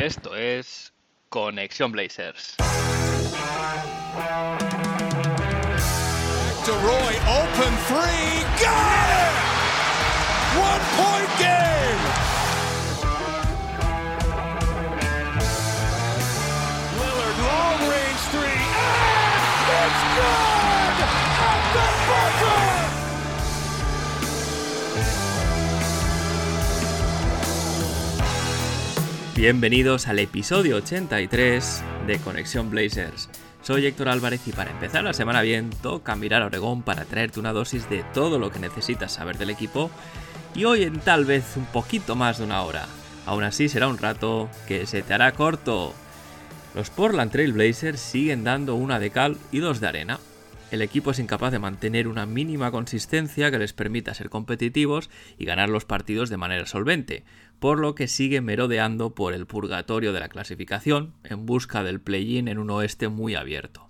Esto 0.00 0.34
es 0.34 0.94
Conexión 1.28 1.92
Blazers. 1.92 2.56
To 2.56 2.64
Roy, 6.72 7.14
open 7.28 7.76
three, 7.84 8.40
got 8.62 9.10
it! 9.10 9.34
One 10.56 10.80
point 10.96 11.30
game! 11.38 12.00
Lillard, 16.98 17.38
long 17.44 17.80
range 17.90 18.22
three, 18.32 18.56
and 18.56 19.86
it's 19.86 20.02
good! 20.16 20.49
Bienvenidos 29.40 30.06
al 30.06 30.18
episodio 30.18 30.76
83 30.76 31.82
de 32.06 32.18
Conexión 32.18 32.68
Blazers. 32.68 33.30
Soy 33.62 33.86
Héctor 33.86 34.10
Álvarez 34.10 34.46
y 34.46 34.52
para 34.52 34.70
empezar 34.70 35.02
la 35.02 35.14
semana 35.14 35.40
bien 35.40 35.70
toca 35.82 36.14
mirar 36.14 36.42
a 36.42 36.46
Oregón 36.46 36.82
para 36.82 37.06
traerte 37.06 37.40
una 37.40 37.54
dosis 37.54 37.88
de 37.88 38.04
todo 38.12 38.38
lo 38.38 38.50
que 38.50 38.58
necesitas 38.58 39.12
saber 39.12 39.38
del 39.38 39.48
equipo 39.48 39.90
y 40.54 40.66
hoy 40.66 40.82
en 40.82 41.00
tal 41.00 41.24
vez 41.24 41.56
un 41.56 41.64
poquito 41.64 42.16
más 42.16 42.36
de 42.36 42.44
una 42.44 42.60
hora. 42.60 42.86
Aún 43.24 43.42
así 43.42 43.70
será 43.70 43.88
un 43.88 43.96
rato 43.96 44.50
que 44.68 44.84
se 44.84 45.00
te 45.00 45.14
hará 45.14 45.32
corto. 45.32 45.94
Los 46.74 46.90
Portland 46.90 47.32
Trail 47.32 47.54
Blazers 47.54 47.98
siguen 47.98 48.44
dando 48.44 48.74
una 48.74 48.98
de 48.98 49.08
cal 49.08 49.38
y 49.52 49.60
dos 49.60 49.80
de 49.80 49.88
arena. 49.88 50.20
El 50.70 50.82
equipo 50.82 51.10
es 51.10 51.18
incapaz 51.18 51.50
de 51.50 51.58
mantener 51.58 52.06
una 52.06 52.26
mínima 52.26 52.70
consistencia 52.70 53.50
que 53.50 53.58
les 53.58 53.72
permita 53.72 54.14
ser 54.14 54.30
competitivos 54.30 55.10
y 55.36 55.44
ganar 55.44 55.68
los 55.68 55.84
partidos 55.84 56.30
de 56.30 56.36
manera 56.36 56.64
solvente, 56.64 57.24
por 57.58 57.80
lo 57.80 57.96
que 57.96 58.06
sigue 58.06 58.40
merodeando 58.40 59.14
por 59.14 59.34
el 59.34 59.46
purgatorio 59.46 60.12
de 60.12 60.20
la 60.20 60.28
clasificación 60.28 61.14
en 61.24 61.44
busca 61.44 61.82
del 61.82 62.00
play-in 62.00 62.46
en 62.46 62.58
un 62.58 62.70
oeste 62.70 63.08
muy 63.08 63.34
abierto. 63.34 63.88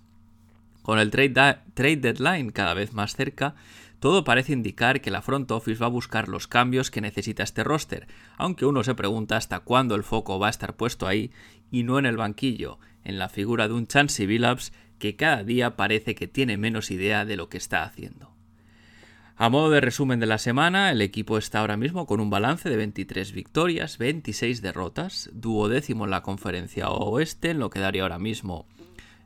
Con 0.81 0.97
el 0.97 1.11
trade, 1.11 1.59
trade, 1.75 1.97
deadline 1.97 2.49
cada 2.49 2.73
vez 2.73 2.93
más 2.93 3.15
cerca, 3.15 3.53
todo 3.99 4.23
parece 4.23 4.53
indicar 4.53 5.01
que 5.01 5.11
la 5.11 5.21
front 5.21 5.51
office 5.51 5.79
va 5.79 5.85
a 5.85 5.89
buscar 5.89 6.27
los 6.27 6.47
cambios 6.47 6.89
que 6.89 7.01
necesita 7.01 7.43
este 7.43 7.63
roster, 7.63 8.07
aunque 8.37 8.65
uno 8.65 8.83
se 8.83 8.95
pregunta 8.95 9.37
hasta 9.37 9.59
cuándo 9.59 9.93
el 9.93 10.03
foco 10.03 10.39
va 10.39 10.47
a 10.47 10.49
estar 10.49 10.75
puesto 10.75 11.05
ahí 11.05 11.31
y 11.69 11.83
no 11.83 11.99
en 11.99 12.07
el 12.07 12.17
banquillo, 12.17 12.79
en 13.03 13.19
la 13.19 13.29
figura 13.29 13.67
de 13.67 13.75
un 13.75 13.85
Chansey 13.85 14.25
Billups 14.25 14.73
que 15.01 15.15
cada 15.15 15.43
día 15.43 15.75
parece 15.75 16.13
que 16.13 16.27
tiene 16.27 16.57
menos 16.57 16.91
idea 16.91 17.25
de 17.25 17.35
lo 17.35 17.49
que 17.49 17.57
está 17.57 17.83
haciendo. 17.83 18.29
A 19.35 19.49
modo 19.49 19.71
de 19.71 19.81
resumen 19.81 20.19
de 20.19 20.27
la 20.27 20.37
semana, 20.37 20.91
el 20.91 21.01
equipo 21.01 21.39
está 21.39 21.61
ahora 21.61 21.75
mismo 21.75 22.05
con 22.05 22.19
un 22.19 22.29
balance 22.29 22.69
de 22.69 22.77
23 22.77 23.31
victorias, 23.31 23.97
26 23.97 24.61
derrotas, 24.61 25.31
duodécimo 25.33 26.05
en 26.05 26.11
la 26.11 26.21
conferencia 26.21 26.91
oeste, 26.91 27.49
en 27.49 27.57
lo 27.57 27.71
que 27.71 27.79
daría 27.79 28.03
ahora 28.03 28.19
mismo 28.19 28.67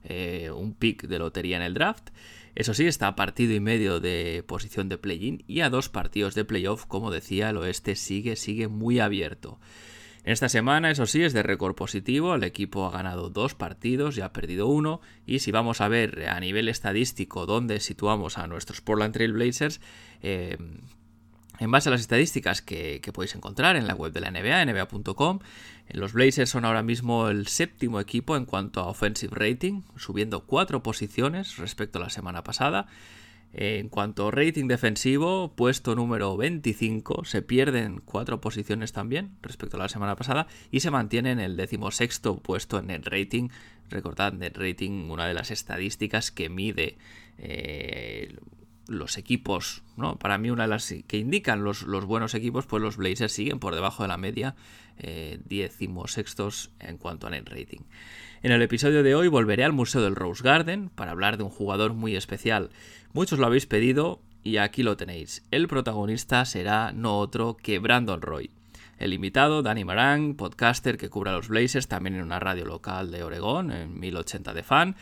eh, 0.06 0.50
un 0.50 0.74
pick 0.74 1.08
de 1.08 1.20
lotería 1.20 1.58
en 1.58 1.64
el 1.64 1.74
draft. 1.74 2.12
Eso 2.56 2.74
sí, 2.74 2.88
está 2.88 3.10
a 3.10 3.18
partido 3.18 3.54
y 3.54 3.60
medio 3.60 4.00
de 4.00 4.46
posición 4.48 4.88
de 4.88 4.98
play-in 4.98 5.44
y 5.46 5.60
a 5.60 5.70
dos 5.70 5.90
partidos 5.90 6.36
de 6.36 6.46
playoff, 6.46 6.86
como 6.86 7.12
decía, 7.12 7.50
el 7.50 7.58
oeste 7.58 7.98
sigue, 7.98 8.38
sigue 8.38 8.70
muy 8.70 9.02
abierto. 9.02 9.60
Esta 10.26 10.50
semana, 10.50 10.90
eso 10.90 11.06
sí, 11.06 11.22
es 11.22 11.34
de 11.34 11.44
récord 11.44 11.76
positivo. 11.76 12.34
El 12.34 12.44
equipo 12.44 12.88
ha 12.88 12.92
ganado 12.92 13.30
dos 13.30 13.54
partidos 13.54 14.18
y 14.18 14.22
ha 14.22 14.34
perdido 14.34 14.66
uno. 14.66 15.00
Y 15.28 15.38
si 15.38 15.52
vamos 15.52 15.82
a 15.82 15.88
ver 15.88 16.28
a 16.28 16.40
nivel 16.40 16.68
estadístico 16.68 17.46
dónde 17.46 17.80
situamos 17.80 18.40
a 18.40 18.48
nuestros 18.48 18.82
Portland 18.82 19.14
Trail 19.14 19.34
Blazers, 19.34 19.82
eh, 20.24 20.58
en 21.60 21.72
base 21.72 21.90
a 21.90 21.92
las 21.92 22.02
estadísticas 22.02 22.64
que, 22.64 23.02
que, 23.02 23.14
podéis 23.14 23.36
encontrar 23.36 23.76
en 23.76 23.86
la 23.86 23.94
web 23.94 24.12
de 24.14 24.20
la 24.20 24.32
NBA, 24.32 24.66
nba.com, 24.66 25.40
los 25.92 26.14
Blazers 26.14 26.50
son 26.50 26.66
ahora 26.66 26.82
mismo 26.82 27.30
el 27.30 27.46
séptimo 27.46 28.00
equipo 28.00 28.36
en 28.36 28.46
cuanto 28.46 28.82
a 28.82 28.88
offensive 28.88 29.36
rating, 29.36 29.84
subiendo 29.96 30.42
cuatro 30.48 30.82
posiciones 30.82 31.58
respecto 31.58 32.00
a 32.00 32.02
la 32.02 32.10
semana 32.10 32.44
pasada. 32.44 32.88
En 33.58 33.88
cuanto 33.88 34.28
a 34.28 34.32
rating 34.32 34.68
defensivo, 34.68 35.54
puesto 35.56 35.96
número 35.96 36.36
25, 36.36 37.24
se 37.24 37.42
pierden 37.42 38.02
cuatro 38.04 38.42
posiciones 38.42 38.92
también 38.92 39.38
respecto 39.42 39.78
a 39.78 39.80
la 39.80 39.88
semana 39.88 40.18
pasada 40.18 40.48
y 40.72 40.82
se 40.82 40.92
mantiene 40.92 41.32
en 41.32 41.40
el 41.40 41.56
decimosexto 41.56 42.36
puesto 42.36 42.80
en 42.80 42.88
net 42.88 43.08
rating. 43.08 43.48
Recordad, 43.90 44.34
net 44.34 44.58
rating, 44.58 45.10
una 45.10 45.26
de 45.26 45.34
las 45.34 45.52
estadísticas 45.52 46.32
que 46.32 46.50
mide 46.50 46.98
eh, 47.38 48.36
los 48.90 49.18
equipos, 49.18 49.84
¿no? 49.96 50.20
Para 50.20 50.38
mí 50.38 50.50
una 50.50 50.64
de 50.64 50.70
las 50.70 50.94
que 51.08 51.18
indican 51.18 51.64
los, 51.64 51.84
los, 51.84 52.04
buenos 52.04 52.36
equipos, 52.36 52.66
pues 52.66 52.84
los 52.84 52.98
Blazers 52.98 53.32
siguen 53.32 53.60
por 53.60 53.74
debajo 53.74 54.04
de 54.04 54.10
la 54.10 54.18
media, 54.18 54.56
eh, 54.98 55.40
decimosextos 55.46 56.72
en 56.82 56.98
cuanto 56.98 57.28
a 57.28 57.30
net 57.30 57.48
rating. 57.48 57.84
En 58.44 58.52
el 58.52 58.62
episodio 58.62 59.02
de 59.02 59.16
hoy 59.16 59.28
volveré 59.28 59.64
al 59.64 59.74
Museo 59.74 60.02
del 60.02 60.16
Rose 60.16 60.44
Garden 60.44 60.90
para 60.90 61.12
hablar 61.12 61.38
de 61.38 61.44
un 61.44 61.50
jugador 61.50 61.94
muy 61.94 62.16
especial. 62.16 62.70
Muchos 63.16 63.40
lo 63.40 63.46
habéis 63.46 63.66
pedido 63.66 64.20
y 64.44 64.58
aquí 64.58 64.84
lo 64.84 64.98
tenéis. 64.98 65.42
El 65.50 65.70
protagonista 65.70 66.44
será 66.44 66.92
no 66.92 67.18
otro 67.18 67.56
que 67.56 67.80
Brandon 67.80 68.22
Roy. 68.22 68.52
El 69.00 69.14
invitado, 69.14 69.62
Danny 69.64 69.86
Marang, 69.86 70.36
podcaster 70.36 70.98
que 70.98 71.08
cubra 71.08 71.32
los 71.32 71.48
Blazers, 71.48 71.88
también 71.88 72.16
en 72.16 72.24
una 72.24 72.42
radio 72.42 72.66
local 72.66 73.12
de 73.12 73.24
Oregón, 73.24 73.72
en 73.72 73.98
1080 74.02 74.54
de 74.54 74.64
fan. 74.64 74.96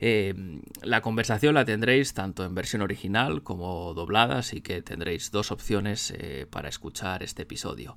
Eh, 0.00 0.34
la 0.82 1.02
conversación 1.02 1.54
la 1.54 1.64
tendréis 1.64 2.14
tanto 2.14 2.44
en 2.44 2.56
versión 2.56 2.82
original 2.82 3.44
como 3.44 3.94
doblada, 3.94 4.38
así 4.38 4.60
que 4.60 4.82
tendréis 4.82 5.30
dos 5.30 5.52
opciones 5.52 6.12
eh, 6.18 6.48
para 6.50 6.68
escuchar 6.68 7.22
este 7.22 7.42
episodio. 7.42 7.96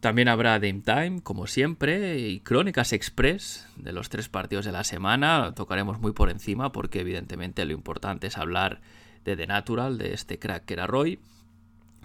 También 0.00 0.28
habrá 0.28 0.58
Dame 0.58 0.82
Time, 0.84 1.22
como 1.22 1.46
siempre, 1.46 2.18
y 2.18 2.40
Crónicas 2.40 2.92
Express 2.92 3.66
de 3.76 3.92
los 3.92 4.10
tres 4.10 4.28
partidos 4.28 4.64
de 4.64 4.72
la 4.72 4.84
semana. 4.84 5.54
Tocaremos 5.54 5.98
muy 5.98 6.12
por 6.12 6.30
encima 6.30 6.72
porque 6.72 7.00
evidentemente 7.00 7.64
lo 7.64 7.72
importante 7.72 8.26
es 8.26 8.36
hablar 8.36 8.80
de 9.24 9.36
The 9.36 9.46
Natural, 9.46 9.96
de 9.96 10.12
este 10.12 10.38
crack 10.38 10.66
que 10.66 10.74
era 10.74 10.86
Roy. 10.86 11.20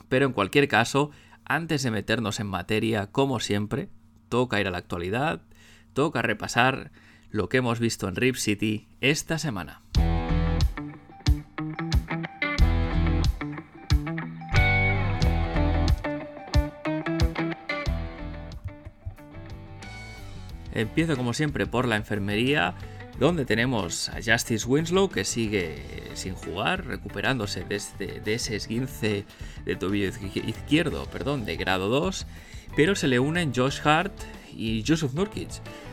Pero 0.07 0.25
en 0.25 0.33
cualquier 0.33 0.67
caso, 0.67 1.11
antes 1.45 1.83
de 1.83 1.91
meternos 1.91 2.39
en 2.39 2.47
materia, 2.47 3.07
como 3.07 3.39
siempre, 3.39 3.89
toca 4.29 4.61
ir 4.61 4.67
a 4.67 4.71
la 4.71 4.77
actualidad, 4.77 5.41
toca 5.93 6.21
repasar 6.21 6.91
lo 7.29 7.49
que 7.49 7.57
hemos 7.57 7.79
visto 7.79 8.07
en 8.07 8.15
Rip 8.15 8.35
City 8.35 8.87
esta 9.01 9.37
semana. 9.37 9.81
Empiezo 20.73 21.17
como 21.17 21.33
siempre 21.33 21.65
por 21.65 21.87
la 21.87 21.95
enfermería, 21.95 22.75
donde 23.19 23.45
tenemos 23.45 24.09
a 24.09 24.19
Justice 24.23 24.65
Winslow 24.65 25.09
que 25.09 25.25
sigue 25.25 25.83
sin 26.13 26.35
jugar, 26.35 26.85
recuperándose 26.85 27.65
desde 27.67 28.21
de 28.21 28.33
ese 28.33 28.55
esguince 28.55 29.25
de 29.65 29.75
tobillo 29.75 30.09
izquierdo, 30.47 31.05
perdón, 31.05 31.45
de 31.45 31.57
grado 31.57 31.89
2, 31.89 32.25
pero 32.75 32.95
se 32.95 33.07
le 33.07 33.19
unen 33.19 33.53
Josh 33.53 33.79
Hart 33.83 34.13
y 34.53 34.83
Yusuf 34.83 35.13
Nurkic, 35.13 35.49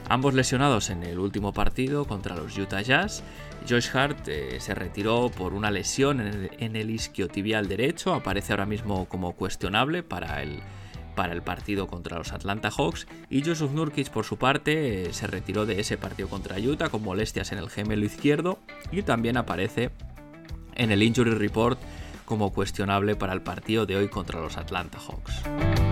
ambos 0.09 0.35
lesionados 0.35 0.91
en 0.91 1.03
el 1.03 1.19
último 1.19 1.53
partido 1.53 2.05
contra 2.07 2.37
los 2.37 2.57
Utah 2.57 2.83
Jazz. 2.83 3.23
Josh 3.69 3.89
Hart 3.95 4.29
eh, 4.29 4.59
se 4.61 4.75
retiró 4.75 5.31
por 5.31 5.53
una 5.53 5.71
lesión 5.71 6.21
en 6.21 6.27
el, 6.29 6.51
en 6.59 6.77
el 6.77 6.91
isquiotibial 6.91 7.67
derecho, 7.67 8.15
aparece 8.15 8.53
ahora 8.53 8.67
mismo 8.67 9.07
como 9.07 9.33
cuestionable 9.33 10.03
para 10.05 10.43
el 10.43 10.61
para 11.17 11.33
el 11.33 11.43
partido 11.43 11.89
contra 11.89 12.19
los 12.19 12.33
Atlanta 12.33 12.71
Hawks 12.71 13.09
y 13.29 13.43
Joseph 13.43 13.73
Nurkic 13.73 14.11
por 14.11 14.25
su 14.25 14.37
parte 14.37 15.13
se 15.13 15.27
retiró 15.27 15.67
de 15.67 15.81
ese 15.81 15.97
partido 15.99 16.29
contra 16.29 16.59
Utah 16.59 16.91
con 16.91 17.03
molestias 17.03 17.51
en 17.51 17.59
el 17.59 17.71
gemelo 17.71 18.05
izquierdo 18.05 18.61
y 18.93 19.03
también 19.03 19.37
aparece 19.37 19.91
en 20.77 20.93
el 20.93 21.03
Injury 21.03 21.33
Report 21.33 21.81
como 22.25 22.53
cuestionable 22.53 23.17
para 23.17 23.33
el 23.33 23.43
partido 23.43 23.87
de 23.87 23.97
hoy 23.97 24.09
contra 24.09 24.41
los 24.41 24.57
Atlanta 24.57 24.99
Hawks. 24.99 25.86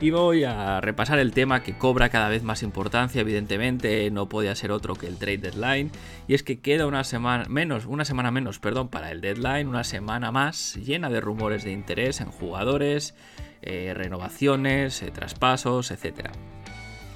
Y 0.00 0.10
voy 0.10 0.44
a 0.44 0.80
repasar 0.80 1.18
el 1.18 1.32
tema 1.32 1.64
que 1.64 1.76
cobra 1.76 2.08
cada 2.08 2.28
vez 2.28 2.44
más 2.44 2.62
importancia, 2.62 3.20
evidentemente 3.20 4.08
no 4.12 4.28
podía 4.28 4.54
ser 4.54 4.70
otro 4.70 4.94
que 4.94 5.08
el 5.08 5.16
trade 5.16 5.38
deadline, 5.38 5.90
y 6.28 6.34
es 6.34 6.44
que 6.44 6.60
queda 6.60 6.86
una 6.86 7.02
semana 7.02 7.46
menos, 7.48 7.84
una 7.84 8.04
semana 8.04 8.30
menos, 8.30 8.60
perdón, 8.60 8.88
para 8.88 9.10
el 9.10 9.20
deadline, 9.20 9.66
una 9.66 9.82
semana 9.82 10.30
más 10.30 10.76
llena 10.76 11.10
de 11.10 11.20
rumores 11.20 11.64
de 11.64 11.72
interés 11.72 12.20
en 12.20 12.30
jugadores, 12.30 13.16
eh, 13.60 13.92
renovaciones, 13.92 15.02
eh, 15.02 15.10
traspasos, 15.10 15.90
etcétera. 15.90 16.30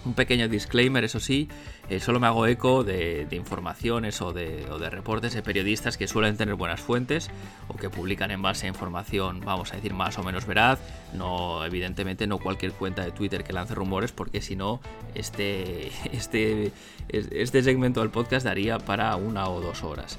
Un 0.05 0.15
pequeño 0.15 0.49
disclaimer, 0.49 1.05
eso 1.05 1.21
sí, 1.21 1.49
eh, 1.89 2.01
solo 2.01 2.19
me 2.19 2.27
hago 2.27 2.47
eco 2.47 2.83
de, 2.83 3.29
informaciones 3.31 4.21
o 4.21 4.33
de, 4.33 4.67
reportes 4.91 5.33
de 5.33 5.43
periodistas 5.43 5.97
que 5.97 6.09
suelen 6.09 6.37
tener 6.37 6.57
buenas 6.57 6.81
fuentes 6.81 7.31
o 7.69 7.77
que 7.77 7.89
publican 7.89 8.33
en 8.33 8.43
base 8.43 8.67
a 8.67 8.69
información, 8.69 9.41
vamos 9.45 9.73
a 9.73 9.77
decir, 9.77 9.95
más 9.95 10.19
o 10.19 10.25
menos 10.25 10.45
veraz. 10.45 10.81
No, 11.15 11.65
evidentemente, 11.65 12.27
no 12.27 12.39
cualquier 12.39 12.73
cuenta 12.73 13.05
de 13.05 13.13
Twitter 13.13 13.45
que 13.45 13.53
lance 13.53 13.75
rumores, 13.77 14.11
porque 14.11 14.41
si 14.41 14.57
no, 14.57 14.81
este, 15.15 15.93
este, 16.13 16.73
este 17.09 17.63
segmento 17.63 18.01
del 18.01 18.11
podcast 18.11 18.45
daría 18.45 18.79
para 18.79 19.15
una 19.15 19.49
o 19.49 19.61
dos 19.61 19.85
horas. 19.85 20.19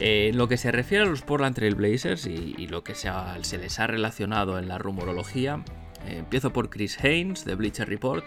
Eh, 0.00 0.30
en 0.30 0.38
lo 0.38 0.48
que 0.48 0.56
se 0.56 0.72
refiere 0.72 1.04
a 1.04 1.06
los 1.06 1.22
Portland 1.22 1.54
Trail 1.54 1.76
Blazers 1.76 2.26
y, 2.26 2.54
y 2.58 2.66
lo 2.66 2.82
que 2.82 2.96
se, 2.96 3.10
les 3.58 3.78
ha 3.78 3.86
relacionado 3.86 4.58
en 4.58 4.66
la 4.66 4.78
rumorología, 4.78 5.62
empiezo 6.08 6.52
por 6.52 6.68
Chris 6.68 6.98
Haynes 7.02 7.44
de 7.44 7.54
Bleacher 7.54 7.88
Report, 7.88 8.24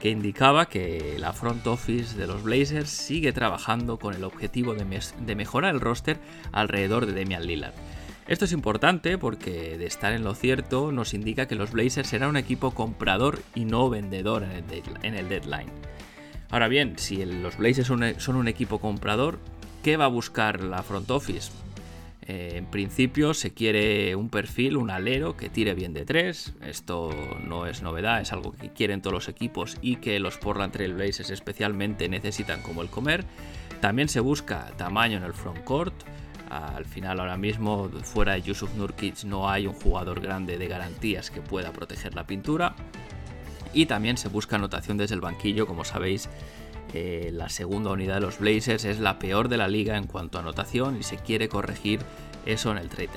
que 0.00 0.10
indicaba 0.10 0.66
que 0.66 1.16
la 1.18 1.32
front 1.32 1.66
office 1.66 2.16
de 2.16 2.26
los 2.26 2.42
Blazers 2.42 2.90
sigue 2.90 3.32
trabajando 3.32 3.98
con 3.98 4.14
el 4.14 4.24
objetivo 4.24 4.74
de, 4.74 5.34
mejorar 5.34 5.74
el 5.74 5.80
roster 5.80 6.18
alrededor 6.52 7.06
de 7.06 7.12
Damian 7.12 7.46
Lillard. 7.46 7.74
Esto 8.28 8.44
es 8.44 8.52
importante 8.52 9.18
porque 9.18 9.78
de 9.78 9.86
estar 9.86 10.12
en 10.12 10.24
lo 10.24 10.34
cierto 10.34 10.90
nos 10.90 11.14
indica 11.14 11.46
que 11.46 11.54
los 11.54 11.70
Blazers 11.70 12.08
serán 12.08 12.30
un 12.30 12.36
equipo 12.36 12.72
comprador 12.72 13.40
y 13.54 13.64
no 13.64 13.88
vendedor 13.88 14.42
en 14.42 15.14
el, 15.14 15.28
deadline. 15.28 15.70
Ahora 16.50 16.68
bien, 16.68 16.98
si 16.98 17.24
los 17.24 17.56
Blazers 17.56 17.86
son 17.86 18.36
un 18.36 18.48
equipo 18.48 18.80
comprador, 18.80 19.38
¿qué 19.82 19.96
va 19.96 20.06
a 20.06 20.08
buscar 20.08 20.60
la 20.60 20.82
front 20.82 21.10
office? 21.10 21.52
Eh, 22.28 22.54
en 22.56 22.66
principio 22.66 23.34
se 23.34 23.54
quiere 23.54 24.16
un 24.16 24.30
perfil, 24.30 24.76
un 24.76 24.90
alero 24.90 25.36
que 25.36 25.48
tire 25.48 25.74
bien 25.74 25.94
de 25.94 26.04
tres. 26.04 26.54
Esto 26.60 27.10
no 27.44 27.66
es 27.66 27.82
novedad, 27.82 28.20
es 28.20 28.32
algo 28.32 28.52
que 28.52 28.72
quieren 28.72 29.00
todos 29.00 29.14
los 29.14 29.28
equipos 29.28 29.76
y 29.80 29.96
que 29.96 30.18
los 30.18 30.36
Portland 30.36 30.72
Trail 30.72 30.94
Blazers 30.94 31.30
especialmente 31.30 32.08
necesitan 32.08 32.62
como 32.62 32.82
el 32.82 32.88
comer. 32.88 33.24
También 33.80 34.08
se 34.08 34.20
busca 34.20 34.72
tamaño 34.76 35.18
en 35.18 35.22
el 35.22 35.34
frontcourt. 35.34 35.94
Al 36.50 36.84
final 36.84 37.20
ahora 37.20 37.36
mismo 37.36 37.88
fuera 38.02 38.34
de 38.34 38.42
Yusuf 38.42 38.74
Nurkic 38.74 39.24
no 39.24 39.48
hay 39.48 39.66
un 39.66 39.74
jugador 39.74 40.20
grande 40.20 40.58
de 40.58 40.68
garantías 40.68 41.30
que 41.30 41.40
pueda 41.40 41.72
proteger 41.72 42.14
la 42.14 42.26
pintura. 42.26 42.74
Y 43.72 43.86
también 43.86 44.16
se 44.16 44.28
busca 44.28 44.56
anotación 44.56 44.96
desde 44.96 45.14
el 45.14 45.20
banquillo, 45.20 45.66
como 45.66 45.84
sabéis 45.84 46.28
eh, 46.94 47.30
la 47.32 47.48
segunda 47.48 47.90
unidad 47.90 48.14
de 48.16 48.20
los 48.20 48.38
Blazers 48.38 48.84
es 48.84 49.00
la 49.00 49.18
peor 49.18 49.48
de 49.48 49.56
la 49.56 49.68
liga 49.68 49.96
en 49.96 50.06
cuanto 50.06 50.38
a 50.38 50.40
anotación 50.40 50.96
y 50.98 51.02
se 51.02 51.16
quiere 51.16 51.48
corregir 51.48 52.00
eso 52.46 52.70
en 52.70 52.78
el 52.78 52.88
trade 52.88 53.10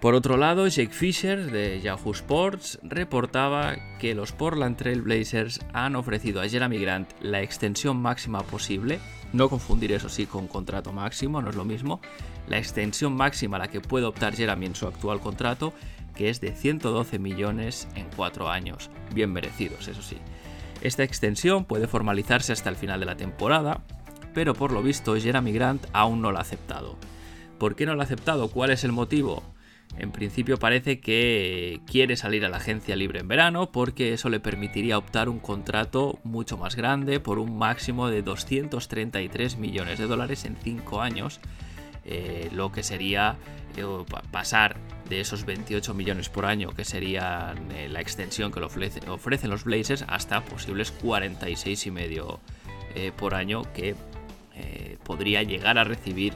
Por 0.00 0.14
otro 0.14 0.36
lado, 0.36 0.68
Jake 0.68 0.92
Fisher 0.92 1.50
de 1.50 1.80
Yahoo 1.80 2.12
Sports 2.12 2.78
reportaba 2.82 3.76
que 3.98 4.14
los 4.14 4.32
Portland 4.32 4.76
Trail 4.76 5.02
Blazers 5.02 5.60
han 5.72 5.96
ofrecido 5.96 6.40
a 6.40 6.48
Jeremy 6.48 6.78
Grant 6.78 7.10
la 7.20 7.40
extensión 7.40 7.96
máxima 7.96 8.42
posible, 8.42 9.00
no 9.32 9.48
confundir 9.48 9.92
eso 9.92 10.08
sí 10.08 10.26
con 10.26 10.46
contrato 10.46 10.92
máximo, 10.92 11.40
no 11.40 11.50
es 11.50 11.56
lo 11.56 11.64
mismo, 11.64 12.00
la 12.48 12.58
extensión 12.58 13.14
máxima 13.14 13.56
a 13.56 13.60
la 13.60 13.68
que 13.68 13.80
puede 13.80 14.06
optar 14.06 14.34
Jeremy 14.34 14.66
en 14.66 14.74
su 14.74 14.86
actual 14.86 15.20
contrato, 15.20 15.72
que 16.14 16.28
es 16.28 16.40
de 16.40 16.54
112 16.54 17.18
millones 17.18 17.88
en 17.94 18.06
4 18.14 18.50
años, 18.50 18.90
bien 19.14 19.32
merecidos, 19.32 19.88
eso 19.88 20.02
sí. 20.02 20.18
Esta 20.82 21.04
extensión 21.04 21.64
puede 21.64 21.86
formalizarse 21.86 22.52
hasta 22.52 22.68
el 22.68 22.76
final 22.76 22.98
de 22.98 23.06
la 23.06 23.16
temporada, 23.16 23.82
pero 24.34 24.54
por 24.54 24.72
lo 24.72 24.82
visto 24.82 25.14
Jeremy 25.14 25.52
Grant 25.52 25.86
aún 25.92 26.20
no 26.20 26.32
la 26.32 26.40
ha 26.40 26.42
aceptado. 26.42 26.96
¿Por 27.58 27.76
qué 27.76 27.86
no 27.86 27.94
lo 27.94 28.00
ha 28.00 28.04
aceptado? 28.04 28.48
¿Cuál 28.48 28.70
es 28.70 28.82
el 28.82 28.90
motivo? 28.90 29.44
En 29.96 30.10
principio 30.10 30.58
parece 30.58 31.00
que 31.00 31.80
quiere 31.86 32.16
salir 32.16 32.44
a 32.44 32.48
la 32.48 32.56
agencia 32.56 32.96
libre 32.96 33.20
en 33.20 33.28
verano 33.28 33.70
porque 33.70 34.12
eso 34.12 34.28
le 34.28 34.40
permitiría 34.40 34.98
optar 34.98 35.28
un 35.28 35.38
contrato 35.38 36.18
mucho 36.24 36.56
más 36.56 36.74
grande 36.74 37.20
por 37.20 37.38
un 37.38 37.56
máximo 37.56 38.08
de 38.08 38.22
233 38.22 39.58
millones 39.58 39.98
de 40.00 40.06
dólares 40.06 40.44
en 40.46 40.56
5 40.56 41.00
años, 41.00 41.40
eh, 42.04 42.48
lo 42.52 42.72
que 42.72 42.82
sería 42.82 43.36
eh, 43.76 43.84
pasar 44.30 44.76
de 45.08 45.20
esos 45.20 45.44
28 45.44 45.94
millones 45.94 46.28
por 46.28 46.46
año 46.46 46.70
que 46.70 46.84
sería 46.84 47.54
eh, 47.70 47.88
la 47.88 48.00
extensión 48.00 48.50
que 48.50 48.60
le 48.60 48.66
ofrecen 48.66 49.50
los 49.50 49.64
Blazers 49.64 50.04
hasta 50.08 50.42
posibles 50.44 50.90
46 50.90 51.86
y 51.86 51.90
medio 51.90 52.40
por 53.16 53.34
año 53.34 53.62
que 53.72 53.96
podría 55.02 55.42
llegar 55.42 55.78
a 55.78 55.84
recibir 55.84 56.34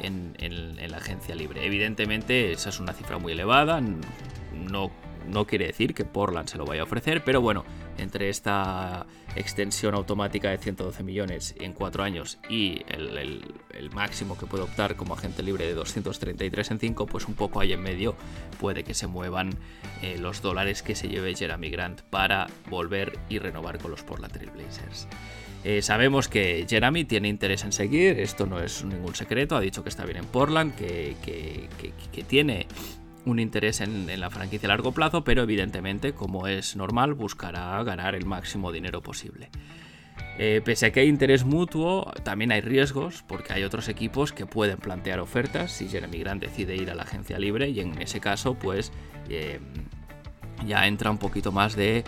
en, 0.00 0.36
en, 0.38 0.88
la 0.88 0.98
agencia 0.98 1.34
libre. 1.34 1.66
Evidentemente 1.66 2.52
esa 2.52 2.68
es 2.68 2.78
una 2.78 2.92
cifra 2.92 3.18
muy 3.18 3.32
elevada, 3.32 3.80
no 4.54 4.92
no 5.26 5.46
quiere 5.46 5.66
decir 5.66 5.94
que 5.94 6.04
Portland 6.04 6.48
se 6.48 6.58
lo 6.58 6.64
vaya 6.64 6.82
a 6.82 6.84
ofrecer, 6.84 7.24
pero 7.24 7.40
bueno, 7.40 7.64
entre 7.98 8.28
esta 8.28 9.06
extensión 9.34 9.94
automática 9.94 10.50
de 10.50 10.58
112 10.58 11.02
millones 11.02 11.54
en 11.58 11.72
4 11.72 12.02
años 12.02 12.38
y 12.48 12.82
el, 12.88 13.44
máximo 13.92 14.36
que 14.36 14.46
puede 14.46 14.64
optar 14.64 14.96
como 14.96 15.14
agente 15.14 15.42
libre 15.42 15.66
de 15.66 15.74
233 15.74 16.70
en 16.72 16.78
5, 16.78 17.06
pues 17.06 17.26
un 17.28 17.34
poco 17.34 17.60
ahí 17.60 17.72
en 17.72 17.80
medio 17.80 18.14
puede 18.58 18.84
que 18.84 18.94
se 18.94 19.06
muevan 19.06 19.50
eh, 20.02 20.18
los 20.18 20.42
dólares 20.42 20.82
que 20.82 20.94
se 20.94 21.08
lleve 21.08 21.34
Jeremy 21.34 21.70
Grant 21.70 22.02
para 22.02 22.46
volver 22.68 23.18
y 23.28 23.38
renovar 23.38 23.78
con 23.78 23.90
los 23.90 24.02
Portland 24.02 24.32
Trail 24.32 24.50
Blazers. 24.50 25.08
Eh, 25.64 25.82
sabemos 25.82 26.28
que 26.28 26.66
Jeremy 26.68 27.04
tiene 27.04 27.28
interés 27.28 27.64
en 27.64 27.72
seguir, 27.72 28.20
esto 28.20 28.46
no 28.46 28.60
es 28.60 28.84
ningún 28.84 29.14
secreto, 29.14 29.56
ha 29.56 29.60
dicho 29.60 29.82
que 29.82 29.88
está 29.88 30.04
bien 30.04 30.18
en 30.18 30.26
Portland, 30.26 30.74
que, 30.74 31.16
que 31.24 32.24
tiene 32.24 32.66
un 33.26 33.40
interés 33.40 33.80
en, 33.80 34.08
la 34.18 34.30
franquicia 34.30 34.68
a 34.68 34.70
largo 34.70 34.92
plazo, 34.92 35.24
pero 35.24 35.42
evidentemente, 35.42 36.14
como 36.14 36.46
es 36.46 36.76
normal, 36.76 37.14
buscará 37.14 37.82
ganar 37.82 38.14
el 38.14 38.24
máximo 38.24 38.72
dinero 38.72 39.02
posible. 39.02 39.50
Eh, 40.38 40.62
pese 40.64 40.86
a 40.86 40.92
que 40.92 41.00
hay 41.00 41.08
interés 41.08 41.44
mutuo, 41.44 42.12
también 42.22 42.52
hay 42.52 42.60
riesgos, 42.60 43.24
porque 43.26 43.52
hay 43.52 43.64
otros 43.64 43.88
equipos 43.88 44.32
que 44.32 44.46
pueden 44.46 44.78
plantear 44.78 45.18
ofertas 45.18 45.72
si 45.72 45.88
Jeremy 45.88 46.18
Grant 46.18 46.42
decide 46.42 46.76
ir 46.76 46.90
a 46.90 46.94
la 46.94 47.02
agencia 47.02 47.38
libre, 47.38 47.68
y 47.68 47.80
en 47.80 48.00
ese 48.00 48.20
caso, 48.20 48.54
pues 48.54 48.92
eh, 49.28 49.60
ya 50.64 50.86
entra 50.86 51.10
un 51.10 51.18
poquito 51.18 51.52
más 51.52 51.74
de 51.74 52.04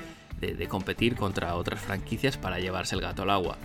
competir 0.69 1.17
contra 1.17 1.57
otras 1.57 1.81
franquicias 1.81 2.37
para 2.37 2.61
llevarse 2.61 2.95
el 2.95 3.01
gato 3.01 3.23
al 3.23 3.31
agua. 3.31 3.59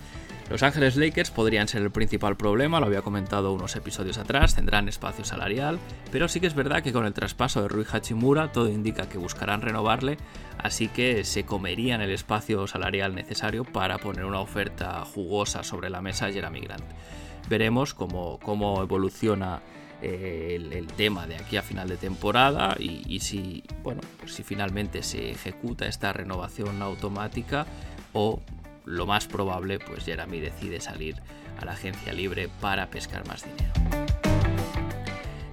Los 0.50 0.62
Ángeles 0.62 0.96
Lakers 0.96 1.30
podrían 1.30 1.68
ser 1.68 1.82
el 1.82 1.90
principal 1.90 2.36
problema, 2.36 2.78
lo 2.78 2.86
había 2.86 3.00
comentado 3.00 3.52
unos 3.52 3.76
episodios 3.76 4.18
atrás, 4.18 4.54
tendrán 4.54 4.88
espacio 4.88 5.24
salarial, 5.24 5.78
pero 6.12 6.28
sí 6.28 6.38
que 6.38 6.46
es 6.46 6.54
verdad 6.54 6.82
que 6.82 6.92
con 6.92 7.06
el 7.06 7.14
traspaso 7.14 7.62
de 7.62 7.68
Rui 7.68 7.86
Hachimura 7.90 8.52
todo 8.52 8.68
indica 8.68 9.08
que 9.08 9.16
buscarán 9.16 9.62
renovarle, 9.62 10.18
así 10.58 10.88
que 10.88 11.24
se 11.24 11.44
comerían 11.44 12.02
el 12.02 12.10
espacio 12.10 12.66
salarial 12.66 13.14
necesario 13.14 13.64
para 13.64 13.96
poner 13.96 14.26
una 14.26 14.40
oferta 14.40 15.02
jugosa 15.06 15.62
sobre 15.62 15.88
la 15.88 16.02
mesa 16.02 16.26
a 16.26 16.32
Jeremy 16.32 16.60
Grant. 16.60 16.84
Veremos 17.48 17.94
cómo, 17.94 18.38
cómo 18.40 18.82
evoluciona 18.82 19.62
eh, 20.02 20.56
el, 20.70 20.86
tema 20.88 21.26
de 21.26 21.36
aquí 21.36 21.56
a 21.56 21.62
final 21.62 21.88
de 21.88 21.96
temporada 21.96 22.76
y, 22.78 23.20
si, 23.20 23.64
bueno, 23.82 24.02
pues 24.20 24.34
si 24.34 24.42
finalmente 24.42 25.02
se 25.02 25.30
ejecuta 25.30 25.86
esta 25.86 26.12
renovación 26.12 26.82
automática 26.82 27.66
o 28.12 28.40
lo 28.84 29.06
más 29.06 29.26
probable, 29.26 29.78
pues 29.78 30.04
Jeremy 30.04 30.40
decide 30.40 30.80
salir 30.80 31.16
a 31.58 31.64
la 31.64 31.72
agencia 31.72 32.12
libre 32.12 32.48
para 32.60 32.90
pescar 32.90 33.26
más 33.26 33.44
dinero. 33.44 33.72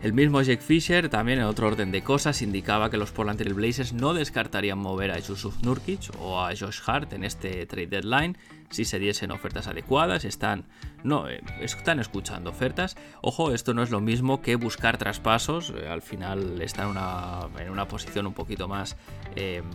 El 0.02 0.14
mismo 0.14 0.42
Jake 0.42 0.64
Fisher, 0.64 1.10
también 1.10 1.40
en 1.40 1.46
otro 1.46 1.68
orden 1.68 1.92
de 1.92 2.04
cosas, 2.04 2.42
indicaba 2.42 2.90
que 2.90 2.98
los 2.98 3.12
Portland 3.12 3.38
Trail 3.38 3.54
Blazers 3.54 3.94
no 3.94 4.16
descartarían 4.16 4.80
mover 4.80 5.12
a 5.12 5.20
Yusuf 5.20 5.62
Nurkic 5.62 6.10
o 6.20 6.40
a 6.40 6.56
Josh 6.56 6.80
Hart 6.88 7.14
en 7.14 7.24
este 7.24 7.68
trade 7.68 7.86
deadline 7.88 8.36
si 8.72 8.86
se 8.86 9.00
diesen 9.00 9.32
ofertas 9.32 9.68
adecuadas. 9.68 10.26
Están, 10.26 10.66
no, 11.04 11.30
eh, 11.30 11.42
están 11.62 12.00
escuchando 12.00 12.50
ofertas. 12.50 12.98
Ojo, 13.22 13.54
esto 13.54 13.74
no 13.74 13.84
es 13.84 13.92
lo 13.92 14.02
mismo 14.02 14.42
que 14.42 14.56
buscar 14.56 14.98
traspasos. 14.98 15.72
Eh, 15.76 15.88
al 15.88 16.02
final 16.02 16.62
están 16.62 16.86
en 16.86 16.92
una, 16.92 17.40
en 17.60 17.70
una 17.70 17.88
posición 17.88 18.28
un 18.28 18.34
poquito 18.34 18.68
más, 18.68 18.98
em, 19.36 19.66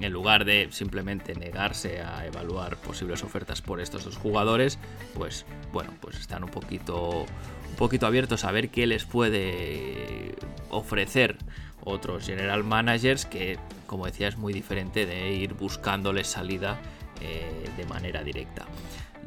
en 0.00 0.12
lugar 0.12 0.44
de 0.44 0.68
simplemente 0.70 1.34
negarse 1.34 2.00
a 2.00 2.26
evaluar 2.26 2.76
posibles 2.76 3.22
ofertas 3.24 3.62
por 3.62 3.80
estos 3.80 4.04
dos 4.04 4.16
jugadores, 4.16 4.78
pues 5.14 5.44
bueno, 5.72 5.92
pues 6.00 6.18
están 6.18 6.44
un 6.44 6.50
poquito 6.50 7.26
un 7.72 7.76
poquito 7.76 8.06
abiertos 8.06 8.44
a 8.44 8.52
ver 8.52 8.68
qué 8.68 8.86
les 8.86 9.04
puede 9.04 10.34
ofrecer 10.68 11.38
otros 11.84 12.26
general 12.26 12.64
managers 12.64 13.24
que, 13.24 13.58
como 13.86 14.06
decía, 14.06 14.28
es 14.28 14.36
muy 14.36 14.52
diferente 14.52 15.06
de 15.06 15.32
ir 15.32 15.54
buscándoles 15.54 16.28
salida 16.28 16.78
eh, 17.22 17.70
de 17.76 17.86
manera 17.86 18.22
directa. 18.22 18.66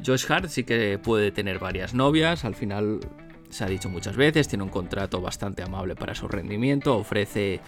Josh 0.04 0.30
Hart 0.30 0.48
sí 0.48 0.64
que 0.64 0.98
puede 0.98 1.32
tener 1.32 1.58
varias 1.58 1.94
novias, 1.94 2.44
al 2.44 2.54
final 2.54 3.00
se 3.48 3.64
ha 3.64 3.66
dicho 3.68 3.88
muchas 3.88 4.16
veces, 4.16 4.48
tiene 4.48 4.64
un 4.64 4.70
contrato 4.70 5.20
bastante 5.20 5.62
amable 5.62 5.96
para 5.96 6.14
su 6.14 6.28
rendimiento, 6.28 6.96
ofrece 6.96 7.60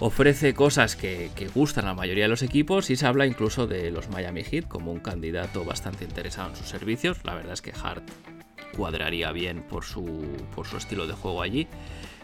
ofrece 0.00 0.54
cosas 0.54 0.94
que, 0.94 1.30
gustan 1.54 1.86
a 1.86 1.88
la 1.88 1.94
mayoría 1.94 2.24
de 2.24 2.28
los 2.28 2.42
equipos 2.42 2.90
y 2.90 2.96
se 2.96 3.06
habla 3.06 3.26
incluso 3.26 3.66
de 3.66 3.90
los 3.90 4.08
Miami 4.10 4.44
Heat 4.44 4.68
como 4.68 4.92
un 4.92 5.00
candidato 5.00 5.64
bastante 5.64 6.04
interesado 6.04 6.50
en 6.50 6.56
sus 6.56 6.68
servicios. 6.68 7.18
La 7.24 7.34
verdad 7.34 7.54
es 7.54 7.62
que 7.62 7.72
Hart 7.72 8.08
cuadraría 8.76 9.32
bien 9.32 9.62
por 9.62 9.84
su, 9.84 10.22
por 10.54 10.66
su 10.66 10.76
estilo 10.76 11.06
de 11.06 11.14
juego 11.14 11.42
allí. 11.42 11.66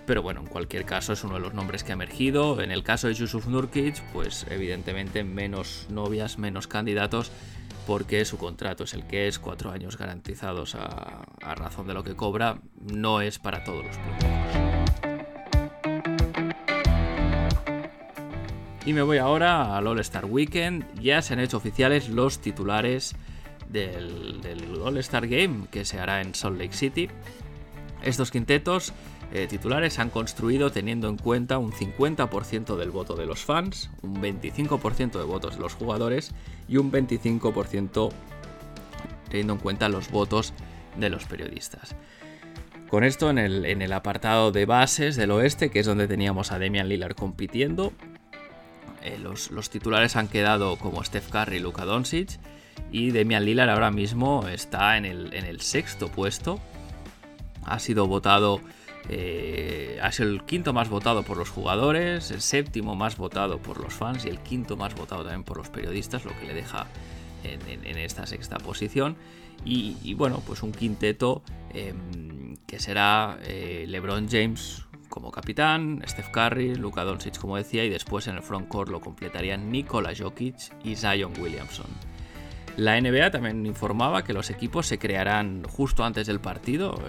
Pero 0.07 0.23
bueno, 0.23 0.41
en 0.41 0.47
cualquier 0.47 0.85
caso 0.85 1.13
es 1.15 1.25
uno 1.25 1.35
de 1.35 1.41
los 1.41 1.55
nombres 1.55 1.83
que 1.83 1.93
ha 1.93 1.95
emergido. 1.95 2.61
En 2.61 2.71
el 2.71 2.83
caso 2.83 3.09
de 3.09 3.15
Yusuf 3.15 3.47
Nurkic, 3.47 4.03
pues 4.13 4.47
evidentemente 4.51 5.25
menos 5.25 5.87
novias, 5.89 6.39
menos 6.39 6.67
candidatos, 6.67 7.33
porque 7.87 8.25
su 8.25 8.37
contrato 8.37 8.85
es 8.85 8.95
el 8.95 9.07
que 9.07 9.29
es, 9.29 9.39
cuatro 9.39 9.71
años 9.71 9.97
garantizados 9.97 10.75
a, 10.75 11.25
razón 11.55 11.87
de 11.87 11.95
lo 11.95 12.05
que 12.05 12.15
cobra, 12.15 12.59
no 12.81 13.21
es 13.21 13.39
para 13.39 13.65
todos 13.65 13.85
los 13.85 13.97
públicos. 13.97 14.31
Y 18.87 18.93
me 18.93 19.01
voy 19.01 19.17
ahora 19.17 19.77
al 19.77 19.87
All 19.87 20.01
Star 20.01 20.27
Weekend. 20.27 21.01
Ya 21.01 21.23
se 21.23 21.33
han 21.33 21.41
hecho 21.41 21.57
oficiales 21.57 22.11
los 22.11 22.41
titulares 22.41 23.17
del, 23.71 24.81
All-Star 24.83 25.27
Game 25.27 25.67
que 25.71 25.85
se 25.85 25.99
hará 25.99 26.21
en 26.21 26.35
Salt 26.35 26.59
Lake 26.59 26.75
City. 26.75 27.09
Estos 28.03 28.31
quintetos 28.31 28.93
eh, 29.33 29.47
titulares 29.49 29.95
se 29.95 30.03
han 30.03 30.11
construido 30.11 30.71
teniendo 30.71 31.09
en 31.09 31.17
cuenta 31.17 31.59
un 31.59 31.73
50% 31.73 32.77
del 32.77 32.91
voto 32.91 33.17
de 33.17 33.27
los 33.27 33.45
fans, 33.45 33.91
un 34.03 34.21
25% 34.21 35.19
de 35.19 35.25
votos 35.25 35.55
de 35.55 35.61
los 35.61 35.75
jugadores 35.75 36.33
y 36.69 36.77
un 36.77 36.93
25% 36.93 38.11
teniendo 39.29 39.55
en 39.55 39.59
cuenta 39.59 39.89
los 39.89 40.11
votos 40.11 40.53
de 40.97 41.11
los 41.11 41.25
periodistas. 41.25 41.97
Con 42.89 43.03
esto 43.03 43.31
en 43.31 43.39
el, 43.39 43.65
en 43.65 43.83
el 43.83 43.93
apartado 43.93 44.53
de 44.53 44.67
bases 44.67 45.17
del 45.17 45.33
oeste, 45.33 45.71
que 45.71 45.81
es 45.81 45.87
donde 45.87 46.07
teníamos 46.07 46.53
a 46.53 46.59
Demian 46.59 46.89
Lillard 46.89 47.17
compitiendo, 47.17 47.93
eh, 49.05 49.19
los, 49.19 49.69
titulares 49.69 50.17
han 50.17 50.29
quedado 50.29 50.77
como 50.77 51.05
Steph 51.05 51.29
Curry 51.29 51.57
y 51.57 51.61
Luka 51.61 51.85
Doncic. 51.85 52.41
Y 52.91 53.11
Demian 53.11 53.45
Lillard 53.45 53.69
ahora 53.69 53.91
mismo 53.91 54.49
está 54.49 54.97
en 54.97 55.05
el, 55.05 55.35
en 55.35 55.45
el 55.45 55.61
sexto 55.61 56.09
puesto. 56.09 56.59
Ha 57.65 57.79
sido 57.79 58.07
votado. 58.07 58.61
Eh, 59.09 60.01
sido 60.11 60.31
el 60.31 60.45
quinto 60.45 60.73
más 60.73 60.89
votado 60.89 61.23
por 61.23 61.37
los 61.37 61.51
jugadores, 61.51 62.31
el 62.31 62.41
séptimo 62.41 62.95
más 62.95 63.17
votado 63.17 63.59
por 63.59 63.81
los 63.81 63.93
fans 63.93 64.25
y 64.25 64.29
el 64.29 64.39
quinto 64.39 64.77
más 64.77 64.95
votado 64.95 65.23
también 65.23 65.45
por 65.45 65.59
los 65.59 65.69
periodistas, 65.69 66.25
lo 66.25 66.39
que 66.39 66.47
le 66.47 66.55
deja 66.55 66.87
en, 67.43 67.99
esta 67.99 68.27
sexta 68.27 68.59
posición. 68.59 69.17
Y, 69.65 70.15
bueno, 70.15 70.43
pues 70.47 70.63
un 70.63 70.73
quinteto 70.73 71.43
em, 71.73 72.57
que 72.67 72.79
será 72.79 73.39
eh, 73.45 73.87
LeBron 73.89 74.29
James 74.29 74.85
como 75.09 75.31
capitán, 75.31 76.03
Steph 76.07 76.31
Curry, 76.31 76.75
Luka 76.75 77.05
Doncic 77.05 77.39
como 77.39 77.57
decía, 77.57 77.85
y 77.85 77.89
después 77.89 78.27
en 78.27 78.37
el 78.37 78.43
frontcourt 78.43 78.91
lo 78.91 79.01
completarían 79.01 79.71
Nikola 79.71 80.13
Jokic 80.17 80.57
y 80.83 80.97
Zion 80.97 81.33
Williamson. 81.39 81.87
La 82.77 83.01
NBA 83.01 83.31
también 83.31 83.65
informaba 83.65 84.25
que 84.25 84.33
los 84.33 84.51
equipos 84.51 84.87
se 84.87 84.99
crearán 84.99 85.63
justo 85.69 86.05
antes 86.05 86.27
del 86.27 86.41
partido, 86.41 87.01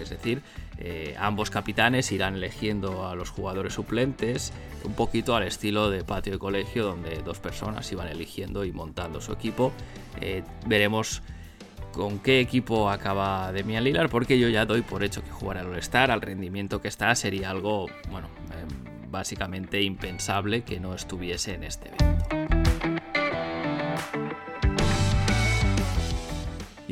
es 0.00 0.10
decir, 0.10 0.42
eh, 0.84 1.14
ambos 1.16 1.48
capitanes 1.48 2.10
irán 2.10 2.34
eligiendo 2.34 3.06
a 3.06 3.14
los 3.14 3.30
jugadores 3.30 3.74
suplentes, 3.74 4.52
un 4.82 4.94
poquito 4.94 5.36
al 5.36 5.44
estilo 5.44 5.90
de 5.90 6.02
patio 6.02 6.32
de 6.32 6.38
colegio 6.40 6.84
donde 6.84 7.22
dos 7.22 7.38
personas 7.38 7.90
iban 7.92 8.08
eligiendo 8.08 8.64
y 8.64 8.72
montando 8.72 9.20
su 9.20 9.32
equipo. 9.32 9.72
Eh, 10.20 10.42
veremos 10.66 11.22
con 11.92 12.18
qué 12.18 12.40
equipo 12.40 12.90
acaba 12.90 13.52
Demian 13.52 13.84
Lillard, 13.84 14.10
porque 14.10 14.40
yo 14.40 14.48
ya 14.48 14.66
doy 14.66 14.82
por 14.82 15.04
hecho 15.04 15.22
que 15.22 15.30
jugar 15.30 15.58
al 15.58 15.68
All-Star, 15.68 16.10
al 16.10 16.20
rendimiento 16.20 16.80
que 16.80 16.88
está, 16.88 17.14
sería 17.14 17.50
algo, 17.50 17.86
bueno, 18.10 18.26
em, 18.50 19.08
básicamente 19.08 19.82
impensable 19.82 20.62
que 20.62 20.80
no 20.80 20.94
estuviese 20.94 21.54
en 21.54 21.62
este 21.62 21.90
evento. 21.90 22.41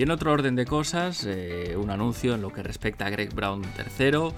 Y 0.01 0.03
en 0.03 0.11
otro 0.13 0.33
orden 0.33 0.57
de 0.57 0.65
cosas, 0.65 1.27
eh, 1.27 1.77
un 1.77 1.91
anuncio 1.91 2.35
en 2.35 2.41
lo 2.41 2.51
que 2.55 2.63
respecta 2.63 3.05
a 3.05 3.11
Greg 3.11 3.35
Brown 3.35 3.61
III, 3.63 4.31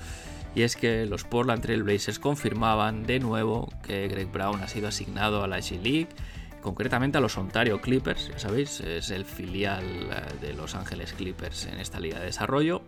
y 0.56 0.62
es 0.62 0.74
que 0.74 1.06
los 1.06 1.22
Portland 1.22 1.62
Trail 1.62 1.84
Blazers 1.84 2.18
confirmaban 2.18 3.04
de 3.04 3.20
nuevo 3.20 3.72
que 3.86 4.08
Greg 4.08 4.26
Brown 4.26 4.60
ha 4.60 4.66
sido 4.66 4.88
asignado 4.88 5.44
a 5.44 5.46
la 5.46 5.58
G-League 5.58 6.08
concretamente 6.62 7.18
a 7.18 7.20
los 7.20 7.38
Ontario 7.38 7.80
Clippers, 7.80 8.30
ya 8.30 8.40
sabéis, 8.40 8.80
es 8.80 9.10
el 9.10 9.24
filial 9.24 9.84
eh, 9.84 10.46
de 10.48 10.52
Los 10.52 10.74
Ángeles 10.74 11.12
Clippers 11.12 11.66
en 11.66 11.78
esta 11.78 12.00
liga 12.00 12.18
de 12.18 12.24
desarrollo. 12.24 12.82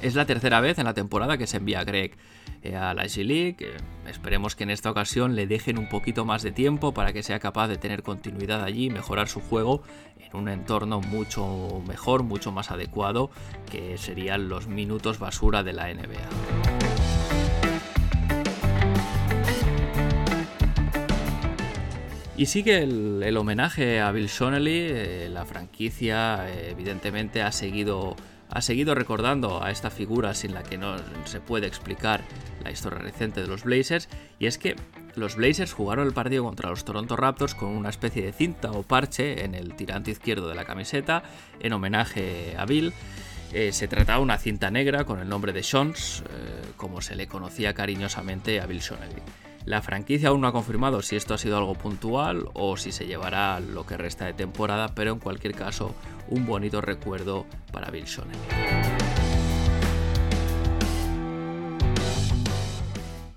Es 0.00 0.14
la 0.14 0.26
tercera 0.26 0.60
vez 0.60 0.78
en 0.78 0.84
la 0.84 0.94
temporada 0.94 1.38
que 1.38 1.46
se 1.46 1.56
envía 1.56 1.80
a 1.80 1.84
Greg 1.84 2.16
eh, 2.62 2.76
a 2.76 2.94
la 2.94 3.04
G-League. 3.04 3.74
esperemos 4.08 4.54
que 4.54 4.62
en 4.62 4.70
esta 4.70 4.90
ocasión 4.90 5.34
le 5.34 5.46
dejen 5.46 5.78
un 5.78 5.88
poquito 5.88 6.24
más 6.24 6.42
de 6.42 6.52
tiempo 6.52 6.94
para 6.94 7.12
que 7.12 7.22
sea 7.22 7.40
capaz 7.40 7.66
de 7.66 7.78
tener 7.78 8.02
continuidad 8.02 8.62
allí 8.62 8.86
y 8.86 8.90
mejorar 8.90 9.28
su 9.28 9.40
juego 9.40 9.82
en 10.18 10.36
un 10.36 10.48
entorno 10.48 11.00
mucho 11.00 11.82
mejor, 11.86 12.22
mucho 12.22 12.52
más 12.52 12.70
adecuado, 12.70 13.30
que 13.70 13.98
serían 13.98 14.48
los 14.48 14.68
minutos 14.68 15.18
basura 15.18 15.62
de 15.62 15.72
la 15.72 15.92
NBA. 15.92 16.78
Y 22.36 22.46
sigue 22.46 22.84
el, 22.84 23.36
homenaje 23.36 24.00
a 24.00 24.12
Bill 24.12 24.28
Shonely, 24.28 24.78
eh, 24.78 25.28
la 25.28 25.44
franquicia 25.44 26.48
eh, 26.48 26.70
evidentemente 26.70 27.42
ha 27.42 27.50
seguido, 27.50 28.14
ha 28.50 28.60
seguido 28.60 28.94
recordando 28.94 29.62
a 29.62 29.70
esta 29.70 29.90
figura 29.90 30.34
sin 30.34 30.54
la 30.54 30.62
que 30.62 30.78
no 30.78 30.96
se 31.24 31.40
puede 31.40 31.66
explicar 31.66 32.22
la 32.64 32.70
historia 32.70 32.98
reciente 32.98 33.40
de 33.40 33.46
los 33.46 33.64
Blazers, 33.64 34.08
y 34.38 34.46
es 34.46 34.58
que 34.58 34.76
los 35.14 35.36
Blazers 35.36 35.72
jugaron 35.72 36.06
el 36.06 36.12
partido 36.12 36.44
contra 36.44 36.70
los 36.70 36.84
Toronto 36.84 37.16
Raptors 37.16 37.54
con 37.54 37.70
una 37.70 37.88
especie 37.88 38.22
de 38.22 38.32
cinta 38.32 38.70
o 38.70 38.82
parche 38.82 39.44
en 39.44 39.54
el 39.54 39.74
tirante 39.74 40.10
izquierdo 40.10 40.48
de 40.48 40.54
la 40.54 40.64
camiseta 40.64 41.22
en 41.60 41.72
homenaje 41.72 42.54
a 42.56 42.64
Bill. 42.66 42.92
Eh, 43.52 43.72
se 43.72 43.88
trataba 43.88 44.18
de 44.18 44.24
una 44.24 44.38
cinta 44.38 44.70
negra 44.70 45.04
con 45.04 45.20
el 45.20 45.28
nombre 45.28 45.52
de 45.52 45.62
Shons, 45.62 46.22
como 46.76 47.00
se 47.00 47.16
le 47.16 47.26
conocía 47.26 47.74
cariñosamente 47.74 48.60
a 48.60 48.66
Bill 48.66 48.80
Shonely. 48.80 49.47
La 49.68 49.82
franquicia 49.82 50.30
aún 50.30 50.40
no 50.40 50.48
ha 50.48 50.52
confirmado 50.52 51.02
si 51.02 51.14
esto 51.14 51.34
ha 51.34 51.38
sido 51.38 51.58
algo 51.58 51.74
puntual 51.74 52.48
o 52.54 52.78
si 52.78 52.90
se 52.90 53.06
llevará 53.06 53.60
lo 53.60 53.84
que 53.84 53.98
resta 53.98 54.24
de 54.24 54.32
temporada, 54.32 54.94
pero 54.94 55.12
en 55.12 55.18
cualquier 55.18 55.52
caso, 55.52 55.94
un 56.28 56.46
bonito 56.46 56.80
recuerdo 56.80 57.44
para 57.70 57.90
Bill 57.90 58.06
Shoney. 58.06 58.34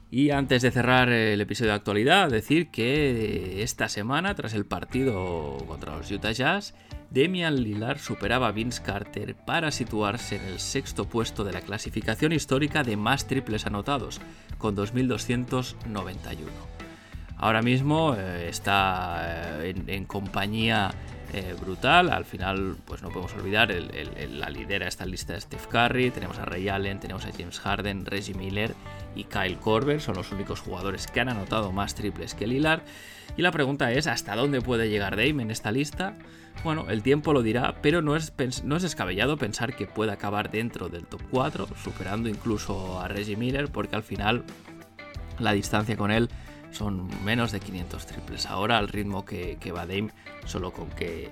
Y 0.09 0.29
antes 0.29 0.61
de 0.61 0.71
cerrar 0.71 1.09
el 1.09 1.41
episodio 1.41 1.71
de 1.71 1.75
actualidad, 1.75 2.29
decir 2.29 2.71
que 2.71 3.61
esta 3.61 3.89
semana, 3.89 4.33
tras 4.33 4.53
el 4.53 4.65
partido 4.65 5.57
contra 5.67 5.97
los 5.97 6.09
Utah 6.09 6.31
Jazz, 6.31 6.73
Demian 7.12 7.62
Lillard 7.62 8.00
superaba 8.00 8.48
a 8.48 8.51
Vince 8.51 8.82
Carter 8.82 9.36
para 9.36 9.72
situarse 9.72 10.38
en 10.38 10.44
el 10.44 10.60
sexto 10.60 11.10
puesto 11.10 11.44
de 11.44 11.51
la 11.51 11.60
clasificación 11.60 12.32
histórica 12.32 12.84
de 12.84 12.96
más 12.96 13.27
triples 13.27 13.65
anotados, 13.65 14.22
con 14.58 14.77
2.291. 14.77 16.38
Ahora 17.36 17.62
mismo 17.62 18.15
eh, 18.18 18.48
está 18.48 19.60
eh, 19.62 19.75
en, 19.88 20.06
compañía 20.06 20.91
eh, 21.33 21.55
brutal. 21.59 22.09
Al 22.09 22.25
final, 22.25 22.75
pues 22.85 23.01
no 23.01 23.09
podemos 23.09 23.33
olvidar, 23.33 23.71
la 23.71 24.50
lidera 24.50 24.88
esta 24.88 25.05
lista 25.05 25.33
de 25.33 25.41
Steph 25.41 25.67
Curry. 25.67 26.11
Tenemos 26.11 26.38
a 26.39 26.45
Ray 26.45 26.67
Allen, 26.69 27.00
tenemos 27.00 27.25
a 27.25 27.31
James 27.31 27.59
Harden, 27.59 28.05
Reggie 28.05 28.33
Miller 28.33 28.75
y 29.15 29.23
Kyle 29.25 29.57
Korver. 29.57 30.01
Son 30.01 30.15
los 30.15 30.31
únicos 30.31 30.59
jugadores 30.59 31.07
que 31.07 31.21
han 31.21 31.29
anotado 31.29 31.71
más 31.71 31.95
triples 31.95 32.35
que 32.35 32.47
Lillard. 32.47 32.81
Y 33.38 33.41
la 33.43 33.51
pregunta 33.51 33.91
es, 33.91 34.07
¿hasta 34.07 34.35
dónde 34.35 34.61
puede 34.61 34.89
llegar 34.89 35.15
Dame 35.15 35.43
en 35.43 35.51
esta 35.51 35.71
lista? 35.71 36.15
Bueno, 36.65 36.88
el 36.89 37.01
tiempo 37.01 37.31
lo 37.31 37.41
dirá, 37.41 37.75
pero 37.81 38.01
no 38.01 38.17
es, 38.17 38.33
no 38.65 38.75
es 38.75 38.83
descabellado 38.83 39.38
pensar 39.38 39.75
que 39.75 39.88
puede 39.88 40.11
acabar 40.11 40.51
dentro 40.51 40.89
del 40.89 41.05
top 41.05 41.21
4, 41.31 41.67
superando 41.81 42.27
incluso 42.27 43.00
a 43.00 43.07
Reggie 43.07 43.38
Miller, 43.38 43.71
porque 43.71 43.95
al 43.95 44.03
final 44.03 44.43
la 45.39 45.53
distancia 45.53 45.95
con 45.95 46.11
él 46.11 46.29
son 46.71 47.09
menos 47.23 47.51
de 47.51 47.59
500 47.59 48.05
triples. 48.05 48.45
Ahora 48.45 48.77
al 48.77 48.87
ritmo 48.87 49.25
que, 49.25 49.57
que 49.59 49.71
va 49.71 49.85
Dame, 49.85 50.09
solo 50.45 50.71
con 50.71 50.89
que 50.89 51.29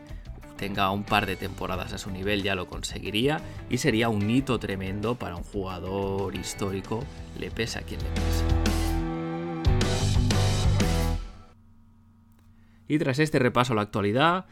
tenga 0.57 0.91
un 0.91 1.03
par 1.03 1.25
de 1.25 1.35
temporadas 1.35 1.93
a 1.93 1.97
su 1.97 2.11
nivel 2.11 2.43
ya 2.43 2.53
lo 2.53 2.67
conseguiría 2.67 3.39
y 3.69 3.77
sería 3.77 4.09
un 4.09 4.29
hito 4.29 4.59
tremendo 4.59 5.15
para 5.15 5.37
un 5.37 5.43
jugador 5.43 6.35
histórico, 6.35 7.03
le 7.39 7.49
pesa 7.49 7.79
a 7.79 7.81
quien 7.83 8.01
le 8.01 8.09
pesa. 8.09 8.45
Y 12.87 12.97
tras 12.97 13.19
este 13.19 13.39
repaso 13.39 13.73
a 13.73 13.75
la 13.75 13.83
actualidad, 13.83 14.45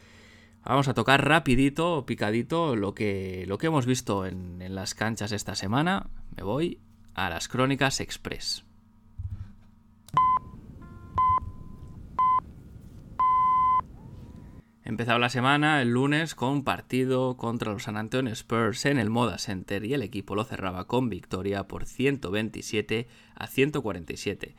Vamos 0.64 0.86
a 0.88 0.92
tocar 0.92 1.26
rapidito, 1.26 2.04
picadito, 2.04 2.76
lo 2.76 2.94
que, 2.94 3.44
lo 3.48 3.56
que 3.56 3.68
hemos 3.68 3.86
visto 3.86 4.26
en, 4.26 4.60
en 4.60 4.74
las 4.74 4.94
canchas 4.94 5.32
esta 5.32 5.54
semana. 5.54 6.10
Me 6.36 6.42
voy 6.42 6.78
a 7.14 7.30
las 7.30 7.48
Crónicas 7.48 8.00
Express. 8.00 8.67
Empezaba 14.88 15.18
la 15.18 15.28
semana 15.28 15.82
el 15.82 15.90
lunes 15.90 16.34
con 16.34 16.48
un 16.48 16.64
partido 16.64 17.36
contra 17.36 17.74
los 17.74 17.82
San 17.82 17.98
Antonio 17.98 18.32
Spurs 18.32 18.86
en 18.86 18.96
el 18.96 19.10
Moda 19.10 19.36
Center 19.36 19.84
y 19.84 19.92
el 19.92 20.00
equipo 20.00 20.34
lo 20.34 20.44
cerraba 20.44 20.86
con 20.86 21.10
victoria 21.10 21.64
por 21.64 21.84
127 21.84 23.06
a 23.34 23.46
147. 23.48 24.54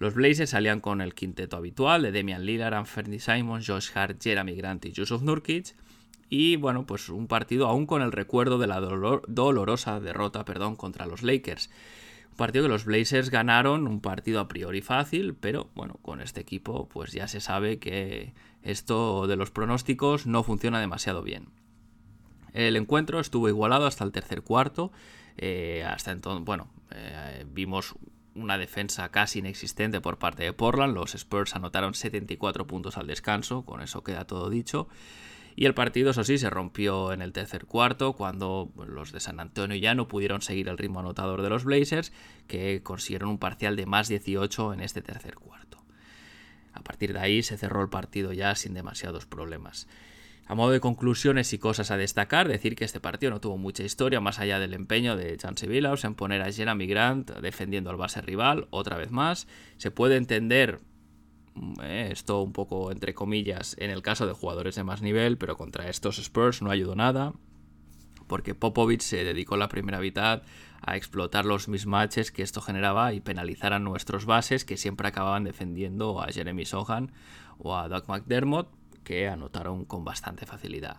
Los 0.00 0.14
Blazers 0.14 0.50
salían 0.50 0.80
con 0.80 1.00
el 1.00 1.14
quinteto 1.14 1.56
habitual 1.56 2.02
de 2.02 2.10
Demian 2.10 2.44
Lillard, 2.44 2.74
Anthony 2.74 3.20
Simons, 3.20 3.68
Josh 3.68 3.90
Hart, 3.94 4.20
Jeremy 4.20 4.56
Grant 4.56 4.84
y 4.86 4.90
Yusuf 4.90 5.22
Nurkic. 5.22 5.76
Y 6.28 6.56
bueno, 6.56 6.84
pues 6.84 7.08
un 7.08 7.28
partido 7.28 7.68
aún 7.68 7.86
con 7.86 8.02
el 8.02 8.10
recuerdo 8.10 8.58
de 8.58 8.66
la 8.66 8.80
dolorosa 8.80 10.00
derrota 10.00 10.44
perdón, 10.44 10.74
contra 10.74 11.06
los 11.06 11.22
Lakers. 11.22 11.70
Un 12.32 12.36
partido 12.36 12.64
que 12.64 12.70
los 12.70 12.84
Blazers 12.84 13.30
ganaron, 13.30 13.86
un 13.86 14.00
partido 14.00 14.40
a 14.40 14.48
priori 14.48 14.80
fácil, 14.80 15.34
pero 15.34 15.70
bueno, 15.76 16.00
con 16.02 16.20
este 16.20 16.40
equipo 16.40 16.88
pues 16.88 17.12
ya 17.12 17.28
se 17.28 17.40
sabe 17.40 17.78
que 17.78 18.32
esto 18.70 19.26
de 19.26 19.36
los 19.36 19.50
pronósticos 19.50 20.26
no 20.26 20.42
funciona 20.42 20.80
demasiado 20.80 21.22
bien. 21.22 21.48
El 22.52 22.76
encuentro 22.76 23.20
estuvo 23.20 23.48
igualado 23.48 23.86
hasta 23.86 24.04
el 24.04 24.12
tercer 24.12 24.42
cuarto. 24.42 24.92
Eh, 25.36 25.84
hasta 25.86 26.10
entonces, 26.10 26.44
bueno, 26.44 26.68
eh, 26.90 27.46
vimos 27.50 27.94
una 28.34 28.58
defensa 28.58 29.08
casi 29.10 29.40
inexistente 29.40 30.00
por 30.00 30.18
parte 30.18 30.44
de 30.44 30.52
Portland. 30.52 30.94
Los 30.94 31.14
Spurs 31.14 31.56
anotaron 31.56 31.94
74 31.94 32.66
puntos 32.66 32.96
al 32.98 33.06
descanso, 33.06 33.64
con 33.64 33.80
eso 33.80 34.02
queda 34.02 34.26
todo 34.26 34.50
dicho. 34.50 34.88
Y 35.56 35.66
el 35.66 35.74
partido, 35.74 36.10
eso 36.10 36.22
sí, 36.22 36.38
se 36.38 36.50
rompió 36.50 37.12
en 37.12 37.20
el 37.20 37.32
tercer 37.32 37.66
cuarto 37.66 38.12
cuando 38.12 38.70
los 38.86 39.10
de 39.10 39.18
San 39.18 39.40
Antonio 39.40 39.76
ya 39.76 39.94
no 39.94 40.06
pudieron 40.06 40.40
seguir 40.40 40.68
el 40.68 40.78
ritmo 40.78 41.00
anotador 41.00 41.42
de 41.42 41.48
los 41.48 41.64
Blazers, 41.64 42.12
que 42.46 42.80
consiguieron 42.82 43.28
un 43.28 43.38
parcial 43.38 43.74
de 43.74 43.84
más 43.84 44.06
18 44.08 44.74
en 44.74 44.80
este 44.80 45.02
tercer 45.02 45.34
cuarto. 45.34 45.67
A 46.72 46.82
partir 46.82 47.12
de 47.12 47.20
ahí 47.20 47.42
se 47.42 47.56
cerró 47.56 47.82
el 47.82 47.88
partido 47.88 48.32
ya 48.32 48.54
sin 48.54 48.74
demasiados 48.74 49.26
problemas. 49.26 49.86
A 50.46 50.54
modo 50.54 50.70
de 50.70 50.80
conclusiones 50.80 51.52
y 51.52 51.58
cosas 51.58 51.90
a 51.90 51.98
destacar, 51.98 52.48
decir 52.48 52.74
que 52.74 52.86
este 52.86 53.00
partido 53.00 53.30
no 53.30 53.40
tuvo 53.40 53.58
mucha 53.58 53.82
historia 53.82 54.20
más 54.20 54.38
allá 54.38 54.58
del 54.58 54.72
empeño 54.72 55.14
de 55.14 55.36
Chance 55.36 55.66
Billups 55.66 56.04
en 56.04 56.14
poner 56.14 56.40
a 56.40 56.50
Jeremy 56.50 56.86
Grant 56.86 57.30
defendiendo 57.30 57.90
al 57.90 57.96
base 57.96 58.22
rival 58.22 58.66
otra 58.70 58.96
vez 58.96 59.10
más. 59.10 59.46
Se 59.76 59.90
puede 59.90 60.16
entender 60.16 60.80
eh, 61.82 62.08
esto 62.12 62.40
un 62.40 62.54
poco 62.54 62.90
entre 62.90 63.12
comillas 63.12 63.76
en 63.78 63.90
el 63.90 64.00
caso 64.00 64.26
de 64.26 64.32
jugadores 64.32 64.74
de 64.76 64.84
más 64.84 65.02
nivel, 65.02 65.36
pero 65.36 65.58
contra 65.58 65.88
estos 65.90 66.18
Spurs 66.18 66.62
no 66.62 66.70
ayudó 66.70 66.94
nada, 66.94 67.34
porque 68.28 68.54
Popovich 68.54 69.00
se 69.00 69.24
dedicó 69.24 69.56
la 69.56 69.68
primera 69.68 69.98
mitad 69.98 70.42
a 70.80 70.96
explotar 70.96 71.44
los 71.44 71.66
mismatches 71.66 72.30
que 72.30 72.42
esto 72.42 72.60
generaba 72.60 73.12
y 73.12 73.20
penalizar 73.20 73.72
a 73.72 73.78
nuestros 73.78 74.26
bases 74.26 74.64
que 74.64 74.76
siempre 74.76 75.08
acababan 75.08 75.44
defendiendo 75.44 76.22
a 76.22 76.28
Jeremy 76.28 76.64
Sohan 76.64 77.10
o 77.58 77.76
a 77.76 77.88
Doug 77.88 78.04
McDermott, 78.08 78.68
que 79.02 79.26
anotaron 79.26 79.84
con 79.84 80.04
bastante 80.04 80.46
facilidad. 80.46 80.98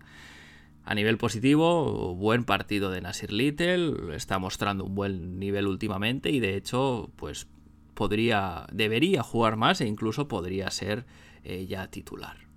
A 0.83 0.95
nivel 0.95 1.17
positivo, 1.17 2.15
buen 2.15 2.43
partido 2.43 2.89
de 2.89 3.01
Nasir 3.01 3.31
Little, 3.31 4.15
está 4.15 4.39
mostrando 4.39 4.86
un 4.86 4.95
buen 4.95 5.39
nivel 5.39 5.67
últimamente 5.67 6.31
y 6.31 6.39
de 6.39 6.55
hecho, 6.55 7.12
pues 7.15 7.48
podría, 7.93 8.65
debería 8.71 9.21
jugar 9.21 9.55
más 9.55 9.81
e 9.81 9.88
incluso 9.88 10.27
podría 10.27 10.71
ser 10.71 11.05
eh, 11.43 11.67
ya 11.67 11.88
titular. 11.91 12.49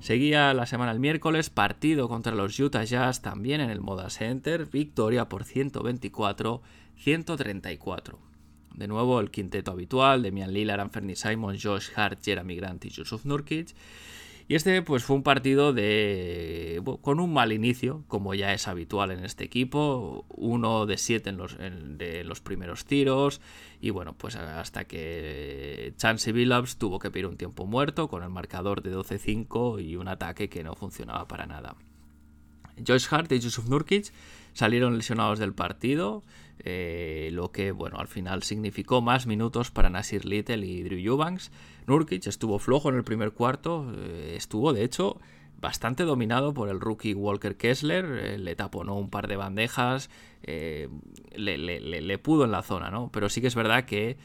Seguía 0.00 0.52
la 0.54 0.64
semana 0.64 0.92
el 0.92 0.98
miércoles, 0.98 1.50
partido 1.50 2.08
contra 2.08 2.34
los 2.34 2.58
Utah 2.58 2.84
Jazz 2.84 3.20
también 3.20 3.60
en 3.60 3.68
el 3.68 3.82
Moda 3.82 4.08
Center, 4.08 4.64
victoria 4.64 5.28
por 5.28 5.44
124-134. 5.44 8.16
De 8.74 8.88
nuevo 8.88 9.20
el 9.20 9.30
quinteto 9.30 9.72
habitual, 9.72 10.22
Demian 10.22 10.54
Lillard, 10.54 10.80
Anthony 10.80 11.16
Simon, 11.16 11.58
Josh 11.62 11.90
Hart, 11.94 12.24
Jeremy 12.24 12.56
Grant 12.56 12.86
y 12.86 12.88
Yusuf 12.88 13.26
Nurkic. 13.26 13.74
Y 14.50 14.56
este 14.56 14.82
pues 14.82 15.04
fue 15.04 15.14
un 15.14 15.22
partido 15.22 15.72
de 15.72 16.82
con 17.02 17.20
un 17.20 17.32
mal 17.32 17.52
inicio, 17.52 18.02
como 18.08 18.34
ya 18.34 18.52
es 18.52 18.66
habitual 18.66 19.12
en 19.12 19.24
este 19.24 19.44
equipo, 19.44 20.24
uno 20.28 20.86
de 20.86 20.98
siete 20.98 21.30
en 21.30 21.36
los, 21.36 21.56
de 21.56 22.24
los 22.24 22.40
primeros 22.40 22.84
tiros 22.84 23.40
y 23.80 23.90
bueno, 23.90 24.14
pues 24.18 24.34
hasta 24.34 24.86
que 24.86 25.94
Chance 25.98 26.32
Billups 26.32 26.78
tuvo 26.78 26.98
que 26.98 27.12
pedir 27.12 27.26
un 27.26 27.36
tiempo 27.36 27.64
muerto 27.64 28.08
con 28.08 28.24
el 28.24 28.30
marcador 28.30 28.82
de 28.82 28.92
12-5 28.92 29.84
y 29.84 29.94
un 29.94 30.08
ataque 30.08 30.48
que 30.48 30.64
no 30.64 30.74
funcionaba 30.74 31.28
para 31.28 31.46
nada. 31.46 31.76
Josh 32.84 33.06
Hart 33.08 33.30
y 33.30 33.38
Yusuf 33.38 33.68
Nurkic 33.68 34.12
salieron 34.52 34.96
lesionados 34.96 35.38
del 35.38 35.54
partido, 35.54 36.24
eh, 36.58 37.30
lo 37.32 37.52
que 37.52 37.70
bueno 37.70 37.98
al 37.98 38.08
final 38.08 38.42
significó 38.42 39.00
más 39.00 39.26
minutos 39.26 39.70
para 39.70 39.90
Nasir 39.90 40.24
Little 40.24 40.66
y 40.66 40.82
Drew 40.82 40.98
Eubanks. 40.98 41.52
Nurkic 41.90 42.26
estuvo 42.28 42.60
flojo 42.60 42.88
en 42.88 42.94
el 42.94 43.02
primer 43.02 43.32
cuarto, 43.32 43.92
eh, 43.96 44.34
estuvo 44.36 44.72
de 44.72 44.84
hecho 44.84 45.20
bastante 45.60 46.04
dominado 46.04 46.54
por 46.54 46.68
el 46.68 46.80
rookie 46.80 47.14
Walker 47.14 47.56
Kessler, 47.56 48.04
eh, 48.04 48.38
le 48.38 48.54
taponó 48.54 48.94
un 48.94 49.10
par 49.10 49.26
de 49.26 49.36
bandejas, 49.36 50.08
le, 50.46 52.18
pudo 52.22 52.44
en 52.44 52.52
la 52.52 52.62
zona, 52.62 52.90
¿no? 52.90 53.10
Pero 53.12 53.28
sí 53.28 53.40
que 53.40 53.48
es 53.48 53.54
verdad 53.54 53.84
que 53.84 54.16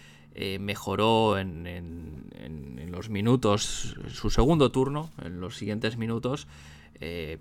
mejoró 0.60 1.38
en, 1.38 1.66
en, 1.66 2.92
los 2.92 3.10
minutos, 3.10 3.98
su 4.08 4.30
segundo 4.30 4.72
turno, 4.72 5.12
en 5.22 5.42
los 5.42 5.58
siguientes 5.58 5.98
minutos, 5.98 6.48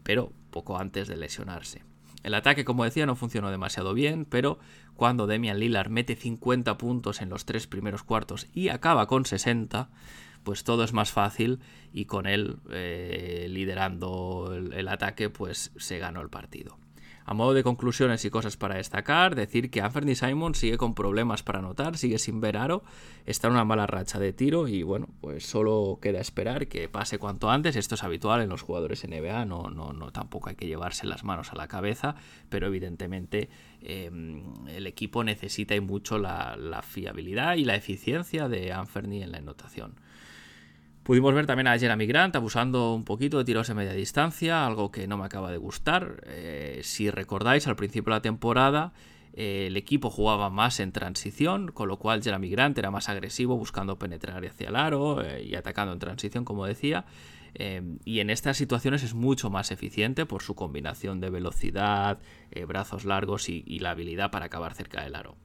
pero 0.03 0.33
poco 0.51 0.79
antes 0.79 1.07
de 1.07 1.17
lesionarse. 1.17 1.83
El 2.25 2.33
ataque, 2.33 2.65
como 2.65 2.85
decía, 2.85 3.05
no 3.05 3.17
funcionó 3.17 3.51
demasiado 3.51 3.93
bien, 3.93 4.25
pero 4.25 4.59
cuando 4.97 5.27
Demian 5.27 5.61
Lillard 5.61 5.91
mete 5.91 6.17
50 6.17 6.79
puntos 6.79 7.21
en 7.21 7.29
los 7.29 7.45
tres 7.45 7.67
primeros 7.67 8.03
cuartos 8.03 8.47
y 8.55 8.71
acaba 8.71 9.07
con 9.07 9.27
60, 9.27 9.91
pues 10.45 10.63
todo 10.63 10.85
es 10.85 10.93
más 10.93 11.11
fácil 11.11 11.59
y 11.93 12.05
con 12.05 12.27
él 12.27 12.59
eh, 12.71 13.47
liderando 13.51 14.53
el, 14.55 14.89
ataque, 14.89 15.31
pues 15.31 15.73
se 15.77 15.99
ganó 15.99 16.21
el 16.21 16.29
partido. 16.29 16.79
A 17.27 17.33
modo 17.33 17.55
de 17.55 17.63
conclusiones 17.63 18.23
y 18.27 18.31
cosas 18.31 18.59
para 18.59 18.75
destacar, 18.75 19.35
decir 19.35 19.71
que 19.71 19.81
Anthony 19.81 20.15
Simon 20.15 20.55
sigue 20.55 20.77
con 20.77 20.95
problemas 20.95 21.43
para 21.43 21.61
anotar, 21.61 21.97
sigue 21.97 22.19
sin 22.19 22.39
ver 22.43 22.59
aro, 22.59 22.85
está 23.25 23.47
en 23.47 23.55
una 23.55 23.65
mala 23.65 23.87
racha 23.87 24.19
de 24.19 24.35
tiro 24.35 24.69
y 24.69 24.83
bueno, 24.83 25.09
pues 25.23 25.47
solo 25.47 25.99
queda 26.03 26.21
esperar 26.21 26.69
que 26.69 26.87
pase 26.91 27.19
cuanto 27.19 27.49
antes. 27.49 27.77
Esto 27.77 27.95
es 27.95 28.05
habitual 28.05 28.43
en 28.43 28.51
los 28.51 28.61
jugadores 28.61 29.09
NBA, 29.09 29.47
no, 29.47 29.71
no, 29.71 29.95
tampoco 30.13 30.51
hay 30.51 30.57
que 30.57 30.67
llevarse 30.67 31.07
las 31.07 31.25
manos 31.25 31.51
a 31.51 31.57
la 31.57 31.67
cabeza, 31.67 32.15
pero 32.51 32.67
evidentemente 32.67 33.49
em, 33.81 34.43
el 34.69 34.87
equipo 34.87 35.25
necesita 35.25 35.75
y 35.75 35.81
mucho 35.81 36.19
la, 36.19 36.57
la, 36.59 36.83
fiabilidad 36.83 37.55
y 37.55 37.65
la 37.65 37.75
eficiencia 37.75 38.51
de 38.51 38.75
Anthony 38.75 39.23
en 39.23 39.33
la 39.33 39.39
anotación. 39.39 39.95
Pudimos 41.05 41.35
ver 41.35 41.45
también 41.45 41.67
a 41.67 41.79
Jeremy 41.79 42.07
Grant 42.07 42.35
abusando 42.35 42.95
un 42.95 43.05
poquito 43.05 43.37
de 43.37 43.45
tiros 43.45 43.69
de 43.69 43.75
media 43.75 43.93
distancia, 43.93 44.65
algo 44.65 44.91
que 44.91 45.07
no 45.07 45.19
me 45.19 45.27
acaba 45.27 45.51
de 45.51 45.59
gustar. 45.59 46.23
Eh, 46.25 46.81
si 46.83 47.11
recordáis, 47.11 47.67
al 47.67 47.77
principio 47.77 48.11
de 48.11 48.17
la 48.17 48.23
temporada 48.23 48.95
eh, 49.35 49.67
el 49.67 49.77
equipo 49.77 50.09
jugaba 50.09 50.49
más 50.49 50.81
en 50.81 50.93
transición, 50.93 51.73
con 51.73 51.89
lo 51.89 51.99
cual 51.99 52.23
Jeremy 52.23 52.49
Grant 52.49 52.79
era 52.79 52.91
más 52.91 53.11
agresivo 53.11 53.55
buscando 53.59 53.99
penetrar 53.99 54.47
hacia 54.47 54.69
el 54.69 54.77
aro 54.77 55.23
eh, 55.23 55.45
y 55.45 55.57
atacando 55.57 55.93
en 55.93 55.99
transición, 55.99 56.47
como 56.47 56.65
decía. 56.65 57.05
y 58.05 58.21
en 58.21 58.31
estas 58.31 58.57
situaciones 58.57 59.03
es 59.03 59.13
mucho 59.13 59.51
más 59.51 59.71
eficiente 59.73 60.25
por 60.25 60.43
su 60.43 60.55
combinación 60.55 61.21
de 61.21 61.29
velocidad, 61.31 62.19
brazos 62.67 63.05
largos 63.05 63.51
y, 63.51 63.63
y 63.67 63.81
la 63.81 63.91
habilidad 63.91 64.31
para 64.31 64.47
acabar 64.47 64.75
cerca 64.75 65.03
del 65.03 65.15
aro. 65.15 65.37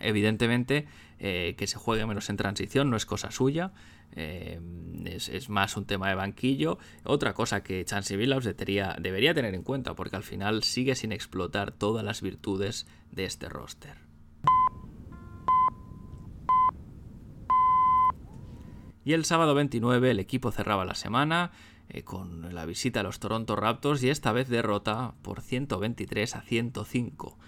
Evidentemente, 0.00 0.86
que 1.18 1.66
se 1.66 1.78
juegue 1.78 2.06
menos 2.06 2.28
en 2.28 2.36
transición 2.36 2.90
no 2.90 2.96
es 2.96 3.06
cosa 3.06 3.30
suya. 3.30 3.72
Eh, 4.16 4.60
es, 5.06 5.48
más 5.48 5.76
un 5.76 5.86
tema 5.86 6.08
de 6.08 6.14
banquillo. 6.14 6.78
Otra 7.04 7.34
cosa 7.34 7.62
que 7.62 7.84
Chansey 7.84 8.16
Billups 8.16 8.44
debería, 8.44 8.96
debería 9.00 9.34
tener 9.34 9.54
en 9.54 9.62
cuenta, 9.62 9.94
porque 9.94 10.16
al 10.16 10.22
final 10.22 10.62
sigue 10.62 10.94
sin 10.94 11.12
explotar 11.12 11.72
todas 11.72 12.04
las 12.04 12.22
virtudes 12.22 12.86
de 13.10 13.24
este 13.24 13.48
roster. 13.48 13.96
Y 19.04 19.12
el 19.12 19.24
sábado 19.24 19.54
29 19.54 20.12
el 20.12 20.20
equipo 20.20 20.50
cerraba 20.50 20.84
la 20.84 20.94
semana 20.94 21.50
eh, 21.90 22.04
con 22.04 22.54
la 22.54 22.64
visita 22.64 23.00
a 23.00 23.02
los 23.02 23.18
Toronto 23.18 23.54
Raptors 23.54 24.02
y 24.02 24.08
esta 24.08 24.32
vez 24.32 24.48
derrota 24.48 25.14
por 25.22 25.42
123 25.42 26.36
a 26.36 26.40
105. 26.40 27.38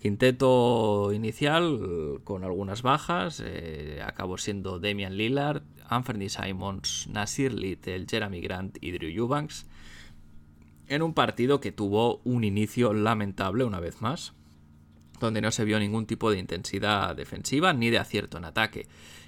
Quinteto 0.00 1.12
inicial 1.12 2.22
con 2.24 2.42
algunas 2.42 2.80
bajas, 2.80 3.42
eh, 3.44 4.00
acabó 4.02 4.38
siendo 4.38 4.78
Damian 4.78 5.18
Lillard, 5.18 5.62
Anthony 5.90 6.30
Simons, 6.30 7.06
Nasir 7.12 7.52
Little, 7.52 8.06
Jeremy 8.08 8.40
Grant 8.40 8.78
y 8.80 8.92
Drew 8.92 9.10
Eubanks, 9.10 9.66
en 10.88 11.02
un 11.02 11.12
partido 11.12 11.60
que 11.60 11.70
tuvo 11.70 12.22
un 12.24 12.44
inicio 12.44 12.94
lamentable 12.94 13.64
una 13.64 13.78
vez 13.78 14.00
más, 14.00 14.32
donde 15.20 15.42
no 15.42 15.50
se 15.50 15.66
vio 15.66 15.78
ningún 15.78 16.06
tipo 16.06 16.30
de 16.30 16.38
intensidad 16.38 17.14
defensiva 17.14 17.74
ni 17.74 17.90
de 17.90 17.98
acierto 17.98 18.38
en 18.38 18.46
ataque. 18.46 18.86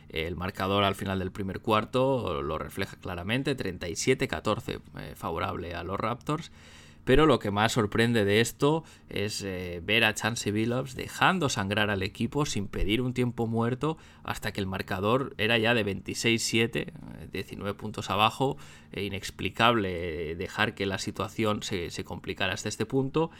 El 0.09 0.37
marcador 0.37 0.85
al 0.85 0.95
final 0.95 1.19
del 1.19 1.33
primer 1.33 1.61
cuarto 1.61 2.41
lo 2.41 2.57
refleja 2.57 2.97
claramente, 2.97 3.59
37-14 3.59 4.81
eh, 4.99 5.13
favorable 5.17 5.75
a 5.75 5.85
los 5.85 6.01
Raptors 6.01 6.51
pero 7.05 7.27
lo 7.27 7.39
que 7.39 7.51
más 7.51 7.73
sorprende 7.73 8.25
de 8.25 8.41
esto 8.41 8.85
es 9.09 9.43
eh, 9.43 9.81
ver 9.85 10.05
a 10.05 10.15
Chance 10.15 10.53
Billups 10.53 10.95
dejando 10.95 11.49
sangrar 11.49 11.91
al 11.91 12.03
equipo 12.03 12.47
sin 12.47 12.69
pedir 12.69 13.03
un 13.03 13.13
tiempo 13.13 13.47
muerto 13.47 13.99
hasta 14.23 14.53
que 14.53 14.61
el 14.61 14.67
marcador 14.67 15.35
era 15.39 15.59
ya 15.59 15.75
de 15.75 15.85
26-7, 15.85 16.93
19 17.33 17.71
eh, 17.71 17.75
puntos 17.75 18.11
abajo. 18.11 18.57
E 18.93 19.05
inexplicable 19.05 20.37
dejar 20.37 20.75
que 20.75 20.85
la 20.85 20.99
situación 20.99 21.63
se, 21.63 21.91
se 21.91 22.05
complicara 22.05 22.53
hasta 22.53 22.69
este 22.69 22.85
punto. 22.85 23.31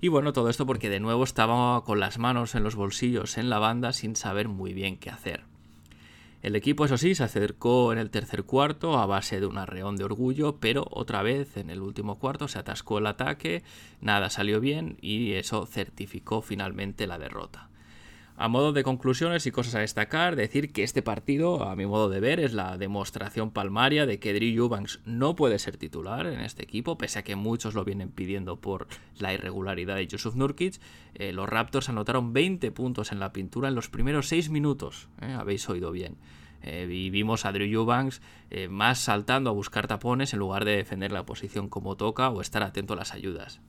Y 0.00 0.06
bueno, 0.06 0.32
todo 0.32 0.48
esto 0.48 0.66
porque 0.66 0.88
de 0.88 1.00
nuevo 1.00 1.24
estaba 1.24 1.82
con 1.82 1.98
las 1.98 2.18
manos 2.18 2.54
en 2.54 2.62
los 2.62 2.76
bolsillos 2.76 3.36
en 3.36 3.50
la 3.50 3.58
banda 3.58 3.92
sin 3.92 4.14
saber 4.14 4.48
muy 4.48 4.72
bien 4.72 4.96
qué 4.96 5.10
hacer. 5.10 5.53
El 6.44 6.56
equipo, 6.56 6.84
eso 6.84 6.98
sí, 6.98 7.14
se 7.14 7.24
acercó 7.24 7.90
en 7.94 7.98
el 7.98 8.10
tercer 8.10 8.44
cuarto 8.44 8.98
a 8.98 9.06
base 9.06 9.40
de 9.40 9.46
un 9.46 9.56
arreón 9.56 9.96
de 9.96 10.04
orgullo, 10.04 10.60
pero 10.60 10.86
otra 10.90 11.22
vez 11.22 11.56
en 11.56 11.70
el 11.70 11.80
último 11.80 12.18
cuarto 12.18 12.48
se 12.48 12.58
atascó 12.58 12.98
el 12.98 13.06
ataque, 13.06 13.62
nada 14.02 14.28
salió 14.28 14.60
bien 14.60 14.98
y 15.00 15.32
eso 15.32 15.64
certificó 15.64 16.42
finalmente 16.42 17.06
la 17.06 17.16
derrota. 17.16 17.70
A 18.36 18.48
modo 18.48 18.72
de 18.72 18.82
conclusiones 18.82 19.46
y 19.46 19.52
cosas 19.52 19.76
a 19.76 19.78
destacar, 19.78 20.34
decir 20.34 20.72
que 20.72 20.82
este 20.82 21.02
partido, 21.02 21.62
a 21.68 21.76
mi 21.76 21.86
modo 21.86 22.08
de 22.08 22.18
ver, 22.18 22.40
es 22.40 22.52
la 22.52 22.76
demostración 22.76 23.52
palmaria 23.52 24.06
de 24.06 24.18
que 24.18 24.34
Drew 24.34 24.64
Eubanks 24.64 24.98
no 25.04 25.36
puede 25.36 25.60
ser 25.60 25.76
titular 25.76 26.26
en 26.26 26.40
este 26.40 26.64
equipo, 26.64 26.98
pese 26.98 27.20
a 27.20 27.22
que 27.22 27.36
muchos 27.36 27.74
lo 27.74 27.84
vienen 27.84 28.10
pidiendo 28.10 28.60
por 28.60 28.88
la 29.20 29.32
irregularidad 29.32 29.94
de 29.94 30.08
Yusuf 30.08 30.34
Nurkic. 30.34 30.80
Eh, 31.14 31.32
los 31.32 31.48
Raptors 31.48 31.88
anotaron 31.88 32.32
20 32.32 32.72
puntos 32.72 33.12
en 33.12 33.20
la 33.20 33.32
pintura 33.32 33.68
en 33.68 33.76
los 33.76 33.88
primeros 33.88 34.26
6 34.26 34.50
minutos, 34.50 35.08
eh, 35.20 35.32
habéis 35.38 35.68
oído 35.68 35.92
bien. 35.92 36.16
Eh, 36.60 36.88
y 36.90 37.10
vimos 37.10 37.44
a 37.44 37.52
Drew 37.52 37.68
Eubanks 37.68 38.20
más 38.68 38.98
saltando 38.98 39.50
a 39.50 39.52
buscar 39.52 39.86
tapones 39.86 40.32
en 40.32 40.40
lugar 40.40 40.64
de 40.64 40.76
defender 40.76 41.12
la 41.12 41.26
posición 41.26 41.68
como 41.68 41.96
toca 41.96 42.30
o 42.30 42.40
estar 42.40 42.64
atento 42.64 42.94
a 42.94 42.96
las 42.96 43.12
ayudas. 43.12 43.60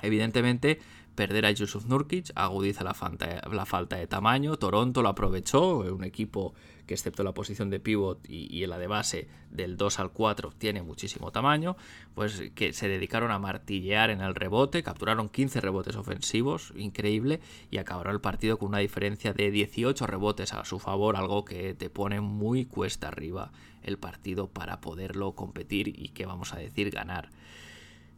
Evidentemente, 0.00 0.78
perder 1.18 1.46
a 1.46 1.50
Yusuf 1.50 1.84
Nurkic 1.86 2.30
agudiza 2.36 2.84
la 2.84 2.94
falta, 2.94 3.96
de 3.96 4.06
tamaño. 4.06 4.56
Toronto 4.56 5.02
lo 5.02 5.08
aprovechó, 5.08 5.78
un 5.78 6.04
equipo 6.04 6.54
que 6.86 6.94
excepto 6.94 7.24
la 7.24 7.34
posición 7.34 7.70
de 7.70 7.80
pivot 7.80 8.24
y, 8.28 8.64
la 8.66 8.78
de 8.78 8.86
base 8.86 9.26
del 9.50 9.76
2 9.76 9.98
al 9.98 10.12
4 10.12 10.52
tiene 10.56 10.80
muchísimo 10.82 11.32
tamaño, 11.32 11.76
pues 12.14 12.40
que 12.54 12.72
se 12.72 12.86
dedicaron 12.86 13.32
a 13.32 13.40
martillear 13.40 14.10
en 14.10 14.20
el 14.20 14.36
rebote, 14.36 14.84
capturaron 14.84 15.28
15 15.28 15.60
rebotes 15.60 15.96
ofensivos, 15.96 16.72
increíble, 16.76 17.40
y 17.68 17.78
acabaron 17.78 18.12
el 18.12 18.20
partido 18.20 18.56
con 18.56 18.68
una 18.68 18.78
diferencia 18.78 19.32
de 19.32 19.50
18 19.50 20.06
rebotes 20.06 20.54
a 20.54 20.64
su 20.64 20.78
favor, 20.78 21.16
algo 21.16 21.44
que 21.44 21.74
te 21.74 21.90
pone 21.90 22.20
muy 22.20 22.64
cuesta 22.64 23.08
arriba 23.08 23.50
el 23.82 23.98
partido 23.98 24.46
para 24.46 24.80
poderlo 24.80 25.32
competir 25.32 25.88
y 25.88 26.10
que 26.10 26.26
vamos 26.26 26.54
a 26.54 26.58
decir 26.58 26.90
ganar. 26.90 27.30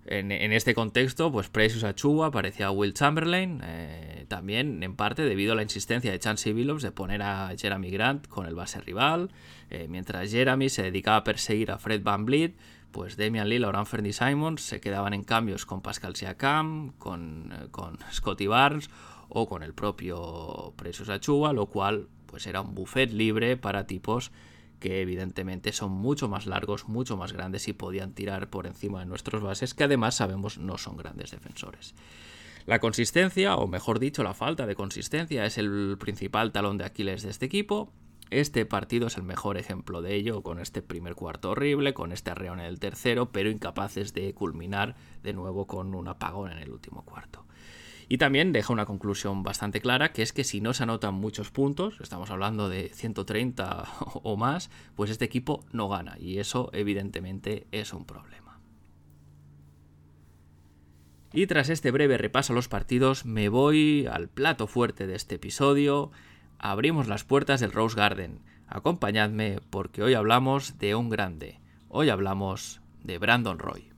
En, 0.06 0.32
este 0.32 0.74
contexto, 0.74 1.30
pues 1.30 1.48
Precious 1.48 1.84
Achua 1.84 2.30
parecía 2.30 2.66
a 2.66 2.70
Will 2.70 2.94
Chamberlain, 2.94 3.60
eh, 3.62 4.24
también 4.28 4.82
en 4.82 4.96
parte 4.96 5.22
debido 5.22 5.52
a 5.52 5.56
la 5.56 5.62
insistencia 5.62 6.10
de 6.10 6.18
Chansey 6.18 6.54
Billups 6.54 6.82
de 6.82 6.90
poner 6.90 7.22
a 7.22 7.52
Jeremy 7.56 7.90
Grant 7.90 8.26
con 8.26 8.46
el 8.46 8.54
base 8.54 8.80
rival, 8.80 9.30
eh, 9.68 9.86
mientras 9.88 10.30
Jeremy 10.30 10.70
se 10.70 10.84
dedicaba 10.84 11.18
a 11.18 11.24
perseguir 11.24 11.70
a 11.70 11.78
Fred 11.78 12.02
Van 12.02 12.24
Vliet, 12.24 12.54
pues 12.92 13.16
Damian 13.16 13.48
Lillard 13.48 13.74
o 13.74 13.78
Anthony 13.78 14.12
Simons 14.12 14.62
se 14.62 14.80
quedaban 14.80 15.12
en 15.12 15.22
cambios 15.22 15.66
con 15.66 15.82
Pascal 15.82 16.16
Siakam, 16.16 16.92
con, 16.98 17.52
eh, 17.52 17.68
con 17.70 17.98
Scotty 18.10 18.46
Barnes 18.46 18.90
o 19.28 19.48
con 19.48 19.62
el 19.62 19.74
propio 19.74 20.72
Precious 20.76 21.10
Achua, 21.10 21.52
lo 21.52 21.66
cual 21.66 22.08
pues 22.26 22.46
era 22.46 22.62
un 22.62 22.74
buffet 22.74 23.12
libre 23.12 23.56
para 23.56 23.86
tipos 23.86 24.32
que 24.80 25.00
evidentemente 25.00 25.72
son 25.72 25.92
mucho 25.92 26.28
más 26.28 26.46
largos, 26.46 26.88
mucho 26.88 27.16
más 27.16 27.32
grandes 27.32 27.68
y 27.68 27.72
podían 27.72 28.12
tirar 28.12 28.50
por 28.50 28.66
encima 28.66 29.00
de 29.00 29.06
nuestros 29.06 29.42
bases, 29.42 29.74
que 29.74 29.84
además 29.84 30.16
sabemos 30.16 30.58
no 30.58 30.78
son 30.78 30.96
grandes 30.96 31.30
defensores. 31.30 31.94
La 32.66 32.78
consistencia, 32.78 33.56
o 33.56 33.66
mejor 33.66 33.98
dicho, 34.00 34.22
la 34.22 34.34
falta 34.34 34.66
de 34.66 34.74
consistencia, 34.74 35.44
es 35.44 35.58
el 35.58 35.96
principal 35.98 36.52
talón 36.52 36.78
de 36.78 36.84
Aquiles 36.84 37.22
de 37.22 37.30
este 37.30 37.46
equipo. 37.46 37.92
Este 38.30 38.64
partido 38.64 39.08
es 39.08 39.16
el 39.16 39.24
mejor 39.24 39.56
ejemplo 39.56 40.02
de 40.02 40.14
ello, 40.14 40.42
con 40.42 40.60
este 40.60 40.82
primer 40.82 41.14
cuarto 41.14 41.50
horrible, 41.50 41.94
con 41.94 42.12
este 42.12 42.30
arreón 42.30 42.60
en 42.60 42.66
el 42.66 42.78
tercero, 42.78 43.32
pero 43.32 43.50
incapaces 43.50 44.14
de 44.14 44.34
culminar 44.34 44.94
de 45.22 45.32
nuevo 45.32 45.66
con 45.66 45.94
un 45.94 46.06
apagón 46.06 46.52
en 46.52 46.58
el 46.58 46.70
último 46.70 47.04
cuarto. 47.04 47.44
Y 48.12 48.18
también 48.18 48.52
deja 48.52 48.72
una 48.72 48.86
conclusión 48.86 49.44
bastante 49.44 49.80
clara, 49.80 50.12
que 50.12 50.22
es 50.22 50.32
que 50.32 50.42
si 50.42 50.60
no 50.60 50.74
se 50.74 50.82
anotan 50.82 51.14
muchos 51.14 51.52
puntos, 51.52 51.94
estamos 52.00 52.32
hablando 52.32 52.68
de 52.68 52.88
130 52.88 53.84
o 54.24 54.36
más, 54.36 54.68
pues 54.96 55.12
este 55.12 55.24
equipo 55.24 55.64
no 55.70 55.88
gana. 55.88 56.16
Y 56.18 56.38
eso 56.38 56.70
evidentemente 56.72 57.68
es 57.70 57.92
un 57.92 58.04
problema. 58.04 58.58
Y 61.32 61.46
tras 61.46 61.68
este 61.68 61.92
breve 61.92 62.18
repaso 62.18 62.52
a 62.52 62.56
los 62.56 62.66
partidos, 62.66 63.24
me 63.24 63.48
voy 63.48 64.08
al 64.10 64.28
plato 64.28 64.66
fuerte 64.66 65.06
de 65.06 65.14
este 65.14 65.36
episodio. 65.36 66.10
Abrimos 66.58 67.06
las 67.06 67.22
puertas 67.22 67.60
del 67.60 67.70
Rose 67.70 67.94
Garden. 67.94 68.40
Acompañadme 68.66 69.60
porque 69.70 70.02
hoy 70.02 70.14
hablamos 70.14 70.80
de 70.80 70.96
un 70.96 71.10
grande. 71.10 71.60
Hoy 71.88 72.08
hablamos 72.08 72.80
de 73.04 73.18
Brandon 73.18 73.60
Roy. 73.60 73.89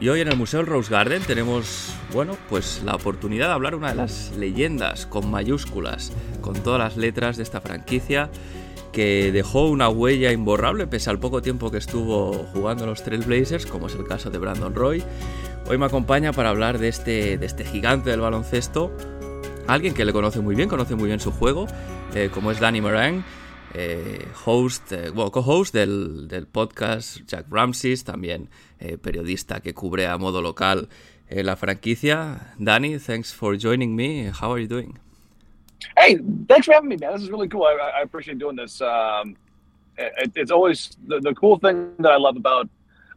Y 0.00 0.08
hoy 0.08 0.22
en 0.22 0.28
el 0.28 0.36
Museo 0.36 0.62
Rose 0.62 0.90
Garden 0.90 1.22
tenemos, 1.22 1.94
bueno, 2.14 2.34
pues 2.48 2.80
la 2.86 2.94
oportunidad 2.94 3.48
de 3.48 3.52
hablar 3.52 3.74
una 3.74 3.90
de 3.90 3.96
las 3.96 4.32
leyendas 4.34 5.04
con 5.04 5.30
mayúsculas, 5.30 6.10
con 6.40 6.54
todas 6.54 6.78
las 6.78 6.96
letras 6.96 7.36
de 7.36 7.42
esta 7.42 7.60
franquicia 7.60 8.30
que 8.92 9.30
dejó 9.30 9.68
una 9.68 9.90
huella 9.90 10.32
imborrable 10.32 10.86
pese 10.86 11.10
al 11.10 11.18
poco 11.18 11.42
tiempo 11.42 11.70
que 11.70 11.76
estuvo 11.76 12.32
jugando 12.54 12.84
en 12.84 12.90
los 12.90 13.04
Trailblazers, 13.04 13.66
como 13.66 13.88
es 13.88 13.94
el 13.94 14.06
caso 14.06 14.30
de 14.30 14.38
Brandon 14.38 14.74
Roy. 14.74 15.04
Hoy 15.68 15.76
me 15.76 15.84
acompaña 15.84 16.32
para 16.32 16.48
hablar 16.48 16.78
de 16.78 16.88
este, 16.88 17.36
de 17.36 17.44
este 17.44 17.66
gigante 17.66 18.08
del 18.08 18.20
baloncesto, 18.20 18.90
alguien 19.66 19.92
que 19.92 20.06
le 20.06 20.14
conoce 20.14 20.40
muy 20.40 20.54
bien, 20.54 20.70
conoce 20.70 20.94
muy 20.94 21.08
bien 21.08 21.20
su 21.20 21.30
juego, 21.30 21.66
eh, 22.14 22.30
como 22.32 22.50
es 22.50 22.58
Danny 22.58 22.80
Moran 22.80 23.22
eh, 23.74 24.26
host, 24.44 24.92
eh, 24.92 25.10
co-host 25.14 25.74
del, 25.74 26.28
del, 26.28 26.46
podcast 26.46 27.18
Jack 27.26 27.46
Ramses, 27.50 28.04
también 28.04 28.48
eh, 28.78 28.98
periodista 28.98 29.60
que 29.60 29.74
cubre 29.74 30.06
a 30.06 30.18
modo 30.18 30.42
local 30.42 30.88
eh, 31.28 31.42
la 31.42 31.56
franquicia. 31.56 32.54
Danny, 32.58 32.98
thanks 32.98 33.32
for 33.32 33.56
joining 33.56 33.94
me. 33.94 34.30
How 34.40 34.52
are 34.52 34.60
you 34.60 34.68
doing? 34.68 34.98
Hey, 35.96 36.18
thanks 36.48 36.66
for 36.66 36.74
having 36.74 36.88
me, 36.88 36.96
man. 36.96 37.12
This 37.12 37.22
is 37.22 37.30
really 37.30 37.48
cool. 37.48 37.64
I, 37.64 38.02
appreciate 38.02 38.38
doing 38.38 38.56
this. 38.56 38.80
Um, 38.80 39.36
it, 39.96 40.32
it's 40.34 40.50
always 40.50 40.96
the, 41.06 41.34
cool 41.34 41.58
thing 41.58 41.92
that 41.98 42.12
I 42.12 42.16
love 42.16 42.36
about 42.36 42.68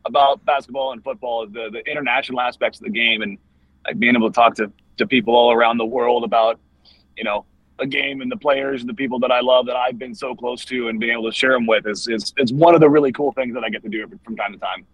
about 0.05 0.43
basketball 0.43 0.91
and 0.91 1.01
football 1.01 1.47
the, 1.47 1.69
the 1.71 1.79
international 1.89 2.41
aspects 2.41 2.79
of 2.79 2.83
the 2.83 2.91
game 2.91 3.21
and 3.21 3.37
like 3.85 3.97
being 3.99 4.15
able 4.15 4.29
to 4.29 4.35
talk 4.35 4.53
to, 4.55 4.69
to 4.97 5.07
people 5.07 5.33
all 5.33 5.53
around 5.53 5.77
the 5.77 5.85
world 5.85 6.25
about, 6.25 6.59
you 7.15 7.23
know, 7.23 7.45
a 7.83 7.87
game 7.87 8.21
and 8.21 8.31
the 8.31 8.37
players 8.37 8.81
and 8.81 8.89
the 8.89 8.93
people 8.93 9.19
that 9.19 9.31
I 9.31 9.41
love 9.41 9.65
that 9.67 9.75
I've 9.75 9.99
been 9.99 10.15
so 10.15 10.35
close 10.35 10.65
to 10.65 10.87
and 10.87 10.99
being 10.99 11.13
able 11.13 11.29
to 11.31 11.37
share 11.41 11.53
them 11.53 11.67
with 11.67 11.85
is, 11.87 12.07
is, 12.07 12.33
is 12.37 12.51
one 12.51 12.73
of 12.73 12.81
the 12.81 12.89
really 12.89 13.11
cool 13.11 13.31
things 13.33 13.53
that 13.53 13.63
I 13.63 13.69
get 13.69 13.83
to 13.83 13.89
do 13.89 14.07
from 14.25 14.35
time 14.35 14.53
to 14.53 14.59
time. 14.59 14.85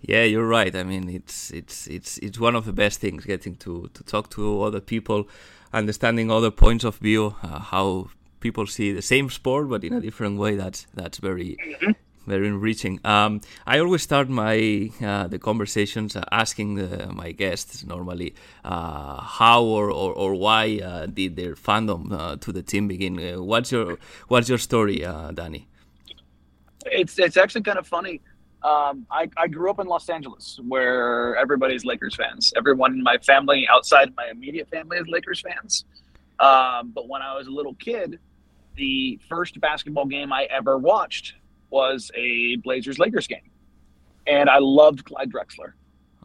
Yeah, 0.00 0.24
you're 0.24 0.46
right. 0.46 0.74
I 0.76 0.84
mean, 0.84 1.08
it's 1.08 1.50
it's 1.50 1.88
it's 1.88 2.18
it's 2.18 2.38
one 2.38 2.54
of 2.54 2.64
the 2.64 2.72
best 2.72 3.00
things 3.00 3.24
getting 3.24 3.56
to 3.56 3.90
to 3.94 4.04
talk 4.04 4.30
to 4.30 4.62
other 4.62 4.80
people, 4.80 5.28
understanding 5.72 6.30
other 6.30 6.52
points 6.52 6.84
of 6.84 6.98
view, 6.98 7.34
uh, 7.42 7.58
how 7.58 8.10
people 8.38 8.64
see 8.66 8.92
the 8.92 9.02
same 9.02 9.28
sport 9.28 9.68
but 9.68 9.82
in 9.82 9.92
a 9.94 10.00
different 10.00 10.38
way. 10.38 10.54
That's 10.54 10.86
that's 10.94 11.18
very 11.18 11.56
mm-hmm 11.56 11.90
very 12.28 12.46
enriching. 12.46 13.00
Um, 13.04 13.40
I 13.66 13.78
always 13.78 14.02
start 14.02 14.28
my 14.28 14.90
uh, 15.02 15.26
the 15.28 15.38
conversations 15.38 16.14
uh, 16.16 16.22
asking 16.30 16.74
the, 16.74 17.08
my 17.12 17.32
guests 17.32 17.84
normally 17.84 18.34
uh, 18.64 19.20
how 19.20 19.64
or, 19.64 19.90
or, 19.90 20.12
or 20.12 20.34
why 20.34 20.80
uh, 20.84 21.06
did 21.06 21.36
their 21.36 21.54
fandom 21.54 22.12
uh, 22.12 22.36
to 22.36 22.52
the 22.52 22.62
team 22.62 22.88
begin. 22.88 23.18
Uh, 23.18 23.42
what's 23.42 23.72
your 23.72 23.98
what's 24.28 24.48
your 24.48 24.58
story, 24.58 24.98
Danny? 25.34 25.66
It's 26.86 27.18
it's 27.18 27.36
actually 27.36 27.62
kind 27.62 27.78
of 27.78 27.86
funny. 27.86 28.20
Um, 28.62 29.06
I, 29.10 29.30
I 29.36 29.46
grew 29.46 29.70
up 29.70 29.78
in 29.78 29.86
Los 29.86 30.08
Angeles, 30.08 30.58
where 30.66 31.36
everybody's 31.36 31.84
Lakers 31.84 32.16
fans. 32.16 32.52
Everyone 32.56 32.92
in 32.92 33.02
my 33.04 33.16
family, 33.18 33.68
outside 33.70 34.12
my 34.16 34.28
immediate 34.32 34.68
family, 34.68 34.98
is 34.98 35.06
Lakers 35.06 35.40
fans. 35.40 35.84
Um, 36.40 36.90
but 36.92 37.08
when 37.08 37.22
I 37.22 37.36
was 37.36 37.46
a 37.46 37.50
little 37.50 37.74
kid, 37.74 38.18
the 38.74 39.20
first 39.28 39.60
basketball 39.60 40.06
game 40.06 40.32
I 40.32 40.44
ever 40.44 40.76
watched 40.76 41.34
was 41.70 42.10
a 42.14 42.56
Blazers 42.56 42.98
Lakers 42.98 43.26
game. 43.26 43.50
And 44.26 44.50
I 44.50 44.58
loved 44.58 45.04
Clyde 45.04 45.32
Drexler. 45.32 45.72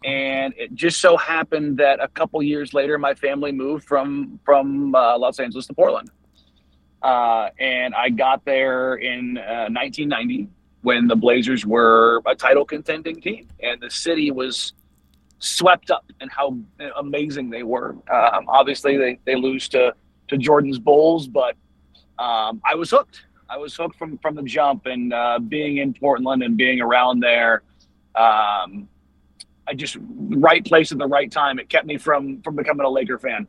And 0.04 0.54
it 0.58 0.74
just 0.74 1.00
so 1.00 1.16
happened 1.16 1.78
that 1.78 2.04
a 2.04 2.10
couple 2.10 2.44
years 2.44 2.74
later, 2.74 2.98
my 2.98 3.14
family 3.14 3.52
moved 3.52 3.86
from 3.86 4.40
from 4.44 4.94
uh, 4.94 5.18
Los 5.18 5.40
Angeles 5.40 5.66
to 5.68 5.74
Portland. 5.74 6.12
Uh, 7.02 7.50
and 7.60 7.94
I 7.96 8.10
got 8.10 8.44
there 8.46 8.96
in 8.96 9.38
uh, 9.38 9.68
1990 9.70 10.50
when 10.82 11.08
the 11.08 11.16
Blazers 11.16 11.66
were 11.66 12.22
a 12.26 12.36
title 12.36 12.66
contending 12.66 13.20
team, 13.22 13.48
and 13.62 13.82
the 13.82 13.90
city 13.90 14.32
was 14.32 14.74
swept 15.40 15.92
up 15.92 16.06
in 16.22 16.30
how 16.30 16.58
amazing 16.98 17.50
they 17.50 17.64
were. 17.64 17.92
Um, 18.12 18.48
obviously, 18.48 18.98
they, 18.98 19.20
they 19.26 19.36
lose 19.36 19.68
to 19.70 19.94
to 20.30 20.38
Jordan's 20.38 20.80
Bulls, 20.80 21.28
but 21.28 21.56
um, 22.20 22.62
I 22.70 22.76
was 22.76 22.90
hooked. 22.90 23.24
I 23.54 23.58
was 23.58 23.76
hooked 23.76 23.98
from 23.98 24.18
from 24.18 24.34
the 24.34 24.42
jump, 24.42 24.88
and 24.88 25.14
uh, 25.14 25.38
being 25.38 25.78
in 25.78 25.94
Portland 25.94 26.42
and 26.42 26.58
being 26.58 26.82
around 26.82 27.20
there, 27.20 27.62
um, 28.16 28.90
I 29.68 29.76
just 29.76 29.96
right 30.02 30.66
place 30.66 30.92
at 30.92 30.98
the 30.98 31.06
right 31.08 31.32
time. 31.32 31.60
It 31.60 31.70
kept 31.70 31.86
me 31.86 31.98
from 31.98 32.42
from 32.42 32.56
becoming 32.56 32.84
a 32.84 32.90
Laker 32.90 33.20
fan. 33.20 33.48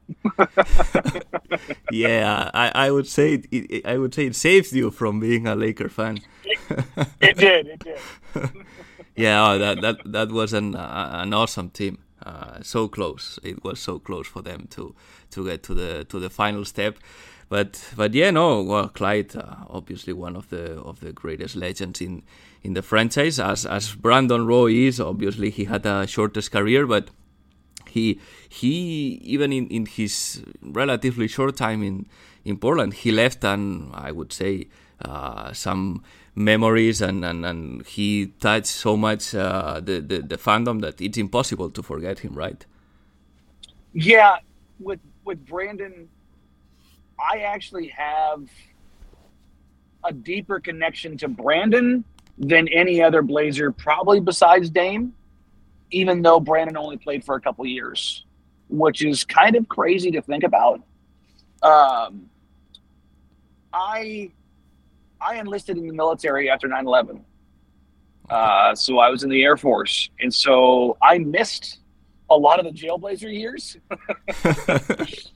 yeah, 1.90 2.50
I, 2.52 2.86
I 2.86 2.90
would 2.90 3.06
say 3.06 3.34
it, 3.34 3.46
it, 3.50 3.86
I 3.86 3.96
would 3.96 4.14
say 4.14 4.26
it 4.26 4.36
saves 4.36 4.74
you 4.74 4.90
from 4.90 5.20
being 5.20 5.46
a 5.46 5.54
Laker 5.54 5.88
fan. 5.88 6.18
it, 6.44 6.84
it 7.20 7.36
did. 7.38 7.66
It 7.68 7.78
did. 7.78 7.98
yeah, 9.16 9.52
oh, 9.52 9.58
that 9.58 9.80
that 9.80 9.96
that 10.04 10.28
was 10.30 10.52
an 10.52 10.76
uh, 10.76 11.10
an 11.14 11.32
awesome 11.32 11.70
team. 11.70 11.98
Uh, 12.22 12.60
so 12.62 12.88
close. 12.88 13.38
It 13.42 13.64
was 13.64 13.80
so 13.80 13.98
close 13.98 14.26
for 14.26 14.42
them 14.42 14.66
to 14.70 14.94
to 15.30 15.46
get 15.46 15.62
to 15.62 15.72
the 15.72 16.04
to 16.04 16.18
the 16.18 16.28
final 16.28 16.66
step. 16.66 16.98
But 17.48 17.92
but 17.96 18.14
yeah, 18.14 18.30
no. 18.30 18.62
Well, 18.62 18.88
Clyde, 18.88 19.36
uh, 19.36 19.56
obviously 19.68 20.12
one 20.12 20.36
of 20.36 20.50
the 20.50 20.80
of 20.80 21.00
the 21.00 21.12
greatest 21.12 21.56
legends 21.56 22.00
in 22.00 22.22
in 22.62 22.74
the 22.74 22.82
franchise, 22.82 23.38
as 23.38 23.66
as 23.66 23.94
Brandon 23.94 24.46
Roy 24.46 24.72
is. 24.72 25.00
Obviously, 25.00 25.50
he 25.50 25.64
had 25.64 25.86
a 25.86 26.06
shortest 26.06 26.52
career, 26.52 26.86
but 26.86 27.10
he 27.88 28.20
he 28.48 29.20
even 29.22 29.52
in, 29.52 29.68
in 29.68 29.86
his 29.86 30.42
relatively 30.62 31.28
short 31.28 31.56
time 31.56 31.82
in 31.82 32.06
in 32.44 32.58
Portland, 32.58 32.94
he 32.94 33.10
left 33.10 33.44
and 33.44 33.90
I 33.94 34.12
would 34.12 34.32
say 34.32 34.68
uh, 35.04 35.52
some 35.52 36.02
memories 36.34 37.00
and, 37.00 37.24
and, 37.24 37.44
and 37.46 37.86
he 37.86 38.26
touched 38.40 38.66
so 38.66 38.96
much 38.96 39.34
uh, 39.34 39.80
the, 39.80 40.00
the 40.00 40.18
the 40.22 40.36
fandom 40.36 40.80
that 40.80 41.00
it's 41.00 41.18
impossible 41.18 41.70
to 41.70 41.82
forget 41.82 42.20
him, 42.20 42.34
right? 42.34 42.66
Yeah, 43.92 44.36
with 44.78 45.00
with 45.24 45.44
Brandon, 45.46 46.08
I 47.18 47.40
actually 47.40 47.88
have 47.88 48.48
a 50.04 50.12
deeper 50.12 50.60
connection 50.60 51.16
to 51.18 51.28
Brandon 51.28 52.04
than 52.38 52.68
any 52.68 53.02
other 53.02 53.22
Blazer, 53.22 53.70
probably 53.72 54.20
besides 54.20 54.70
Dame, 54.70 55.14
even 55.90 56.22
though 56.22 56.40
Brandon 56.40 56.76
only 56.76 56.96
played 56.96 57.24
for 57.24 57.36
a 57.36 57.40
couple 57.40 57.64
years, 57.66 58.24
which 58.68 59.04
is 59.04 59.24
kind 59.24 59.56
of 59.56 59.68
crazy 59.68 60.10
to 60.10 60.22
think 60.22 60.44
about. 60.44 60.82
Um, 61.62 62.28
I 63.72 64.30
I 65.20 65.36
enlisted 65.36 65.78
in 65.78 65.86
the 65.86 65.94
military 65.94 66.50
after 66.50 66.68
9 66.68 66.86
11. 66.86 67.24
Uh, 68.28 68.74
so 68.74 68.98
I 68.98 69.10
was 69.10 69.22
in 69.22 69.30
the 69.30 69.42
Air 69.42 69.56
Force. 69.56 70.10
And 70.20 70.32
so 70.32 70.96
I 71.02 71.18
missed 71.18 71.80
a 72.30 72.36
lot 72.36 72.58
of 72.58 72.64
the 72.66 72.72
Jailblazer 72.72 73.32
years. 73.32 73.76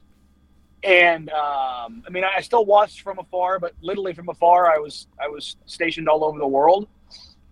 and 0.83 1.29
um, 1.31 2.05
I 2.07 2.11
mean, 2.11 2.25
I 2.25 2.41
still 2.41 2.65
watched 2.65 3.01
from 3.01 3.19
afar, 3.19 3.59
but 3.59 3.75
literally 3.81 4.15
from 4.15 4.29
afar, 4.29 4.73
I 4.73 4.79
was 4.79 5.09
I 5.21 5.29
was 5.29 5.57
stationed 5.67 6.09
all 6.09 6.25
over 6.25 6.39
the 6.39 6.47
world, 6.47 6.89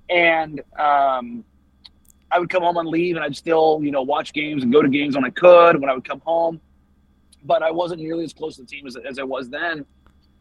and 0.08 0.60
um, 0.78 1.44
I 2.30 2.38
would 2.38 2.50
come 2.50 2.62
home 2.62 2.76
on 2.76 2.86
leave, 2.86 3.16
and 3.16 3.24
I'd 3.24 3.36
still 3.36 3.80
you 3.82 3.90
know 3.90 4.02
watch 4.02 4.32
games 4.32 4.62
and 4.62 4.72
go 4.72 4.80
to 4.80 4.88
games 4.88 5.16
when 5.16 5.24
I 5.24 5.30
could 5.30 5.80
when 5.80 5.90
I 5.90 5.94
would 5.94 6.06
come 6.06 6.20
home, 6.20 6.60
but 7.44 7.62
I 7.62 7.70
wasn't 7.70 8.00
nearly 8.00 8.24
as 8.24 8.32
close 8.32 8.56
to 8.56 8.62
the 8.62 8.68
team 8.68 8.86
as, 8.86 8.96
as 8.96 9.18
I 9.18 9.24
was 9.24 9.48
then. 9.48 9.84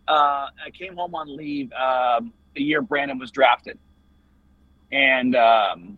Uh, 0.07 0.49
I 0.63 0.69
came 0.71 0.95
home 0.95 1.15
on 1.15 1.35
leave 1.35 1.71
um, 1.73 2.31
the 2.53 2.61
year 2.61 2.83
Brandon 2.83 3.17
was 3.17 3.31
drafted, 3.31 3.79
and 4.91 5.35
um, 5.35 5.97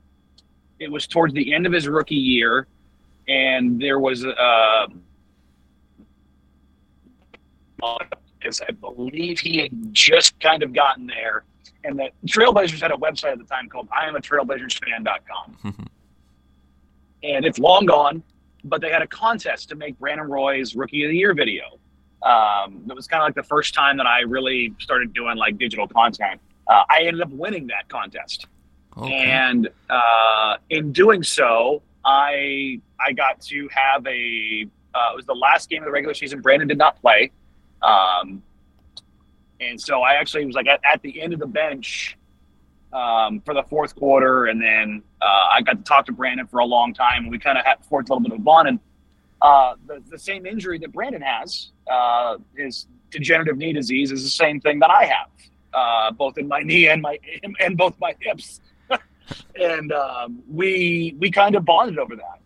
it 0.80 0.90
was 0.90 1.06
towards 1.06 1.34
the 1.34 1.54
end 1.54 1.66
of 1.66 1.74
his 1.74 1.90
rookie 1.90 2.16
year, 2.16 2.68
and 3.28 3.82
there 3.82 4.00
was. 4.00 4.26
Uh, 4.26 4.88
because 8.40 8.62
I 8.68 8.72
believe 8.72 9.40
he 9.40 9.60
had 9.60 9.94
just 9.94 10.40
kind 10.40 10.64
of 10.64 10.74
gotten 10.74 11.08
there. 11.08 11.44
And 11.84 11.98
that 12.00 12.12
Trailblazers 12.26 12.82
had 12.82 12.92
a 12.92 12.96
website 12.96 13.34
at 13.34 13.38
the 13.38 13.46
time 13.46 13.70
called 13.70 13.88
I 13.96 14.08
am 14.08 14.16
a 14.16 14.20
trailblazersfan.com. 14.20 15.88
and 17.24 17.46
it's 17.46 17.60
long 17.60 17.86
gone, 17.86 18.24
but 18.64 18.82
they 18.82 18.90
had 18.90 19.02
a 19.02 19.08
contest 19.08 19.70
to 19.70 19.76
make 19.76 19.98
Brandon 20.00 20.28
Roy's 20.28 20.76
Rookie 20.76 21.04
of 21.04 21.12
the 21.12 21.18
Year 21.18 21.34
video. 21.34 21.64
Um, 22.24 22.84
it 22.90 22.96
was 22.96 23.08
kind 23.08 23.22
of 23.22 23.28
like 23.28 23.36
the 23.36 23.44
first 23.44 23.74
time 23.74 23.98
that 23.98 24.08
I 24.08 24.22
really 24.22 24.74
started 24.80 25.14
doing 25.14 25.38
like 25.38 25.58
digital 25.58 25.88
content. 25.88 26.42
Uh, 26.68 26.84
I 26.90 27.04
ended 27.04 27.22
up 27.22 27.30
winning 27.30 27.68
that 27.68 27.88
contest. 27.88 28.48
Okay. 28.98 29.14
And 29.14 29.70
uh, 29.90 30.58
in 30.70 30.92
doing 30.92 31.24
so, 31.24 31.84
I 32.04 32.82
I 33.00 33.14
got 33.14 33.40
to 33.42 33.70
have 33.72 34.06
a 34.08 34.68
uh, 34.96 35.12
it 35.14 35.16
was 35.16 35.26
the 35.26 35.36
last 35.36 35.70
game 35.70 35.84
of 35.84 35.86
the 35.86 35.92
regular 35.92 36.16
season. 36.16 36.42
Brandon 36.42 36.68
did 36.68 36.78
not 36.78 37.00
play. 37.00 37.32
Um, 37.82 38.44
and 39.60 39.80
so 39.80 40.02
I 40.02 40.14
actually 40.14 40.46
was 40.46 40.56
like 40.56 40.68
at, 40.68 40.80
at 40.84 41.02
the 41.02 41.22
end 41.22 41.34
of 41.34 41.40
the 41.40 41.48
bench 41.48 42.18
um, 42.94 43.42
for 43.42 43.54
the 43.54 43.64
fourth 43.64 43.96
quarter, 43.96 44.46
and 44.46 44.62
then 44.62 45.04
uh, 45.22 45.48
I 45.52 45.62
got 45.62 45.78
to 45.78 45.84
talk 45.84 46.06
to 46.08 46.12
Brandon 46.12 46.48
for 46.48 46.60
a 46.60 46.66
long 46.66 46.94
time, 46.94 47.24
and 47.24 47.32
we 47.32 47.40
kind 47.40 47.58
of 47.58 47.66
had 47.66 47.84
forged 47.86 48.10
a 48.10 48.14
little 48.14 48.30
bit 48.30 48.34
of 48.34 48.40
a 48.40 48.44
bond. 48.44 48.68
And 48.68 48.80
uh, 49.42 49.76
the, 49.86 50.02
the 50.10 50.20
same 50.20 50.46
injury 50.46 50.80
that 50.80 50.92
Brandon 50.92 51.22
has, 51.22 51.72
uh, 51.92 52.38
his 52.56 52.88
degenerative 53.12 53.58
knee 53.58 53.74
disease, 53.74 54.12
is 54.12 54.24
the 54.24 54.30
same 54.30 54.60
thing 54.62 54.80
that 54.80 54.90
I 54.90 55.06
have, 55.06 55.30
uh, 55.74 56.12
both 56.12 56.38
in 56.38 56.48
my 56.48 56.62
knee 56.62 56.88
and 56.88 57.02
my 57.02 57.20
and 57.60 57.78
both 57.78 58.00
my 58.00 58.16
hips. 58.20 58.62
and 59.56 59.92
um, 59.92 60.42
we 60.50 61.16
we 61.20 61.30
kind 61.30 61.56
of 61.56 61.66
bonded 61.66 62.00
over 62.00 62.16
that. 62.16 62.40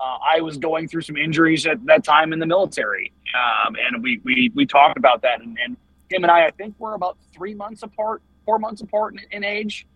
Uh, 0.00 0.16
I 0.36 0.40
was 0.40 0.56
going 0.56 0.88
through 0.88 1.02
some 1.02 1.16
injuries 1.16 1.66
at 1.66 1.84
that 1.84 2.04
time 2.04 2.32
in 2.32 2.38
the 2.38 2.46
military, 2.46 3.12
um, 3.34 3.76
and 3.76 4.02
we, 4.02 4.20
we 4.24 4.50
we 4.54 4.64
talked 4.64 4.96
about 4.96 5.20
that. 5.22 5.42
And, 5.42 5.58
and, 5.62 5.76
him 6.08 6.24
and 6.24 6.30
I, 6.30 6.46
I 6.46 6.50
think 6.50 6.74
we're 6.78 6.94
about 6.94 7.16
three 7.32 7.54
months 7.54 7.84
apart, 7.84 8.20
four 8.44 8.58
months 8.58 8.80
apart 8.80 9.14
in, 9.14 9.20
in 9.30 9.44
age. 9.44 9.86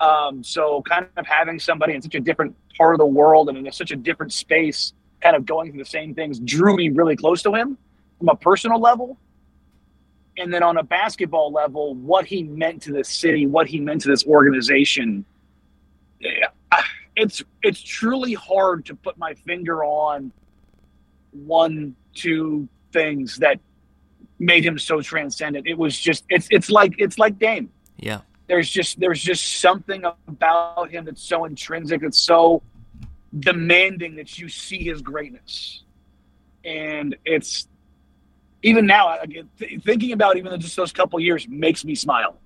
Um, 0.00 0.42
so 0.42 0.82
kind 0.82 1.06
of 1.16 1.26
having 1.26 1.60
somebody 1.60 1.94
in 1.94 2.02
such 2.02 2.16
a 2.16 2.20
different 2.20 2.56
part 2.76 2.92
of 2.92 2.98
the 2.98 3.06
world 3.06 3.48
and 3.48 3.56
in 3.56 3.70
such 3.70 3.92
a 3.92 3.96
different 3.96 4.32
space, 4.32 4.94
kind 5.20 5.36
of 5.36 5.46
going 5.46 5.70
through 5.70 5.84
the 5.84 5.88
same 5.88 6.12
things, 6.12 6.40
drew 6.40 6.74
me 6.74 6.88
really 6.88 7.14
close 7.14 7.40
to 7.42 7.54
him 7.54 7.78
from 8.18 8.30
a 8.30 8.34
personal 8.34 8.80
level. 8.80 9.16
And 10.38 10.52
then 10.52 10.64
on 10.64 10.76
a 10.76 10.82
basketball 10.82 11.52
level, 11.52 11.94
what 11.94 12.26
he 12.26 12.42
meant 12.42 12.82
to 12.82 12.92
this 12.92 13.08
city, 13.08 13.46
what 13.46 13.68
he 13.68 13.78
meant 13.78 14.00
to 14.00 14.08
this 14.08 14.26
organization. 14.26 15.24
Yeah 16.18 16.48
it's 17.20 17.42
it's 17.62 17.80
truly 17.80 18.32
hard 18.34 18.86
to 18.86 18.94
put 18.94 19.18
my 19.18 19.34
finger 19.34 19.84
on 19.84 20.32
one 21.32 21.94
two 22.14 22.66
things 22.92 23.36
that 23.36 23.60
made 24.38 24.64
him 24.64 24.78
so 24.78 25.02
transcendent. 25.02 25.66
It 25.66 25.76
was 25.76 25.98
just 25.98 26.24
it's 26.28 26.48
it's 26.50 26.70
like 26.70 26.94
it's 26.98 27.18
like 27.18 27.38
Dame. 27.38 27.70
Yeah. 27.98 28.20
There's 28.48 28.70
just 28.70 28.98
there's 28.98 29.22
just 29.22 29.60
something 29.60 30.04
about 30.26 30.90
him 30.90 31.04
that's 31.04 31.22
so 31.22 31.44
intrinsic, 31.44 32.00
that's 32.00 32.18
so 32.18 32.62
demanding 33.38 34.16
that 34.16 34.38
you 34.38 34.48
see 34.48 34.82
his 34.82 35.02
greatness. 35.02 35.84
And 36.64 37.16
it's 37.24 37.68
even 38.62 38.86
now, 38.86 39.18
again 39.20 39.48
thinking 39.84 40.12
about 40.12 40.38
even 40.38 40.58
just 40.58 40.74
those 40.74 40.92
couple 40.92 41.20
years 41.20 41.46
makes 41.48 41.84
me 41.84 41.94
smile 41.94 42.38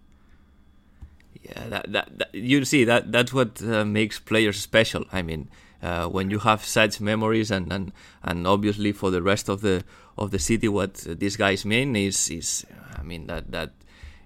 yeah, 1.44 1.68
that, 1.68 1.92
that, 1.92 2.18
that, 2.18 2.34
you 2.34 2.64
see 2.64 2.84
that 2.84 3.12
that's 3.12 3.32
what 3.32 3.62
uh, 3.62 3.84
makes 3.84 4.18
players 4.18 4.60
special. 4.60 5.04
I 5.12 5.22
mean, 5.22 5.50
uh, 5.82 6.06
when 6.06 6.30
you 6.30 6.38
have 6.38 6.64
such 6.64 7.00
memories 7.00 7.50
and, 7.50 7.72
and 7.72 7.92
and 8.22 8.46
obviously 8.46 8.92
for 8.92 9.10
the 9.10 9.22
rest 9.22 9.48
of 9.48 9.60
the 9.60 9.84
of 10.16 10.30
the 10.30 10.38
city, 10.38 10.68
what 10.68 10.94
these 10.94 11.36
guys 11.36 11.64
mean 11.64 11.96
is 11.96 12.30
is 12.30 12.64
I 12.96 13.02
mean 13.02 13.26
that 13.26 13.50
that 13.50 13.72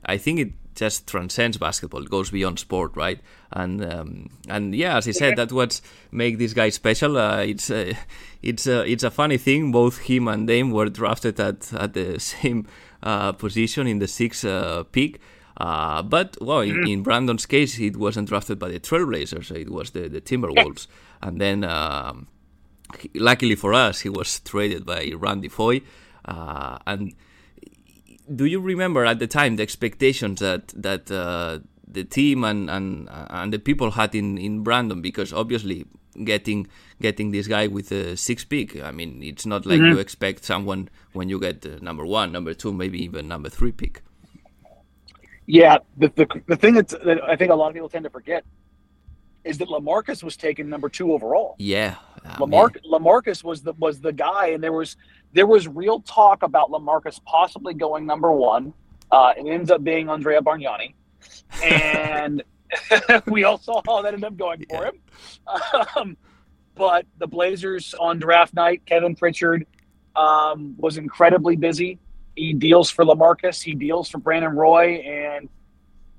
I 0.04 0.16
think 0.16 0.38
it 0.38 0.52
just 0.78 1.08
transcends 1.08 1.56
basketball. 1.56 2.04
It 2.04 2.10
goes 2.10 2.30
beyond 2.30 2.60
sport, 2.60 2.92
right? 2.94 3.18
And 3.50 3.84
um, 3.84 4.30
and 4.48 4.74
yeah, 4.74 4.96
as 4.96 5.08
I 5.08 5.10
said, 5.10 5.34
that's 5.36 5.52
what 5.52 5.80
make 6.12 6.38
this 6.38 6.52
guy 6.52 6.68
special. 6.68 7.18
Uh, 7.18 7.38
it's 7.38 7.68
uh, 7.70 7.94
it's 8.42 8.66
uh, 8.66 8.84
it's 8.86 9.02
a 9.02 9.10
funny 9.10 9.38
thing. 9.38 9.72
Both 9.72 9.98
him 9.98 10.28
and 10.28 10.46
Dame 10.46 10.70
were 10.70 10.88
drafted 10.88 11.40
at 11.40 11.72
at 11.74 11.94
the 11.94 12.20
same 12.20 12.68
uh, 13.02 13.32
position 13.32 13.88
in 13.88 13.98
the 13.98 14.08
sixth 14.08 14.44
uh, 14.44 14.84
pick. 14.84 15.20
Uh, 15.58 16.02
but 16.02 16.36
well, 16.40 16.60
in, 16.60 16.76
mm. 16.76 16.92
in, 16.92 17.02
Brandon's 17.02 17.44
case, 17.44 17.74
he 17.74 17.90
wasn't 17.90 18.28
drafted 18.28 18.60
by 18.60 18.68
the 18.68 18.78
Trailblazers; 18.78 19.50
it 19.50 19.70
was 19.70 19.90
the, 19.90 20.08
the 20.08 20.20
Timberwolves. 20.20 20.86
And 21.20 21.40
then, 21.40 21.64
um, 21.64 22.28
he, 23.00 23.10
luckily 23.16 23.56
for 23.56 23.74
us, 23.74 24.00
he 24.00 24.08
was 24.08 24.38
traded 24.40 24.86
by 24.86 25.12
Randy 25.16 25.48
Foye. 25.48 25.82
Uh, 26.24 26.78
and 26.86 27.12
do 28.32 28.44
you 28.44 28.60
remember 28.60 29.04
at 29.04 29.18
the 29.18 29.26
time 29.26 29.56
the 29.56 29.64
expectations 29.64 30.38
that 30.38 30.68
that 30.76 31.10
uh, 31.10 31.58
the 31.88 32.04
team 32.04 32.44
and, 32.44 32.70
and 32.70 33.08
and 33.10 33.52
the 33.52 33.58
people 33.58 33.90
had 33.90 34.14
in, 34.14 34.38
in 34.38 34.62
Brandon? 34.62 35.02
Because 35.02 35.32
obviously, 35.32 35.86
getting 36.22 36.68
getting 37.02 37.32
this 37.32 37.48
guy 37.48 37.66
with 37.66 37.90
a 37.90 38.16
six 38.16 38.44
pick, 38.44 38.80
I 38.80 38.92
mean, 38.92 39.24
it's 39.24 39.44
not 39.44 39.66
like 39.66 39.80
mm-hmm. 39.80 39.94
you 39.94 39.98
expect 39.98 40.44
someone 40.44 40.88
when 41.14 41.28
you 41.28 41.40
get 41.40 41.66
uh, 41.66 41.78
number 41.80 42.06
one, 42.06 42.30
number 42.30 42.54
two, 42.54 42.72
maybe 42.72 43.02
even 43.02 43.26
number 43.26 43.48
three 43.48 43.72
pick. 43.72 44.02
Yeah, 45.48 45.78
the, 45.96 46.12
the, 46.14 46.42
the 46.46 46.56
thing 46.56 46.74
that 46.74 46.92
I 47.26 47.34
think 47.34 47.50
a 47.50 47.54
lot 47.54 47.68
of 47.68 47.74
people 47.74 47.88
tend 47.88 48.04
to 48.04 48.10
forget 48.10 48.44
is 49.44 49.56
that 49.58 49.68
Lamarcus 49.68 50.22
was 50.22 50.36
taken 50.36 50.68
number 50.68 50.90
two 50.90 51.14
overall. 51.14 51.56
Yeah, 51.58 51.94
Lamar- 52.38 52.70
Lamarcus 52.84 53.42
was 53.42 53.62
the 53.62 53.72
was 53.78 53.98
the 53.98 54.12
guy, 54.12 54.48
and 54.48 54.62
there 54.62 54.74
was 54.74 54.98
there 55.32 55.46
was 55.46 55.66
real 55.66 56.00
talk 56.00 56.42
about 56.42 56.70
Lamarcus 56.70 57.24
possibly 57.24 57.72
going 57.72 58.04
number 58.04 58.30
one. 58.30 58.74
Uh, 59.10 59.32
it 59.38 59.46
ends 59.46 59.70
up 59.70 59.82
being 59.82 60.10
Andrea 60.10 60.42
Bargnani, 60.42 60.92
and 61.64 62.42
we 63.26 63.44
all 63.44 63.56
saw 63.56 63.80
how 63.86 64.02
that 64.02 64.12
ended 64.12 64.24
up 64.24 64.36
going 64.36 64.66
for 64.68 64.84
him. 64.84 65.00
Um, 65.96 66.16
but 66.74 67.06
the 67.16 67.26
Blazers 67.26 67.94
on 67.98 68.18
draft 68.18 68.52
night, 68.52 68.82
Kevin 68.84 69.16
Pritchard 69.16 69.66
um, 70.14 70.74
was 70.76 70.98
incredibly 70.98 71.56
busy. 71.56 71.98
He 72.38 72.54
deals 72.54 72.88
for 72.88 73.04
Lamarcus. 73.04 73.60
He 73.62 73.74
deals 73.74 74.08
for 74.08 74.18
Brandon 74.18 74.54
Roy, 74.54 74.96
and 75.04 75.48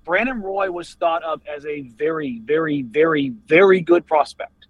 Brandon 0.04 0.42
Roy 0.42 0.70
was 0.70 0.94
thought 0.96 1.24
of 1.24 1.42
as 1.48 1.66
a 1.66 1.82
very, 1.82 2.42
very, 2.44 2.82
very, 2.82 3.30
very 3.48 3.80
good 3.80 4.06
prospect. 4.06 4.68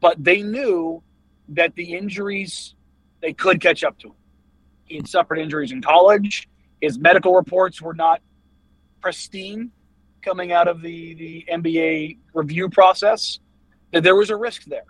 But 0.00 0.22
they 0.22 0.42
knew 0.42 1.02
that 1.48 1.74
the 1.74 1.94
injuries 1.94 2.74
they 3.20 3.32
could 3.32 3.60
catch 3.60 3.82
up 3.82 3.98
to 3.98 4.08
him. 4.08 4.14
He 4.84 4.96
had 4.96 5.08
suffered 5.08 5.38
injuries 5.38 5.72
in 5.72 5.82
college. 5.82 6.48
His 6.80 6.98
medical 6.98 7.34
reports 7.34 7.82
were 7.82 7.94
not 7.94 8.20
pristine 9.00 9.72
coming 10.22 10.52
out 10.52 10.68
of 10.68 10.82
the, 10.82 11.14
the 11.14 11.44
NBA 11.50 12.18
review 12.32 12.68
process. 12.68 13.40
That 13.92 14.04
there 14.04 14.14
was 14.14 14.30
a 14.30 14.36
risk 14.36 14.64
there, 14.64 14.84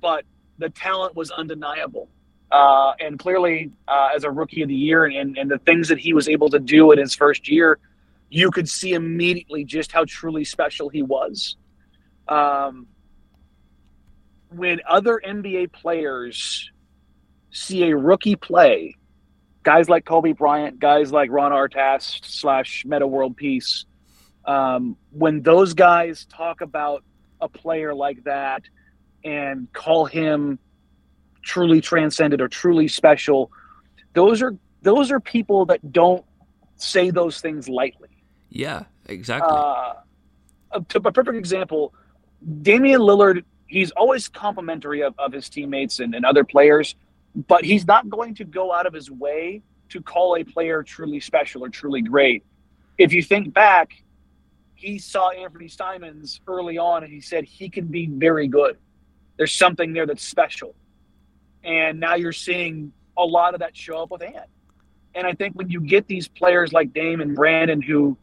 but 0.00 0.24
the 0.58 0.68
talent 0.68 1.14
was 1.14 1.30
undeniable. 1.30 2.08
Uh, 2.50 2.92
and 3.00 3.18
clearly, 3.18 3.70
uh, 3.86 4.08
as 4.14 4.24
a 4.24 4.30
rookie 4.30 4.62
of 4.62 4.68
the 4.68 4.74
year, 4.74 5.04
and, 5.04 5.36
and 5.36 5.50
the 5.50 5.58
things 5.58 5.88
that 5.88 5.98
he 5.98 6.14
was 6.14 6.28
able 6.28 6.48
to 6.48 6.58
do 6.58 6.92
in 6.92 6.98
his 6.98 7.14
first 7.14 7.48
year, 7.48 7.78
you 8.30 8.50
could 8.50 8.68
see 8.68 8.94
immediately 8.94 9.64
just 9.64 9.92
how 9.92 10.04
truly 10.06 10.44
special 10.44 10.88
he 10.88 11.02
was. 11.02 11.56
Um, 12.26 12.86
when 14.50 14.80
other 14.88 15.20
NBA 15.26 15.72
players 15.72 16.70
see 17.50 17.84
a 17.84 17.96
rookie 17.96 18.36
play, 18.36 18.94
guys 19.62 19.88
like 19.88 20.04
Kobe 20.04 20.32
Bryant, 20.32 20.78
guys 20.78 21.12
like 21.12 21.30
Ron 21.30 21.52
Artest 21.52 22.24
slash 22.24 22.84
Metta 22.86 23.06
World 23.06 23.36
Peace, 23.36 23.84
um, 24.46 24.96
when 25.10 25.42
those 25.42 25.74
guys 25.74 26.26
talk 26.26 26.62
about 26.62 27.04
a 27.40 27.48
player 27.48 27.94
like 27.94 28.24
that 28.24 28.62
and 29.24 29.70
call 29.72 30.06
him 30.06 30.58
truly 31.48 31.80
transcendent 31.80 32.42
or 32.42 32.48
truly 32.48 32.86
special, 32.86 33.50
those 34.12 34.42
are 34.42 34.54
those 34.82 35.10
are 35.10 35.18
people 35.18 35.64
that 35.66 35.92
don't 35.92 36.24
say 36.76 37.10
those 37.10 37.40
things 37.40 37.68
lightly. 37.68 38.10
Yeah, 38.50 38.84
exactly. 39.06 39.50
Uh, 39.50 39.94
to 40.88 40.98
a 40.98 41.12
perfect 41.12 41.36
example, 41.36 41.94
Damian 42.62 43.00
Lillard, 43.00 43.44
he's 43.66 43.90
always 43.92 44.28
complimentary 44.28 45.02
of, 45.02 45.14
of 45.18 45.32
his 45.32 45.48
teammates 45.48 45.98
and, 45.98 46.14
and 46.14 46.24
other 46.24 46.44
players, 46.44 46.94
but 47.48 47.64
he's 47.64 47.86
not 47.86 48.08
going 48.08 48.34
to 48.36 48.44
go 48.44 48.72
out 48.72 48.86
of 48.86 48.92
his 48.92 49.10
way 49.10 49.62
to 49.88 50.02
call 50.02 50.36
a 50.36 50.44
player 50.44 50.82
truly 50.82 51.18
special 51.18 51.64
or 51.64 51.70
truly 51.70 52.02
great. 52.02 52.44
If 52.98 53.12
you 53.12 53.22
think 53.22 53.54
back, 53.54 53.92
he 54.74 54.98
saw 54.98 55.30
Anthony 55.30 55.68
Simons 55.68 56.40
early 56.46 56.78
on 56.78 57.02
and 57.02 57.12
he 57.12 57.20
said 57.20 57.44
he 57.44 57.68
can 57.68 57.86
be 57.86 58.06
very 58.06 58.48
good. 58.48 58.76
There's 59.38 59.52
something 59.52 59.92
there 59.92 60.06
that's 60.06 60.22
special. 60.22 60.74
And 61.64 62.00
now 62.00 62.14
you're 62.14 62.32
seeing 62.32 62.92
a 63.16 63.24
lot 63.24 63.54
of 63.54 63.60
that 63.60 63.76
show 63.76 64.02
up 64.02 64.10
with 64.10 64.22
Ant. 64.22 64.46
And 65.14 65.26
I 65.26 65.34
think 65.34 65.56
when 65.56 65.68
you 65.68 65.80
get 65.80 66.06
these 66.06 66.28
players 66.28 66.72
like 66.72 66.92
Dame 66.92 67.20
and 67.20 67.34
Brandon 67.34 67.82
who 67.82 68.16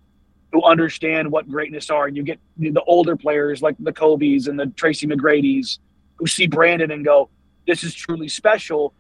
who 0.52 0.63
understand 0.63 1.30
what 1.30 1.50
greatness 1.50 1.89
are, 1.89 2.08
and 2.08 2.15
you 2.15 2.24
get 2.24 2.39
the 2.58 2.82
older 2.88 3.17
players 3.17 3.62
like 3.62 3.76
the 3.80 3.91
Kobe's 3.91 4.48
and 4.48 4.58
the 4.58 4.67
Tracy 4.67 5.06
McGrady's 5.06 5.80
who 6.15 6.28
see 6.28 6.48
Brandon 6.48 6.91
and 6.91 7.04
go, 7.04 7.30
This 7.67 7.84
is 7.84 7.93
truly 7.93 8.30
special, 8.30 8.93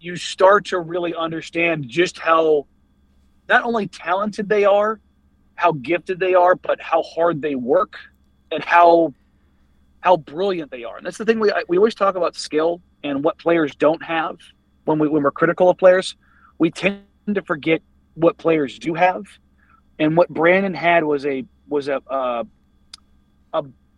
you 0.00 0.16
start 0.16 0.66
to 0.66 0.80
really 0.80 1.14
understand 1.14 1.88
just 1.88 2.18
how 2.18 2.66
not 3.48 3.64
only 3.64 3.86
talented 3.86 4.48
they 4.48 4.64
are, 4.64 5.00
how 5.54 5.72
gifted 5.72 6.18
they 6.20 6.34
are, 6.34 6.54
but 6.56 6.80
how 6.80 7.02
hard 7.02 7.40
they 7.40 7.54
work 7.54 7.96
and 8.50 8.62
how 8.62 9.14
how 10.02 10.16
brilliant 10.16 10.70
they 10.70 10.84
are. 10.84 10.96
And 10.98 11.06
that's 11.06 11.18
the 11.18 11.24
thing 11.24 11.40
we 11.40 11.50
we 11.68 11.78
always 11.78 11.94
talk 11.94 12.14
about 12.14 12.36
skill 12.36 12.82
and 13.02 13.24
what 13.24 13.38
players 13.38 13.74
don't 13.74 14.02
have 14.02 14.36
when 14.84 14.98
we 14.98 15.08
when 15.08 15.22
we're 15.22 15.30
critical 15.30 15.70
of 15.70 15.78
players. 15.78 16.16
We 16.58 16.70
tend 16.70 17.02
to 17.34 17.42
forget 17.42 17.80
what 18.14 18.36
players 18.36 18.78
do 18.78 18.94
have, 18.94 19.24
and 19.98 20.16
what 20.16 20.28
Brandon 20.28 20.74
had 20.74 21.04
was 21.04 21.24
a 21.24 21.44
was 21.68 21.88
a 21.88 22.02
a 22.10 22.44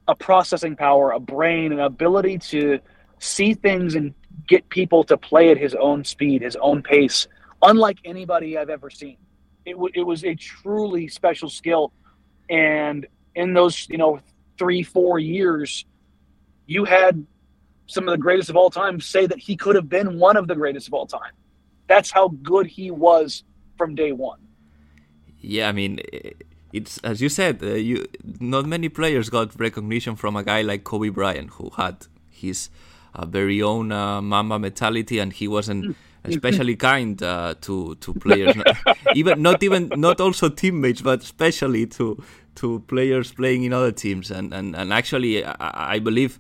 a 0.06 0.14
processing 0.14 0.76
power, 0.76 1.12
a 1.12 1.20
brain, 1.20 1.72
an 1.72 1.80
ability 1.80 2.38
to 2.38 2.78
see 3.18 3.54
things 3.54 3.94
and 3.94 4.12
get 4.46 4.68
people 4.68 5.02
to 5.04 5.16
play 5.16 5.50
at 5.50 5.56
his 5.56 5.74
own 5.74 6.04
speed, 6.04 6.42
his 6.42 6.56
own 6.56 6.82
pace, 6.82 7.26
unlike 7.62 7.98
anybody 8.04 8.58
I've 8.58 8.68
ever 8.68 8.90
seen. 8.90 9.16
It, 9.64 9.72
w- 9.72 9.92
it 9.94 10.02
was 10.02 10.24
a 10.24 10.34
truly 10.34 11.08
special 11.08 11.48
skill, 11.48 11.92
and 12.50 13.06
in 13.34 13.54
those 13.54 13.88
you 13.88 13.96
know 13.96 14.20
three 14.58 14.82
four 14.82 15.18
years, 15.18 15.86
you 16.66 16.85
had 16.85 17.27
some 17.87 18.09
of 18.09 18.12
the 18.12 18.18
greatest 18.18 18.50
of 18.50 18.57
all 18.57 18.70
time 18.70 19.00
say 19.00 19.27
that 19.27 19.38
he 19.38 19.57
could 19.57 19.77
have 19.77 19.88
been 19.88 20.18
one 20.18 20.37
of 20.37 20.48
the 20.48 20.55
greatest 20.55 20.88
of 20.88 20.94
all 20.94 21.07
time. 21.07 21.33
That's 21.87 22.11
how 22.11 22.29
good 22.42 22.66
he 22.66 22.90
was 22.90 23.44
from 23.77 23.94
day 23.94 24.12
one. 24.12 24.40
Yeah, 25.40 25.68
I 25.68 25.72
mean, 25.72 26.00
it's 26.72 26.98
as 26.98 27.20
you 27.20 27.29
said, 27.29 27.62
uh, 27.62 27.74
you 27.74 28.07
not 28.40 28.66
many 28.66 28.88
players 28.88 29.29
got 29.29 29.59
recognition 29.61 30.16
from 30.16 30.37
a 30.37 30.42
guy 30.42 30.62
like 30.62 30.85
Kobe 30.85 31.11
Bryant, 31.11 31.50
who 31.50 31.70
had 31.77 32.07
his 32.31 32.70
uh, 33.14 33.27
very 33.27 33.62
own 33.62 33.92
uh, 33.92 34.22
Mamba 34.22 34.59
mentality, 34.59 35.18
and 35.18 35.33
he 35.33 35.46
wasn't 35.46 35.94
especially 36.24 36.77
kind 36.77 37.22
uh, 37.22 37.55
to 37.61 37.94
to 37.96 38.14
players, 38.14 38.57
even 39.14 39.42
not 39.42 39.62
even 39.62 39.92
not 39.96 40.20
also 40.20 40.48
teammates, 40.48 41.03
but 41.03 41.22
especially 41.22 41.87
to 41.87 42.22
to 42.57 42.81
players 42.87 43.33
playing 43.33 43.64
in 43.64 43.72
other 43.72 43.92
teams. 43.92 44.31
And 44.31 44.53
and, 44.53 44.74
and 44.74 44.92
actually, 44.92 45.44
I, 45.44 45.94
I 45.94 45.98
believe 45.98 46.38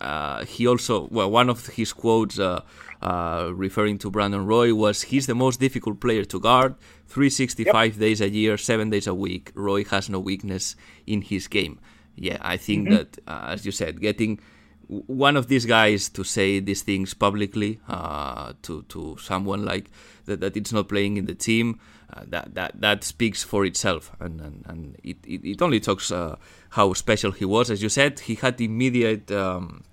uh, 0.00 0.44
he 0.44 0.66
also 0.66 1.08
well 1.10 1.30
one 1.30 1.50
of 1.50 1.66
his 1.66 1.92
quotes 1.92 2.38
uh, 2.38 2.62
uh, 3.02 3.50
referring 3.54 3.98
to 3.98 4.10
Brandon 4.10 4.46
Roy 4.46 4.74
was 4.74 5.02
he's 5.02 5.26
the 5.26 5.34
most 5.34 5.60
difficult 5.60 6.00
player 6.00 6.24
to 6.24 6.40
guard. 6.40 6.74
365 7.06 7.94
yep. 7.94 8.00
days 8.00 8.20
a 8.20 8.28
year 8.28 8.56
7 8.56 8.88
days 8.90 9.06
a 9.06 9.14
week. 9.14 9.50
Roy 9.54 9.84
has 9.84 10.08
no 10.08 10.20
weakness 10.20 10.76
in 11.06 11.22
his 11.22 11.48
game. 11.48 11.80
Yeah 12.16 12.38
I 12.40 12.56
think 12.56 12.88
mm-hmm. 12.88 12.96
that 12.96 13.18
uh, 13.26 13.46
as 13.48 13.66
you 13.66 13.72
said 13.72 14.00
getting 14.00 14.40
one 14.88 15.36
of 15.36 15.46
these 15.46 15.66
guys 15.66 16.08
to 16.08 16.24
say 16.24 16.58
these 16.58 16.82
things 16.82 17.14
publicly 17.14 17.80
uh, 17.88 18.54
to 18.62 18.82
to 18.88 19.16
someone 19.18 19.64
like 19.64 19.90
that, 20.24 20.40
that 20.40 20.56
it's 20.56 20.72
not 20.72 20.88
playing 20.88 21.16
in 21.16 21.26
the 21.26 21.34
team 21.34 21.78
uh, 22.12 22.22
that 22.26 22.54
that 22.54 22.80
that 22.80 23.04
speaks 23.04 23.44
for 23.44 23.64
itself. 23.64 24.10
And 24.18 24.40
and, 24.40 24.64
and 24.66 24.96
it, 25.04 25.18
it, 25.24 25.44
it 25.44 25.62
only 25.62 25.78
talks 25.78 26.10
how 26.70 26.92
special 26.94 27.30
he 27.32 27.44
was. 27.44 27.70
As 27.70 27.82
you 27.82 27.88
said 27.88 28.20
he 28.20 28.34
had 28.34 28.60
immediate 28.60 29.30
um, 29.30 29.84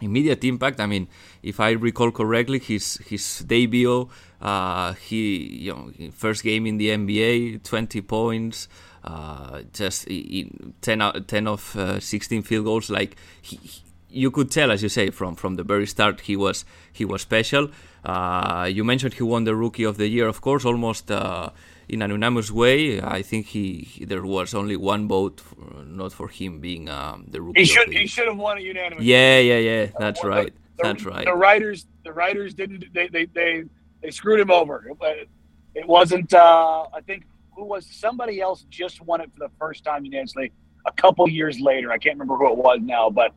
immediate 0.00 0.44
impact. 0.44 0.80
I 0.80 0.86
mean, 0.86 1.08
if 1.42 1.60
I 1.60 1.70
recall 1.70 2.10
correctly, 2.10 2.58
his 2.58 2.98
his 3.06 3.40
debut, 3.40 4.08
uh, 4.40 4.94
he 4.94 5.36
you 5.66 5.72
know 5.72 5.90
first 6.12 6.42
game 6.42 6.66
in 6.66 6.78
the 6.78 6.88
NBA, 6.88 7.62
20 7.62 8.00
points, 8.02 8.68
uh, 9.04 9.62
just 9.72 10.08
10 10.08 11.00
out, 11.00 11.28
10 11.28 11.46
of 11.46 11.76
uh, 11.76 12.00
16 12.00 12.42
field 12.42 12.64
goals. 12.64 12.90
Like 12.90 13.16
he, 13.40 13.56
he, 13.56 13.82
you 14.08 14.30
could 14.30 14.50
tell, 14.50 14.70
as 14.70 14.82
you 14.82 14.88
say, 14.88 15.10
from 15.10 15.36
from 15.36 15.56
the 15.56 15.62
very 15.62 15.86
start, 15.86 16.22
he 16.22 16.36
was 16.36 16.64
he 16.92 17.04
was 17.04 17.22
special. 17.22 17.70
Uh, 18.04 18.68
you 18.70 18.82
mentioned 18.82 19.14
he 19.14 19.22
won 19.22 19.44
the 19.44 19.54
Rookie 19.54 19.84
of 19.84 19.96
the 19.98 20.08
Year, 20.08 20.26
of 20.26 20.40
course, 20.40 20.64
almost 20.64 21.10
uh, 21.10 21.50
in 21.90 22.02
an 22.02 22.10
unanimous 22.10 22.50
way. 22.50 23.00
I 23.02 23.22
think 23.22 23.46
he, 23.46 23.80
he 23.80 24.04
there 24.04 24.24
was 24.24 24.54
only 24.54 24.76
one 24.76 25.08
vote, 25.08 25.40
for, 25.40 25.56
not 25.84 26.12
for 26.12 26.28
him 26.28 26.60
being 26.60 26.88
um, 26.88 27.26
the 27.28 27.42
rookie. 27.42 27.60
He 27.60 27.66
should 27.66 27.92
he 27.92 28.06
should 28.06 28.28
have 28.28 28.36
won 28.36 28.58
a 28.58 28.60
unanimous. 28.60 29.04
Yeah, 29.04 29.38
yeah, 29.38 29.58
yeah. 29.58 29.86
That's 29.98 30.22
right. 30.22 30.52
The, 30.76 30.82
That's 30.82 31.04
right. 31.04 31.24
The 31.24 31.34
writers 31.34 31.86
the 32.04 32.12
writers 32.12 32.54
didn't 32.54 32.84
they 32.94 33.08
they 33.08 33.26
they, 33.26 33.64
they 34.02 34.10
screwed 34.10 34.40
him 34.40 34.50
over. 34.50 34.86
It, 35.02 35.28
it 35.74 35.86
wasn't. 35.86 36.32
Uh, 36.32 36.86
I 36.94 37.00
think 37.00 37.24
who 37.54 37.64
was 37.64 37.86
somebody 37.86 38.40
else 38.40 38.64
just 38.70 39.00
won 39.02 39.20
it 39.20 39.30
for 39.32 39.40
the 39.40 39.50
first 39.58 39.84
time 39.84 40.04
unanimously 40.04 40.52
a 40.86 40.92
couple 40.92 41.28
years 41.28 41.60
later. 41.60 41.90
I 41.90 41.98
can't 41.98 42.18
remember 42.18 42.36
who 42.36 42.52
it 42.52 42.56
was 42.56 42.78
now, 42.82 43.10
but 43.10 43.34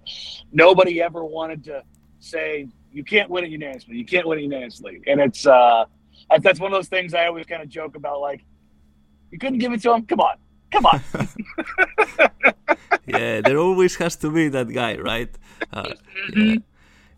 nobody 0.52 1.02
ever 1.02 1.26
wanted 1.26 1.64
to 1.66 1.84
say 2.20 2.68
you 2.92 3.04
can't 3.04 3.30
win 3.30 3.44
it 3.44 3.50
unanimously. 3.50 3.98
You 3.98 4.06
can't 4.06 4.28
win 4.28 4.40
it 4.40 4.44
unanimously, 4.44 5.02
and 5.08 5.20
it's. 5.20 5.48
uh 5.48 5.86
that's 6.42 6.60
one 6.60 6.74
of 6.74 6.78
those 6.78 6.88
things 6.88 7.14
I 7.14 7.28
always 7.28 7.46
kind 7.46 7.62
of 7.62 7.70
joke 7.70 7.96
about. 7.96 8.22
Like, 8.22 8.44
you 9.32 9.38
couldn't 9.40 9.60
give 9.60 9.74
it 9.74 9.82
to 9.84 9.94
him. 9.94 10.06
Come 10.06 10.20
on, 10.20 10.38
come 10.72 10.86
on. 10.86 11.02
yeah, 13.08 13.42
there 13.42 13.58
always 13.58 13.96
has 13.98 14.16
to 14.18 14.32
be 14.32 14.50
that 14.50 14.72
guy, 14.74 14.98
right? 14.98 15.30
Uh, 15.72 15.84
mm-hmm. 15.84 16.40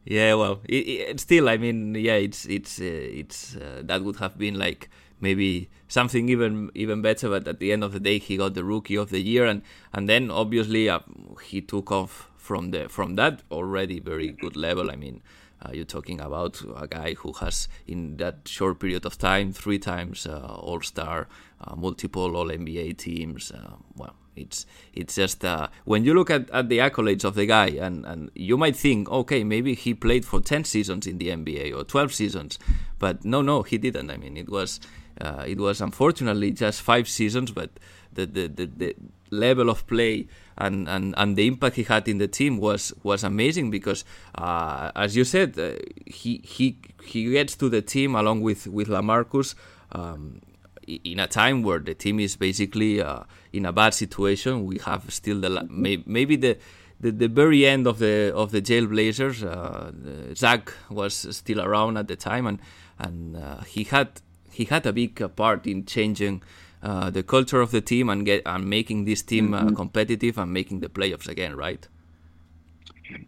yeah. 0.05 0.27
yeah. 0.27 0.33
well, 0.33 0.61
it, 0.65 0.87
it, 0.87 1.19
still, 1.19 1.49
I 1.49 1.57
mean, 1.57 1.95
yeah, 1.95 2.15
it's 2.15 2.45
it's 2.45 2.79
uh, 2.79 2.83
it's 2.83 3.55
uh, 3.55 3.81
that 3.83 4.03
would 4.03 4.17
have 4.17 4.37
been 4.37 4.57
like 4.57 4.89
maybe 5.19 5.69
something 5.87 6.29
even 6.29 6.71
even 6.73 7.01
better. 7.01 7.29
But 7.29 7.47
at 7.47 7.59
the 7.59 7.71
end 7.71 7.83
of 7.83 7.91
the 7.91 7.99
day, 7.99 8.17
he 8.19 8.37
got 8.37 8.53
the 8.53 8.63
rookie 8.63 8.95
of 8.95 9.09
the 9.09 9.21
year, 9.21 9.45
and 9.45 9.61
and 9.93 10.09
then 10.09 10.31
obviously 10.31 10.89
uh, 10.89 10.99
he 11.43 11.61
took 11.61 11.91
off 11.91 12.29
from 12.37 12.71
the 12.71 12.87
from 12.89 13.15
that 13.15 13.41
already 13.51 13.99
very 13.99 14.29
good 14.29 14.55
level. 14.55 14.91
I 14.91 14.95
mean, 14.95 15.21
uh, 15.65 15.71
you're 15.73 15.85
talking 15.85 16.19
about 16.19 16.61
a 16.77 16.87
guy 16.87 17.13
who 17.15 17.33
has, 17.33 17.67
in 17.87 18.17
that 18.17 18.47
short 18.47 18.79
period 18.79 19.05
of 19.05 19.17
time, 19.17 19.53
three 19.53 19.79
times 19.79 20.25
uh, 20.25 20.57
All 20.59 20.81
Star, 20.81 21.27
uh, 21.61 21.75
multiple 21.75 22.35
All 22.35 22.47
NBA 22.47 22.97
teams. 22.97 23.51
Uh, 23.51 23.75
well, 23.95 24.15
it's 24.35 24.65
it's 24.93 25.15
just 25.15 25.45
uh, 25.45 25.67
when 25.85 26.03
you 26.03 26.13
look 26.13 26.29
at, 26.29 26.49
at 26.49 26.69
the 26.69 26.79
accolades 26.79 27.23
of 27.23 27.35
the 27.35 27.45
guy, 27.45 27.67
and, 27.67 28.05
and 28.05 28.31
you 28.35 28.57
might 28.57 28.75
think, 28.75 29.09
okay, 29.09 29.43
maybe 29.43 29.73
he 29.73 29.93
played 29.93 30.25
for 30.25 30.41
10 30.41 30.65
seasons 30.65 31.07
in 31.07 31.17
the 31.17 31.29
NBA 31.29 31.75
or 31.75 31.83
12 31.83 32.13
seasons, 32.13 32.59
but 32.99 33.23
no, 33.23 33.41
no, 33.41 33.63
he 33.63 33.77
didn't. 33.77 34.11
I 34.11 34.17
mean, 34.17 34.37
it 34.37 34.49
was 34.49 34.79
uh, 35.21 35.45
it 35.47 35.57
was 35.57 35.81
unfortunately 35.81 36.51
just 36.51 36.81
five 36.81 37.07
seasons, 37.07 37.51
but 37.51 37.71
the 38.11 38.25
the, 38.25 38.47
the, 38.47 38.65
the 38.65 38.95
level 39.31 39.69
of 39.69 39.87
play 39.87 40.27
and, 40.57 40.87
and, 40.87 41.13
and 41.17 41.35
the 41.35 41.47
impact 41.47 41.75
he 41.75 41.83
had 41.83 42.07
in 42.07 42.17
the 42.17 42.27
team 42.27 42.57
was 42.57 42.93
was 43.03 43.23
amazing 43.23 43.71
because 43.71 44.05
uh, 44.35 44.91
as 44.95 45.15
you 45.15 45.23
said 45.23 45.57
uh, 45.59 45.73
he 46.05 46.41
he 46.43 46.77
he 47.03 47.31
gets 47.31 47.55
to 47.55 47.69
the 47.69 47.81
team 47.81 48.15
along 48.15 48.41
with 48.41 48.67
with 48.67 48.87
Lamarcus 48.87 49.55
um, 49.91 50.41
in 50.87 51.19
a 51.19 51.27
time 51.27 51.63
where 51.63 51.79
the 51.79 51.93
team 51.93 52.19
is 52.19 52.35
basically 52.35 53.01
uh, 53.01 53.23
in 53.51 53.65
a 53.65 53.73
bad 53.73 53.93
situation. 53.93 54.65
We 54.65 54.77
have 54.79 55.11
still 55.13 55.41
the 55.41 55.67
maybe 55.69 56.35
the 56.35 56.57
the, 56.99 57.11
the 57.11 57.27
very 57.27 57.65
end 57.65 57.87
of 57.87 57.99
the 57.99 58.31
of 58.33 58.51
the 58.51 58.61
Jailblazers. 58.61 59.43
Uh, 59.43 60.35
Zach 60.35 60.73
was 60.89 61.35
still 61.35 61.61
around 61.61 61.97
at 61.97 62.07
the 62.07 62.15
time 62.15 62.47
and 62.47 62.59
and 62.99 63.37
uh, 63.37 63.61
he 63.61 63.83
had 63.83 64.21
he 64.51 64.65
had 64.65 64.85
a 64.85 64.93
big 64.93 65.35
part 65.35 65.67
in 65.67 65.85
changing 65.85 66.41
uh, 66.85 67.09
the 67.09 67.23
culture 67.23 67.61
of 67.61 67.71
the 67.71 67.81
team 67.81 68.09
and 68.09 68.25
get 68.25 68.43
and 68.45 68.69
making 68.69 69.05
this 69.05 69.23
team 69.23 69.53
uh, 69.53 69.61
mm-hmm. 69.61 69.75
competitive 69.75 70.37
and 70.37 70.53
making 70.53 70.81
the 70.81 70.87
playoffs 70.87 71.27
again, 71.27 71.55
right? 71.55 71.87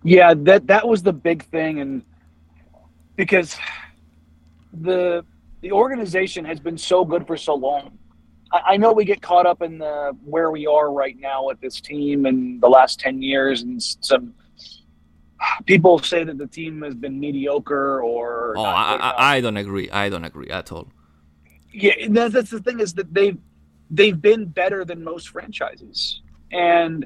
Yeah, 0.04 0.36
that 0.36 0.68
that 0.68 0.88
was 0.88 1.02
the 1.02 1.14
big 1.14 1.44
thing, 1.46 1.80
and 1.80 2.04
because 3.16 3.58
the 4.72 5.26
the 5.62 5.72
organization 5.72 6.46
has 6.46 6.60
been 6.60 6.78
so 6.78 7.04
good 7.04 7.26
for 7.26 7.36
so 7.36 7.56
long. 7.56 7.98
I, 8.52 8.74
I 8.74 8.78
know 8.78 8.94
we 8.94 9.06
get 9.06 9.24
caught 9.24 9.48
up 9.48 9.64
in 9.64 9.80
the 9.80 10.16
where 10.24 10.52
we 10.52 10.68
are 10.68 10.92
right 10.92 11.18
now 11.20 11.48
with 11.48 11.60
this 11.60 11.82
team 11.82 12.28
and 12.28 12.62
the 12.62 12.70
last 12.70 13.00
ten 13.00 13.24
years, 13.24 13.64
and 13.64 13.82
some 13.82 14.36
people 15.66 15.98
say 15.98 16.24
that 16.24 16.38
the 16.38 16.48
team 16.48 16.84
has 16.84 16.94
been 16.94 17.20
mediocre 17.20 18.04
or. 18.04 18.54
Oh, 18.56 18.64
I, 18.64 18.96
I, 18.96 19.36
I, 19.36 19.42
don't 19.42 19.58
agree. 19.58 19.90
I 19.90 20.10
don't 20.10 20.26
agree 20.26 20.50
at 20.50 20.72
all. 20.72 20.90
Yeah, 21.74 21.94
that's, 22.10 22.34
that's 22.34 22.50
the 22.52 22.60
thing 22.60 22.80
is 22.80 22.94
that 22.96 23.14
they've 23.14 23.38
they've 23.90 24.20
been 24.20 24.46
better 24.46 24.86
than 24.86 25.04
most 25.04 25.30
franchises, 25.30 26.22
and 26.52 27.06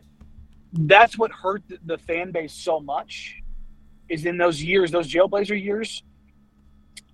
that's 0.73 1.17
what 1.17 1.31
hurt 1.31 1.63
the 1.85 1.97
fan 1.97 2.31
base 2.31 2.53
so 2.53 2.79
much. 2.79 3.37
Is 4.09 4.25
in 4.25 4.37
those 4.37 4.61
years, 4.61 4.91
those 4.91 5.09
Jailblazer 5.09 5.61
years, 5.61 6.03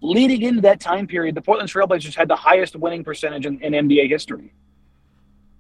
leading 0.02 0.42
into 0.42 0.62
that 0.62 0.80
time 0.80 1.08
period, 1.08 1.36
the 1.36 1.42
Portland 1.42 1.70
Trailblazers 1.70 2.16
had 2.16 2.28
the 2.28 2.36
highest 2.36 2.76
winning 2.76 3.04
percentage 3.04 3.46
in, 3.46 3.60
in 3.62 3.74
NBA 3.88 4.10
history. 4.10 4.54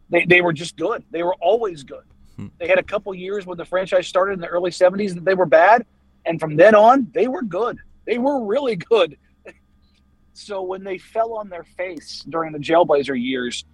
They, 0.09 0.25
they 0.25 0.41
were 0.41 0.53
just 0.53 0.77
good. 0.77 1.03
They 1.11 1.23
were 1.23 1.35
always 1.35 1.83
good. 1.83 2.03
Hmm. 2.35 2.47
They 2.59 2.67
had 2.67 2.79
a 2.79 2.83
couple 2.83 3.13
years 3.13 3.45
when 3.45 3.57
the 3.57 3.65
franchise 3.65 4.07
started 4.07 4.33
in 4.33 4.39
the 4.39 4.47
early 4.47 4.71
70s 4.71 5.15
that 5.15 5.25
they 5.25 5.33
were 5.33 5.45
bad. 5.45 5.85
And 6.25 6.39
from 6.39 6.55
then 6.55 6.75
on, 6.75 7.07
they 7.13 7.27
were 7.27 7.41
good. 7.41 7.77
They 8.05 8.17
were 8.17 8.45
really 8.45 8.75
good. 8.75 9.17
So 10.39 10.61
when 10.61 10.83
they 10.83 10.99
fell 10.99 11.33
on 11.33 11.49
their 11.49 11.63
face 11.63 12.23
during 12.29 12.53
the 12.53 12.59
Jailblazer 12.59 13.19
years, 13.19 13.65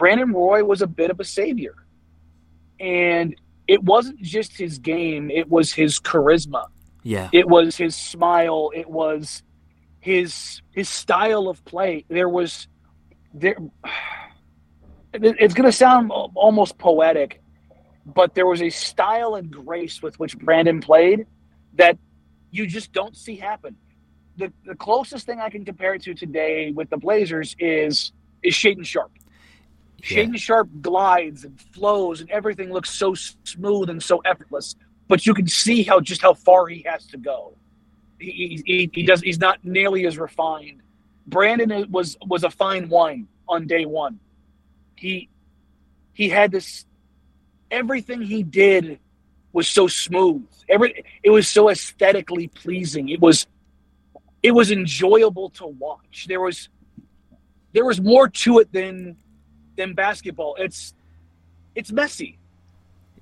Brandon 0.00 0.32
Roy 0.32 0.64
was 0.64 0.80
a 0.80 0.86
bit 0.86 1.10
of 1.10 1.20
a 1.20 1.24
savior. 1.24 1.74
And 2.80 3.36
it 3.68 3.84
wasn't 3.84 4.20
just 4.22 4.56
his 4.56 4.78
game, 4.78 5.30
it 5.30 5.48
was 5.48 5.72
his 5.72 6.00
charisma. 6.00 6.64
Yeah. 7.02 7.28
It 7.32 7.46
was 7.46 7.76
his 7.76 7.94
smile, 7.94 8.70
it 8.74 8.88
was 8.88 9.42
his 10.00 10.62
his 10.72 10.88
style 10.88 11.48
of 11.48 11.62
play. 11.66 12.04
There 12.08 12.28
was 12.28 12.66
there 13.34 13.56
it's 15.12 15.54
going 15.54 15.70
to 15.70 15.72
sound 15.72 16.10
almost 16.10 16.78
poetic, 16.78 17.42
but 18.06 18.34
there 18.34 18.46
was 18.46 18.62
a 18.62 18.70
style 18.70 19.34
and 19.34 19.50
grace 19.50 20.02
with 20.02 20.18
which 20.18 20.38
Brandon 20.38 20.80
played 20.80 21.26
that 21.74 21.98
you 22.50 22.66
just 22.66 22.92
don't 22.92 23.16
see 23.16 23.36
happen 23.36 23.76
the, 24.40 24.52
the 24.64 24.74
closest 24.74 25.26
thing 25.26 25.40
I 25.40 25.50
can 25.50 25.64
compare 25.64 25.94
it 25.94 26.02
to 26.02 26.14
today 26.14 26.72
with 26.72 26.90
the 26.90 26.96
Blazers 26.96 27.54
is 27.58 28.12
is 28.42 28.54
Shaedon 28.54 28.84
Sharpe. 30.02 30.28
Yeah. 30.32 30.36
Sharpe 30.36 30.70
glides 30.80 31.44
and 31.44 31.60
flows 31.72 32.20
and 32.20 32.30
everything 32.30 32.72
looks 32.72 32.90
so 32.90 33.14
smooth 33.14 33.90
and 33.90 34.02
so 34.02 34.18
effortless, 34.18 34.76
but 35.08 35.26
you 35.26 35.34
can 35.34 35.46
see 35.46 35.82
how 35.82 36.00
just 36.00 36.22
how 36.22 36.34
far 36.34 36.66
he 36.68 36.82
has 36.86 37.06
to 37.08 37.18
go. 37.18 37.56
He, 38.18 38.62
he, 38.66 38.90
he 38.92 39.02
does 39.02 39.22
he's 39.22 39.38
not 39.38 39.64
nearly 39.64 40.06
as 40.06 40.18
refined. 40.18 40.82
Brandon 41.26 41.90
was 41.90 42.16
was 42.26 42.44
a 42.44 42.50
fine 42.50 42.88
wine 42.88 43.28
on 43.48 43.66
day 43.66 43.86
one. 43.86 44.18
He 44.96 45.28
he 46.12 46.28
had 46.28 46.52
this 46.52 46.84
everything 47.70 48.20
he 48.20 48.42
did 48.42 48.98
was 49.52 49.68
so 49.68 49.86
smooth. 49.86 50.46
Every 50.68 51.04
it 51.22 51.30
was 51.30 51.48
so 51.48 51.70
aesthetically 51.70 52.48
pleasing. 52.48 53.08
It 53.08 53.20
was 53.20 53.46
it 54.42 54.52
was 54.52 54.70
enjoyable 54.70 55.50
to 55.50 55.66
watch. 55.66 56.26
There 56.28 56.40
was 56.40 56.68
there 57.72 57.84
was 57.84 58.00
more 58.00 58.28
to 58.28 58.58
it 58.58 58.72
than 58.72 59.16
than 59.76 59.94
basketball. 59.94 60.56
It's 60.58 60.94
it's 61.74 61.92
messy. 61.92 62.38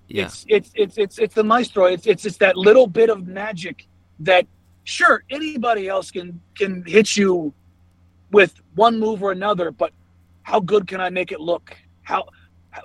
Yeah. 0.09 0.27
It's 0.27 0.45
it's 0.49 0.71
it's 0.75 0.99
it's 0.99 1.19
it's 1.19 1.35
the 1.35 1.45
maestro. 1.45 1.85
It's 1.85 2.07
it's 2.07 2.25
it's 2.25 2.39
that 2.39 2.57
little 2.57 2.87
bit 2.87 3.11
of 3.11 3.27
magic 3.27 3.87
that 4.21 4.47
sure 4.85 5.23
anybody 5.31 5.89
else 5.89 6.11
can 6.11 6.41
can 6.57 6.85
hit 6.87 7.17
you 7.17 7.53
with 8.31 8.61
one 8.75 8.99
move 8.99 9.23
or 9.23 9.33
another, 9.33 9.71
but 9.71 9.93
how 10.43 10.61
good 10.61 10.87
can 10.87 11.01
I 11.01 11.11
make 11.11 11.33
it 11.33 11.41
look? 11.41 11.77
How, 12.03 12.27
how 12.71 12.83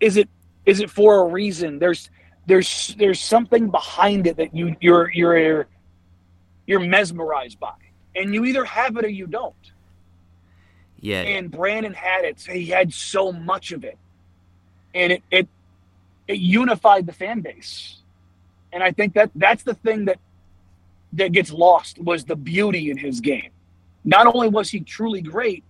is 0.00 0.16
it 0.16 0.28
is 0.66 0.80
it 0.80 0.90
for 0.90 1.22
a 1.22 1.24
reason? 1.24 1.78
There's 1.78 2.10
there's 2.46 2.94
there's 2.98 3.20
something 3.20 3.70
behind 3.70 4.26
it 4.26 4.36
that 4.36 4.54
you 4.54 4.76
you're 4.80 5.10
you're 5.12 5.66
you're 6.66 6.80
mesmerized 6.80 7.58
by, 7.58 7.74
and 8.14 8.34
you 8.34 8.44
either 8.44 8.64
have 8.64 8.96
it 8.96 9.04
or 9.04 9.08
you 9.08 9.26
don't. 9.26 9.72
Yeah. 11.00 11.22
And 11.22 11.50
Brandon 11.50 11.94
had 11.94 12.24
it. 12.24 12.40
He 12.40 12.66
had 12.66 12.92
so 12.92 13.32
much 13.32 13.72
of 13.72 13.84
it, 13.84 13.98
and 14.94 15.12
it 15.12 15.22
it 15.30 15.48
it 16.28 16.38
unified 16.38 17.06
the 17.06 17.12
fan 17.12 17.40
base. 17.40 17.96
And 18.72 18.82
I 18.82 18.92
think 18.92 19.14
that 19.14 19.30
that's 19.34 19.62
the 19.62 19.74
thing 19.74 20.04
that 20.04 20.18
that 21.14 21.32
gets 21.32 21.50
lost 21.50 21.98
was 21.98 22.24
the 22.24 22.36
beauty 22.36 22.90
in 22.90 22.96
his 22.96 23.20
game. 23.20 23.50
Not 24.04 24.26
only 24.26 24.48
was 24.48 24.70
he 24.70 24.80
truly 24.80 25.20
great, 25.20 25.64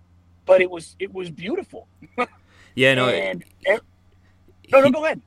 but 0.45 0.61
it 0.61 0.69
was 0.69 0.95
it 0.99 1.13
was 1.13 1.29
beautiful. 1.29 1.87
yeah, 2.75 2.93
no. 2.93 3.09
and, 3.09 3.43
and 3.65 3.81
no, 4.71 4.81
no, 4.81 4.91
go 4.91 5.05
ahead. 5.05 5.21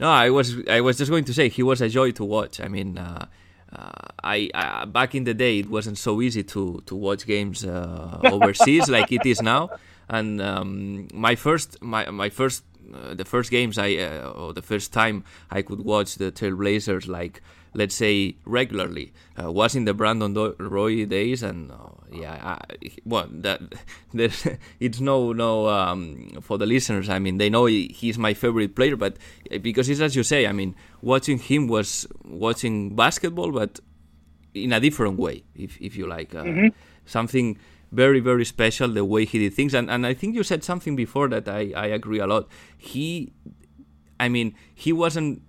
No, 0.00 0.08
I 0.08 0.30
was 0.30 0.56
I 0.68 0.80
was 0.80 0.98
just 0.98 1.10
going 1.10 1.24
to 1.24 1.34
say 1.34 1.48
he 1.48 1.62
was 1.62 1.80
a 1.80 1.88
joy 1.88 2.12
to 2.12 2.24
watch. 2.24 2.60
I 2.60 2.68
mean, 2.68 2.98
uh, 2.98 3.26
uh, 3.72 3.90
I, 4.22 4.50
I, 4.54 4.84
back 4.86 5.14
in 5.14 5.24
the 5.24 5.34
day 5.34 5.58
it 5.58 5.68
wasn't 5.68 5.98
so 5.98 6.22
easy 6.22 6.42
to 6.42 6.82
to 6.86 6.94
watch 6.94 7.26
games 7.26 7.64
uh, 7.64 8.20
overseas 8.24 8.88
like 8.96 9.12
it 9.12 9.26
is 9.26 9.42
now. 9.42 9.70
And 10.08 10.40
um, 10.40 11.08
my 11.12 11.34
first 11.34 11.82
my 11.82 12.10
my 12.10 12.30
first 12.30 12.64
uh, 12.94 13.14
the 13.14 13.24
first 13.24 13.50
games 13.50 13.76
I 13.76 13.96
uh, 13.96 14.30
or 14.30 14.54
the 14.54 14.62
first 14.62 14.92
time 14.92 15.24
I 15.50 15.62
could 15.62 15.84
watch 15.84 16.14
the 16.16 16.32
Trailblazers 16.32 17.06
like 17.08 17.42
let's 17.78 17.94
say 17.94 18.34
regularly. 18.44 19.12
Uh, 19.40 19.52
was 19.52 19.76
in 19.76 19.84
the 19.84 19.94
Brandon 19.94 20.34
Roy 20.58 21.06
days 21.06 21.44
and 21.44 21.70
uh, 21.70 21.76
yeah 22.10 22.56
I, 22.58 22.90
well 23.04 23.28
that 23.30 23.60
there's 24.12 24.46
it's 24.80 25.00
no 25.00 25.32
no 25.32 25.68
um, 25.68 26.40
for 26.42 26.58
the 26.58 26.66
listeners 26.66 27.08
I 27.08 27.20
mean 27.20 27.38
they 27.38 27.48
know 27.48 27.66
he's 27.66 28.18
my 28.18 28.34
favorite 28.34 28.74
player 28.74 28.96
but 28.96 29.16
because 29.62 29.88
it's 29.88 30.00
as 30.00 30.16
you 30.16 30.24
say 30.24 30.46
I 30.46 30.52
mean 30.52 30.74
watching 31.02 31.38
him 31.38 31.68
was 31.68 32.06
watching 32.24 32.96
basketball 32.96 33.52
but 33.52 33.78
in 34.54 34.72
a 34.72 34.80
different 34.80 35.18
way 35.18 35.44
if, 35.54 35.80
if 35.80 35.94
you 35.96 36.08
like 36.08 36.34
uh, 36.34 36.42
mm-hmm. 36.42 36.68
something 37.06 37.56
very 37.92 38.20
very 38.20 38.44
special 38.44 38.88
the 38.88 39.04
way 39.04 39.24
he 39.24 39.38
did 39.38 39.54
things. 39.54 39.72
And, 39.72 39.90
and 39.90 40.06
I 40.06 40.14
think 40.14 40.34
you 40.34 40.42
said 40.42 40.64
something 40.64 40.96
before 40.96 41.28
that 41.28 41.48
I, 41.48 41.72
I 41.76 41.86
agree 41.86 42.18
a 42.18 42.26
lot. 42.26 42.48
He 42.76 43.32
I 44.18 44.28
mean 44.28 44.54
he 44.74 44.92
wasn't 44.92 45.42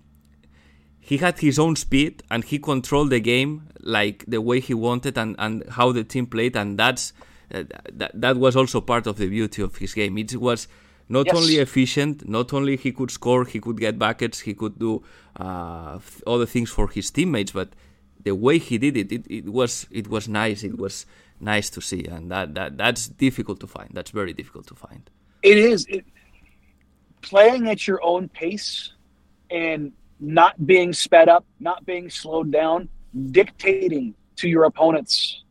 he 1.09 1.17
had 1.17 1.39
his 1.39 1.57
own 1.57 1.75
speed 1.75 2.23
and 2.29 2.43
he 2.43 2.57
controlled 2.59 3.09
the 3.09 3.19
game 3.19 3.51
like 3.81 4.17
the 4.27 4.41
way 4.49 4.59
he 4.59 4.73
wanted 4.73 5.17
and, 5.17 5.35
and 5.39 5.67
how 5.69 5.91
the 5.91 6.03
team 6.03 6.25
played. 6.27 6.55
And 6.55 6.77
that's 6.77 7.13
uh, 7.53 7.63
that, 7.93 8.11
that 8.13 8.37
was 8.37 8.55
also 8.55 8.79
part 8.81 9.07
of 9.07 9.17
the 9.17 9.27
beauty 9.27 9.61
of 9.61 9.75
his 9.77 9.93
game. 9.93 10.17
It 10.17 10.35
was 10.35 10.67
not 11.07 11.25
yes. 11.25 11.35
only 11.35 11.55
efficient 11.57 12.29
not 12.29 12.53
only 12.53 12.77
he 12.77 12.91
could 12.91 13.09
score 13.09 13.43
he 13.43 13.59
could 13.59 13.79
get 13.79 13.97
buckets 13.97 14.41
he 14.41 14.53
could 14.53 14.77
do 14.77 15.03
uh, 15.37 15.97
other 16.27 16.45
things 16.45 16.69
for 16.69 16.87
his 16.87 17.09
teammates 17.09 17.51
but 17.51 17.69
the 18.23 18.35
way 18.35 18.59
he 18.59 18.77
did 18.77 18.95
it, 18.95 19.11
it 19.11 19.25
it 19.29 19.49
was 19.49 19.87
it 19.91 20.07
was 20.07 20.27
nice. 20.27 20.63
It 20.63 20.77
was 20.77 21.05
nice 21.39 21.69
to 21.71 21.81
see. 21.81 22.05
And 22.05 22.31
that, 22.31 22.55
that 22.55 22.77
that's 22.77 23.07
difficult 23.07 23.59
to 23.61 23.67
find. 23.67 23.89
That's 23.93 24.11
very 24.11 24.33
difficult 24.33 24.67
to 24.67 24.75
find. 24.75 25.09
It 25.41 25.57
is. 25.57 25.85
It, 25.89 26.05
playing 27.21 27.67
at 27.67 27.87
your 27.87 27.99
own 28.03 28.29
pace 28.29 28.93
and 29.49 29.91
not 30.19 30.65
being 30.65 30.93
sped 30.93 31.29
up, 31.29 31.45
not 31.59 31.85
being 31.85 32.09
slowed 32.09 32.51
down, 32.51 32.89
dictating 33.31 34.13
to 34.37 34.49
your 34.49 34.65
opponents. 34.65 35.43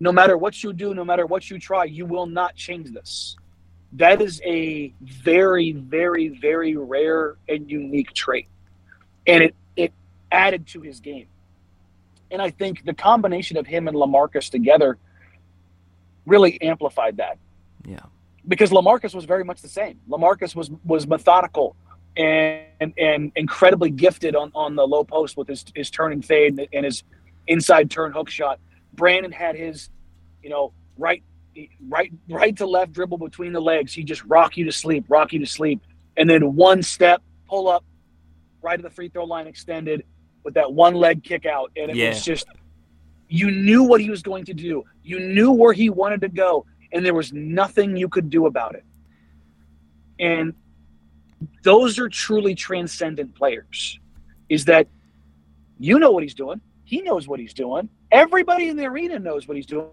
No 0.00 0.12
matter 0.12 0.36
what 0.36 0.62
you 0.62 0.72
do, 0.72 0.94
no 0.94 1.04
matter 1.04 1.26
what 1.26 1.48
you 1.48 1.58
try, 1.58 1.84
you 1.84 2.04
will 2.04 2.26
not 2.26 2.54
change 2.54 2.90
this. 2.92 3.36
That 3.92 4.20
is 4.20 4.42
a 4.44 4.92
very, 5.00 5.72
very, 5.72 6.28
very 6.28 6.76
rare 6.76 7.36
and 7.48 7.70
unique 7.70 8.12
trait. 8.12 8.48
And 9.26 9.44
it, 9.44 9.54
it 9.76 9.92
added 10.30 10.66
to 10.68 10.80
his 10.80 11.00
game. 11.00 11.28
And 12.30 12.42
I 12.42 12.50
think 12.50 12.84
the 12.84 12.92
combination 12.92 13.56
of 13.56 13.66
him 13.66 13.88
and 13.88 13.96
Lamarcus 13.96 14.50
together, 14.50 14.98
really 16.26 16.60
amplified 16.60 17.18
that. 17.18 17.38
Yeah. 17.86 18.00
Because 18.46 18.70
Lamarcus 18.70 19.14
was 19.14 19.24
very 19.24 19.44
much 19.44 19.62
the 19.62 19.68
same. 19.68 20.00
Lamarcus 20.08 20.54
was 20.54 20.70
was 20.84 21.06
methodical 21.06 21.76
and 22.16 22.64
and, 22.80 22.92
and 22.98 23.32
incredibly 23.36 23.90
gifted 23.90 24.36
on, 24.36 24.50
on 24.54 24.74
the 24.76 24.86
low 24.86 25.04
post 25.04 25.36
with 25.36 25.48
his, 25.48 25.64
his 25.74 25.90
turn 25.90 26.12
and 26.12 26.24
fade 26.24 26.68
and 26.72 26.84
his 26.84 27.04
inside 27.46 27.90
turn 27.90 28.12
hook 28.12 28.28
shot. 28.28 28.60
Brandon 28.94 29.32
had 29.32 29.56
his, 29.56 29.90
you 30.42 30.50
know, 30.50 30.72
right 30.98 31.22
right 31.88 32.12
right 32.28 32.56
to 32.56 32.66
left 32.66 32.92
dribble 32.92 33.18
between 33.18 33.52
the 33.52 33.60
legs. 33.60 33.92
He 33.92 34.04
just 34.04 34.24
rock 34.24 34.56
you 34.56 34.64
to 34.66 34.72
sleep, 34.72 35.04
rock 35.08 35.32
you 35.32 35.38
to 35.40 35.46
sleep, 35.46 35.80
and 36.16 36.28
then 36.28 36.54
one 36.54 36.82
step 36.82 37.22
pull 37.48 37.68
up, 37.68 37.84
right 38.62 38.76
to 38.76 38.82
the 38.82 38.90
free 38.90 39.08
throw 39.08 39.24
line 39.24 39.46
extended 39.46 40.04
with 40.44 40.54
that 40.54 40.72
one 40.72 40.94
leg 40.94 41.22
kick 41.22 41.46
out, 41.46 41.70
and 41.76 41.90
it 41.90 41.96
Yeah. 41.96 42.10
was 42.10 42.24
just 42.24 42.46
you 43.28 43.50
knew 43.50 43.82
what 43.82 44.00
he 44.00 44.10
was 44.10 44.22
going 44.22 44.44
to 44.44 44.54
do. 44.54 44.84
You 45.02 45.18
knew 45.18 45.50
where 45.50 45.72
he 45.72 45.90
wanted 45.90 46.20
to 46.20 46.28
go, 46.28 46.64
and 46.92 47.04
there 47.04 47.14
was 47.14 47.32
nothing 47.32 47.96
you 47.96 48.08
could 48.08 48.30
do 48.30 48.46
about 48.46 48.74
it. 48.74 48.84
And 50.20 50.54
those 51.62 51.98
are 51.98 52.08
truly 52.08 52.54
transcendent 52.54 53.34
players. 53.34 53.98
Is 54.48 54.64
that 54.66 54.86
you 55.78 55.98
know 55.98 56.10
what 56.10 56.22
he's 56.22 56.34
doing? 56.34 56.60
He 56.84 57.02
knows 57.02 57.26
what 57.28 57.40
he's 57.40 57.52
doing. 57.52 57.88
Everybody 58.12 58.68
in 58.68 58.76
the 58.76 58.86
arena 58.86 59.18
knows 59.18 59.48
what 59.48 59.56
he's 59.56 59.66
doing. 59.66 59.88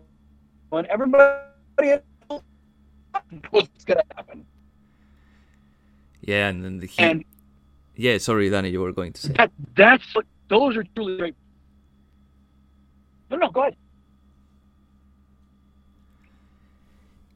Everybody 0.71 1.41
knows 2.29 2.41
what's 3.49 3.83
going 3.83 3.99
to 3.99 4.15
happen. 4.15 4.45
Yeah, 6.21 6.49
and 6.49 6.63
then 6.63 6.77
the 6.79 6.87
he, 6.87 7.03
And 7.03 7.25
yeah. 7.95 8.17
Sorry, 8.17 8.49
Danny, 8.49 8.69
you 8.69 8.79
were 8.79 8.93
going 8.93 9.13
to 9.13 9.21
say. 9.21 9.33
that 9.33 9.51
that's 9.75 10.15
what 10.15 10.25
those 10.47 10.77
are 10.77 10.83
truly 10.95 11.17
great. 11.17 11.35
No, 13.29 13.37
no, 13.37 13.49
go 13.49 13.61
ahead. 13.61 13.75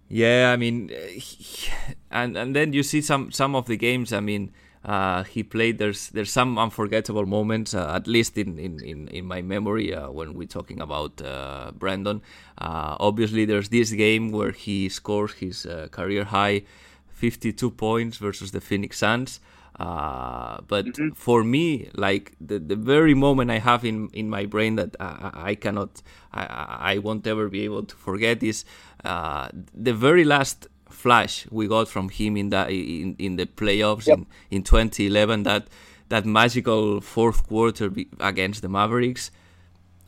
Yeah, 0.10 0.52
I 0.54 0.58
mean, 0.58 0.90
uh, 0.92 1.08
he- 1.08 1.70
and 2.10 2.38
and 2.38 2.56
then 2.56 2.74
you 2.74 2.84
see 2.84 3.02
some 3.02 3.32
some 3.32 3.56
of 3.56 3.66
the 3.68 3.76
games. 3.76 4.14
I 4.14 4.22
mean, 4.22 4.52
uh, 4.86 5.24
he 5.24 5.44
played. 5.44 5.80
There's 5.80 6.10
there's 6.10 6.32
some 6.32 6.58
unforgettable 6.58 7.26
moments, 7.26 7.74
uh, 7.74 7.92
at 7.94 8.08
least 8.08 8.38
in 8.38 8.58
in 8.58 8.80
in, 8.84 9.08
in 9.10 9.26
my 9.26 9.42
memory 9.42 9.94
uh, 9.94 10.10
when 10.10 10.34
we're 10.34 10.48
talking 10.48 10.80
about 10.82 11.22
uh, 11.22 11.72
Brandon. 11.78 12.22
Uh, 12.58 12.96
obviously, 13.00 13.44
there's 13.46 13.68
this 13.70 13.92
game 13.92 14.32
where 14.32 14.52
he 14.52 14.88
scores 14.88 15.34
his 15.34 15.68
career 15.92 16.24
high, 16.26 16.62
52 17.10 17.70
points 17.72 18.18
versus 18.18 18.52
the 18.52 18.62
Phoenix 18.62 18.98
Suns. 19.00 19.42
Uh, 19.80 20.62
but 20.68 20.88
for 21.16 21.44
me, 21.44 21.90
like 21.96 22.34
the, 22.42 22.58
the 22.60 22.76
very 22.76 23.14
moment 23.14 23.52
I 23.52 23.60
have 23.60 23.86
in, 23.86 24.10
in 24.14 24.30
my 24.30 24.46
brain 24.46 24.76
that 24.76 24.96
I, 25.00 25.32
I 25.52 25.56
cannot, 25.56 26.02
I, 26.34 26.94
I 26.96 26.98
won't 26.98 27.28
ever 27.28 27.48
be 27.48 27.62
able 27.64 27.84
to 27.84 27.96
forget 27.96 28.42
is 28.42 28.66
uh, 29.06 29.50
the 29.74 29.94
very 29.94 30.24
last 30.24 30.68
flash 30.90 31.46
we 31.52 31.68
got 31.68 31.88
from 31.88 32.10
him 32.10 32.38
in 32.38 32.50
that 32.50 32.72
in, 32.72 33.16
in 33.20 33.36
the 33.36 33.46
playoffs 33.46 34.08
Yep. 34.08 34.18
in, 34.18 34.26
in 34.50 34.64
2011. 34.64 35.44
That 35.44 35.68
that 36.10 36.26
magical 36.26 37.02
fourth 37.02 37.46
quarter 37.48 37.92
against 38.20 38.62
the 38.62 38.70
Mavericks. 38.70 39.30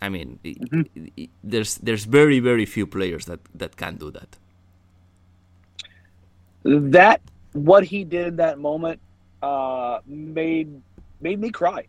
I 0.02 0.10
mean, 0.10 0.40
i- 0.46 1.30
there's 1.44 1.78
there's 1.78 2.06
very 2.06 2.40
very 2.40 2.66
few 2.66 2.88
players 2.88 3.26
that 3.26 3.40
that 3.54 3.76
can 3.78 3.98
do 3.98 4.12
that. 4.12 4.38
That 6.64 7.22
what 7.54 7.84
he 7.86 8.04
did 8.04 8.28
in 8.28 8.36
that 8.38 8.60
moment 8.60 9.02
uh, 9.42 10.00
made 10.06 10.82
made 11.22 11.40
me 11.40 11.50
cry 11.50 11.88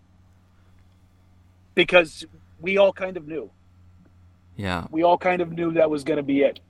because 1.75 2.27
we 2.61 2.79
all 2.79 2.93
kind 2.93 3.17
of 3.17 3.27
knew. 3.27 3.51
Yeah, 4.57 4.87
we 4.91 5.03
all 5.03 5.19
kind 5.19 5.41
of 5.41 5.53
knew 5.53 5.73
that 5.73 5.91
was 5.91 6.05
going 6.05 6.19
to 6.19 6.23
be 6.23 6.43
it. 6.43 6.61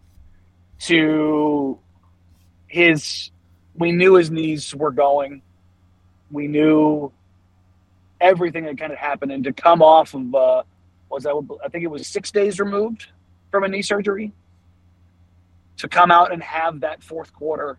To 0.81 1.79
his, 2.69 3.31
we 3.75 3.93
knew 3.93 4.15
his 4.15 4.31
knees 4.31 4.75
were 4.75 4.93
going. 4.93 5.43
We 6.31 6.47
knew 6.47 7.13
everything 8.21 8.65
that 8.65 8.79
kind 8.79 8.93
of 8.93 8.99
happened, 8.99 9.33
and 9.33 9.45
to 9.45 9.53
come 9.53 9.83
off 9.83 10.15
of 10.15 10.35
uh, 10.35 10.63
was 11.11 11.25
that 11.25 11.59
I 11.65 11.69
think 11.69 11.85
it 11.85 11.89
was 11.89 12.07
six 12.07 12.31
days 12.31 12.61
removed 12.61 13.09
from 13.51 13.65
a 13.65 13.69
knee 13.69 13.83
surgery. 13.83 14.33
To 15.79 15.89
come 15.89 16.11
out 16.11 16.31
and 16.31 16.43
have 16.43 16.81
that 16.81 17.03
fourth 17.03 17.33
quarter, 17.33 17.79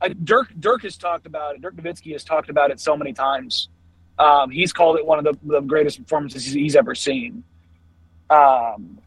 uh, 0.00 0.10
Dirk 0.24 0.52
Dirk 0.58 0.82
has 0.82 0.96
talked 0.96 1.26
about 1.26 1.54
it. 1.54 1.62
Dirk 1.62 1.76
Nowitzki 1.76 2.12
has 2.12 2.24
talked 2.24 2.50
about 2.50 2.70
it 2.70 2.80
so 2.80 2.96
many 2.96 3.12
times. 3.12 3.68
Um, 4.18 4.50
he's 4.50 4.72
called 4.72 4.96
it 4.98 5.06
one 5.06 5.18
of 5.18 5.24
the, 5.24 5.38
the 5.44 5.60
greatest 5.60 6.02
performances 6.02 6.44
he's, 6.44 6.54
he's 6.54 6.76
ever 6.76 6.94
seen. 6.94 7.44
Um, 8.30 8.98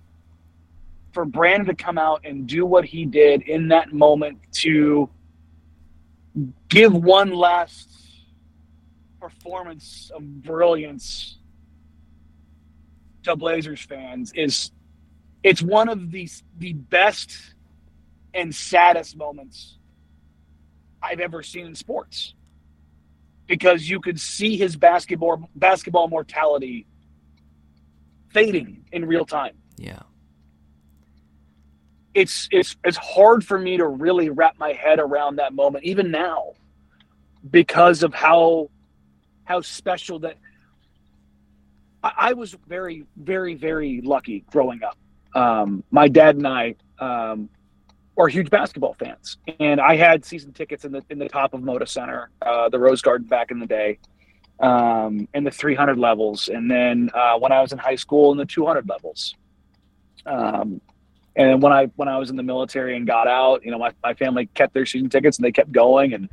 for 1.13 1.25
Brandon 1.25 1.67
to 1.67 1.75
come 1.75 1.97
out 1.97 2.21
and 2.23 2.47
do 2.47 2.65
what 2.65 2.85
he 2.85 3.05
did 3.05 3.41
in 3.43 3.67
that 3.69 3.93
moment 3.93 4.39
to 4.53 5.09
give 6.69 6.93
one 6.93 7.31
last 7.31 7.89
performance 9.19 10.09
of 10.15 10.41
brilliance 10.41 11.37
to 13.23 13.35
Blazers 13.35 13.81
fans 13.81 14.31
is 14.33 14.71
it's 15.43 15.61
one 15.61 15.89
of 15.89 16.11
the 16.11 16.29
the 16.57 16.73
best 16.73 17.31
and 18.33 18.53
saddest 18.53 19.15
moments 19.17 19.77
I've 21.01 21.19
ever 21.19 21.43
seen 21.43 21.65
in 21.65 21.75
sports. 21.75 22.33
Because 23.47 23.89
you 23.89 23.99
could 23.99 24.19
see 24.19 24.55
his 24.55 24.77
basketball 24.77 25.49
basketball 25.55 26.07
mortality 26.07 26.85
fading 28.29 28.85
in 28.93 29.05
real 29.05 29.25
time. 29.25 29.55
Yeah, 29.77 30.03
it's 32.13 32.47
it's 32.51 32.75
it's 32.83 32.97
hard 32.97 33.45
for 33.45 33.57
me 33.57 33.77
to 33.77 33.87
really 33.87 34.29
wrap 34.29 34.57
my 34.57 34.73
head 34.73 34.99
around 34.99 35.37
that 35.37 35.53
moment 35.53 35.83
even 35.83 36.11
now 36.11 36.53
because 37.49 38.03
of 38.03 38.13
how 38.13 38.69
how 39.45 39.61
special 39.61 40.19
that 40.19 40.37
I, 42.03 42.11
I 42.17 42.33
was 42.33 42.55
very 42.67 43.05
very 43.17 43.55
very 43.55 44.01
lucky 44.01 44.43
growing 44.51 44.81
up. 44.83 44.97
Um, 45.33 45.83
my 45.91 46.07
dad 46.07 46.35
and 46.35 46.47
I 46.47 46.75
um, 46.99 47.49
are 48.21 48.27
huge 48.27 48.49
basketball 48.49 48.93
fans 48.93 49.37
and 49.59 49.81
I 49.81 49.95
had 49.95 50.23
season 50.25 50.53
tickets 50.53 50.85
in 50.85 50.91
the 50.91 51.03
in 51.09 51.19
the 51.19 51.27
top 51.27 51.53
of 51.53 51.61
Moda 51.61 51.87
Center 51.87 52.29
uh, 52.41 52.69
the 52.69 52.79
Rose 52.79 53.01
Garden 53.01 53.27
back 53.27 53.51
in 53.51 53.59
the 53.59 53.65
day 53.65 53.99
um, 54.59 55.27
in 55.33 55.43
the 55.43 55.51
300 55.51 55.97
levels 55.97 56.47
and 56.47 56.69
then 56.69 57.09
uh, 57.13 57.37
when 57.39 57.51
I 57.51 57.61
was 57.61 57.71
in 57.71 57.77
high 57.77 57.95
school 57.95 58.31
in 58.31 58.37
the 58.37 58.45
200 58.45 58.87
levels 58.87 59.35
um, 60.25 60.81
and 61.35 61.61
when 61.61 61.71
I 61.71 61.85
when 61.95 62.07
I 62.07 62.17
was 62.17 62.29
in 62.29 62.35
the 62.35 62.43
military 62.43 62.95
and 62.95 63.07
got 63.07 63.27
out, 63.27 63.63
you 63.63 63.71
know, 63.71 63.77
my, 63.77 63.91
my 64.03 64.13
family 64.13 64.47
kept 64.47 64.73
their 64.73 64.85
season 64.85 65.09
tickets 65.09 65.37
and 65.37 65.45
they 65.45 65.51
kept 65.51 65.71
going. 65.71 66.13
And 66.13 66.29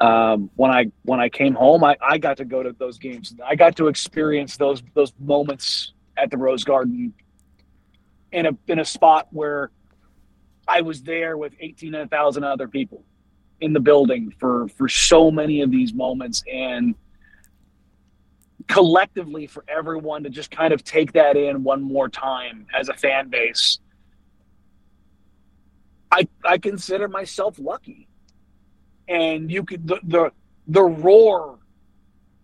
um, 0.00 0.50
when 0.56 0.70
I 0.70 0.90
when 1.02 1.20
I 1.20 1.28
came 1.28 1.54
home, 1.54 1.84
I, 1.84 1.96
I 2.00 2.18
got 2.18 2.38
to 2.38 2.44
go 2.44 2.62
to 2.62 2.72
those 2.72 2.98
games. 2.98 3.34
I 3.44 3.54
got 3.54 3.76
to 3.76 3.86
experience 3.86 4.56
those 4.56 4.82
those 4.94 5.12
moments 5.20 5.92
at 6.16 6.30
the 6.30 6.36
Rose 6.36 6.64
Garden 6.64 7.14
in 8.32 8.46
a 8.46 8.56
in 8.66 8.80
a 8.80 8.84
spot 8.84 9.28
where 9.30 9.70
I 10.66 10.80
was 10.80 11.02
there 11.02 11.36
with 11.36 11.54
eighteen 11.60 11.94
thousand 12.08 12.44
other 12.44 12.68
people 12.68 13.04
in 13.60 13.72
the 13.72 13.80
building 13.80 14.34
for 14.38 14.68
for 14.68 14.88
so 14.88 15.30
many 15.30 15.60
of 15.60 15.70
these 15.70 15.94
moments 15.94 16.42
and 16.52 16.94
collectively 18.66 19.46
for 19.46 19.64
everyone 19.68 20.22
to 20.24 20.30
just 20.30 20.50
kind 20.50 20.72
of 20.72 20.82
take 20.82 21.12
that 21.12 21.36
in 21.36 21.62
one 21.62 21.82
more 21.82 22.08
time 22.08 22.66
as 22.74 22.88
a 22.88 22.94
fan 22.94 23.28
base 23.28 23.78
I 26.14 26.28
I 26.44 26.58
consider 26.58 27.08
myself 27.08 27.58
lucky. 27.58 28.06
And 29.08 29.50
you 29.50 29.64
could 29.64 29.86
the 29.86 29.98
the, 30.04 30.32
the 30.68 30.82
roar, 30.82 31.58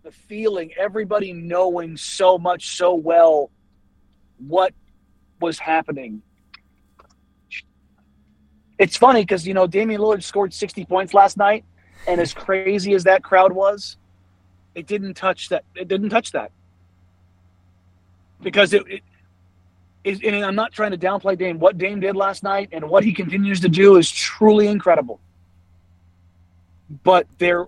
the 0.03 0.11
feeling, 0.11 0.71
everybody 0.77 1.31
knowing 1.31 1.95
so 1.95 2.37
much 2.37 2.75
so 2.75 2.93
well 2.93 3.49
what 4.45 4.73
was 5.39 5.57
happening. 5.57 6.21
It's 8.81 8.97
funny 8.97 9.21
because 9.21 9.45
you 9.45 9.53
know 9.53 9.67
Damian 9.67 10.01
Lillard 10.01 10.23
scored 10.23 10.51
60 10.51 10.85
points 10.85 11.13
last 11.13 11.37
night, 11.37 11.63
and 12.07 12.19
as 12.19 12.33
crazy 12.33 12.95
as 12.95 13.03
that 13.03 13.23
crowd 13.23 13.51
was, 13.51 13.95
it 14.73 14.87
didn't 14.87 15.13
touch 15.13 15.49
that. 15.49 15.63
It 15.75 15.87
didn't 15.87 16.09
touch 16.09 16.31
that 16.31 16.51
because 18.41 18.73
it, 18.73 18.81
it 18.87 19.03
is, 20.03 20.19
and 20.25 20.43
I'm 20.43 20.55
not 20.55 20.73
trying 20.73 20.89
to 20.91 20.97
downplay 20.97 21.37
Dame. 21.37 21.59
What 21.59 21.77
Dame 21.77 21.99
did 21.99 22.15
last 22.15 22.41
night 22.41 22.69
and 22.71 22.89
what 22.89 23.03
he 23.03 23.13
continues 23.13 23.59
to 23.59 23.69
do 23.69 23.97
is 23.97 24.09
truly 24.09 24.65
incredible. 24.65 25.19
But 27.03 27.27
there, 27.37 27.67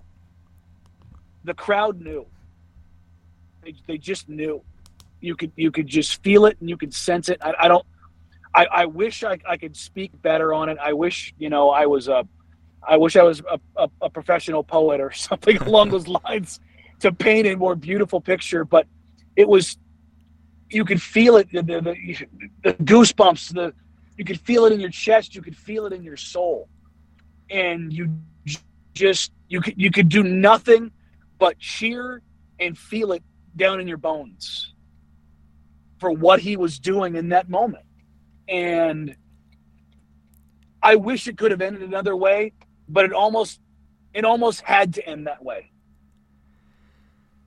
the 1.44 1.54
crowd 1.54 2.00
knew. 2.00 2.26
They, 3.62 3.76
they 3.86 3.98
just 3.98 4.28
knew. 4.28 4.62
You 5.20 5.36
could 5.36 5.52
you 5.54 5.70
could 5.70 5.86
just 5.86 6.24
feel 6.24 6.46
it 6.46 6.56
and 6.58 6.68
you 6.68 6.76
could 6.76 6.92
sense 6.92 7.28
it. 7.28 7.38
I, 7.40 7.54
I 7.60 7.68
don't. 7.68 7.86
I, 8.54 8.66
I 8.66 8.86
wish 8.86 9.24
I, 9.24 9.38
I 9.48 9.56
could 9.56 9.76
speak 9.76 10.10
better 10.22 10.54
on 10.54 10.68
it. 10.68 10.78
I 10.78 10.92
wish 10.92 11.34
you 11.38 11.50
know 11.50 11.70
I 11.70 11.86
was 11.86 12.08
a. 12.08 12.26
I 12.86 12.98
wish 12.98 13.16
I 13.16 13.22
was 13.22 13.40
a, 13.50 13.58
a, 13.76 13.88
a 14.02 14.10
professional 14.10 14.62
poet 14.62 15.00
or 15.00 15.10
something 15.28 15.56
along 15.58 15.90
those 15.90 16.06
lines 16.06 16.60
to 17.00 17.12
paint 17.12 17.46
a 17.46 17.56
more 17.56 17.74
beautiful 17.74 18.20
picture. 18.20 18.64
But 18.64 18.86
it 19.36 19.48
was 19.48 19.78
you 20.70 20.84
could 20.84 21.00
feel 21.00 21.36
it 21.36 21.48
the, 21.52 21.62
the, 21.62 21.80
the, 21.80 22.26
the 22.62 22.74
goosebumps 22.84 23.54
the 23.54 23.74
you 24.16 24.24
could 24.24 24.40
feel 24.40 24.64
it 24.64 24.72
in 24.72 24.80
your 24.80 24.90
chest, 24.90 25.34
you 25.34 25.42
could 25.42 25.56
feel 25.56 25.86
it 25.86 25.92
in 25.92 26.02
your 26.04 26.16
soul, 26.16 26.68
and 27.50 27.92
you 27.92 28.16
just 28.92 29.32
you 29.48 29.60
could 29.60 29.74
you 29.76 29.90
could 29.90 30.08
do 30.08 30.22
nothing 30.22 30.92
but 31.38 31.58
cheer 31.58 32.22
and 32.60 32.78
feel 32.78 33.12
it 33.12 33.22
down 33.56 33.80
in 33.80 33.88
your 33.88 33.98
bones 33.98 34.72
for 35.98 36.12
what 36.12 36.40
he 36.40 36.56
was 36.56 36.78
doing 36.78 37.16
in 37.16 37.30
that 37.30 37.48
moment. 37.48 37.84
And 38.48 39.16
I 40.82 40.96
wish 40.96 41.26
it 41.26 41.38
could 41.38 41.50
have 41.50 41.62
ended 41.62 41.82
another 41.82 42.14
way, 42.14 42.52
but 42.88 43.04
it 43.04 43.12
almost 43.12 43.60
it 44.12 44.24
almost 44.24 44.60
had 44.60 44.94
to 44.94 45.08
end 45.08 45.26
that 45.26 45.42
way. 45.42 45.70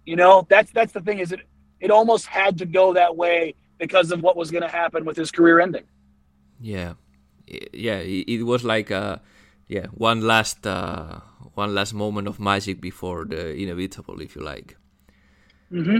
You 0.05 0.15
know, 0.15 0.47
that's 0.49 0.71
that's 0.71 0.91
the 0.93 1.01
thing 1.01 1.19
is 1.19 1.31
it 1.31 1.41
it 1.79 1.91
almost 1.91 2.25
had 2.25 2.57
to 2.59 2.65
go 2.65 2.93
that 2.93 3.15
way 3.15 3.55
because 3.77 4.11
of 4.11 4.21
what 4.21 4.35
was 4.35 4.49
going 4.51 4.63
to 4.63 4.69
happen 4.69 5.05
with 5.05 5.17
his 5.17 5.31
career 5.31 5.59
ending. 5.59 5.83
Yeah, 6.59 6.93
yeah, 7.73 7.99
it 7.99 8.43
was 8.43 8.63
like 8.63 8.89
a 8.89 9.21
yeah 9.67 9.87
one 9.87 10.21
last 10.21 10.65
uh, 10.65 11.19
one 11.53 11.75
last 11.75 11.93
moment 11.93 12.27
of 12.27 12.39
magic 12.39 12.81
before 12.81 13.25
the 13.25 13.53
inevitable, 13.53 14.21
if 14.21 14.35
you 14.35 14.43
like. 14.43 14.77
Mm-hmm. 15.71 15.99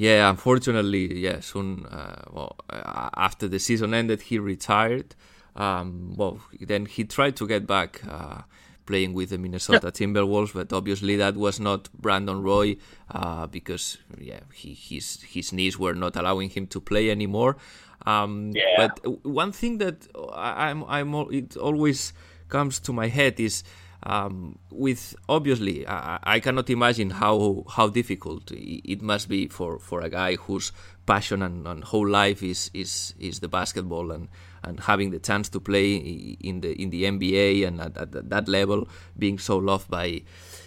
Yeah, 0.00 0.30
unfortunately, 0.30 1.18
yeah. 1.18 1.40
Soon, 1.40 1.84
uh, 1.84 2.22
well, 2.32 2.56
uh, 2.70 3.10
after 3.18 3.46
the 3.48 3.58
season 3.58 3.92
ended, 3.92 4.22
he 4.22 4.38
retired. 4.38 5.14
Um, 5.54 6.14
well, 6.16 6.40
then 6.58 6.86
he 6.86 7.04
tried 7.04 7.36
to 7.36 7.46
get 7.46 7.66
back 7.66 8.00
uh, 8.08 8.40
playing 8.86 9.12
with 9.12 9.28
the 9.28 9.36
Minnesota 9.36 9.88
Timberwolves, 9.92 10.54
but 10.54 10.72
obviously 10.72 11.16
that 11.16 11.34
was 11.36 11.60
not 11.60 11.90
Brandon 11.92 12.42
Roy 12.42 12.78
uh, 13.10 13.46
because 13.48 13.98
yeah, 14.18 14.40
he, 14.54 14.72
his 14.72 15.20
his 15.20 15.52
knees 15.52 15.78
were 15.78 15.92
not 15.92 16.16
allowing 16.16 16.48
him 16.48 16.66
to 16.68 16.80
play 16.80 17.10
anymore. 17.10 17.58
Um, 18.06 18.52
yeah. 18.54 18.62
But 18.78 19.26
one 19.26 19.52
thing 19.52 19.76
that 19.78 20.08
I'm 20.32 20.82
I'm 20.84 21.14
it 21.30 21.58
always 21.58 22.14
comes 22.48 22.80
to 22.80 22.92
my 22.94 23.08
head 23.08 23.38
is 23.38 23.64
um, 24.02 24.58
with 24.70 25.14
obviously 25.28 25.86
I, 25.86 26.18
I, 26.22 26.40
cannot 26.40 26.70
imagine 26.70 27.10
how 27.10 27.64
how 27.68 27.88
difficult 27.88 28.50
it 28.52 29.02
must 29.02 29.28
be 29.28 29.48
for, 29.48 29.78
for 29.78 30.00
a 30.00 30.08
guy 30.08 30.36
whose 30.36 30.72
passion 31.06 31.42
and, 31.42 31.66
and, 31.66 31.84
whole 31.84 32.08
life 32.08 32.42
is, 32.42 32.70
is 32.72 33.14
is 33.18 33.40
the 33.40 33.48
basketball 33.48 34.10
and, 34.10 34.28
and 34.62 34.80
having 34.80 35.10
the 35.10 35.18
chance 35.18 35.48
to 35.50 35.60
play 35.60 35.96
in 35.96 36.62
the 36.62 36.72
in 36.80 36.90
the 36.90 37.04
NBA 37.04 37.66
and 37.66 37.80
at, 37.80 37.96
at 37.96 38.30
that 38.30 38.48
level 38.48 38.88
being 39.18 39.38
so 39.38 39.58
loved 39.58 39.90
by 39.90 40.22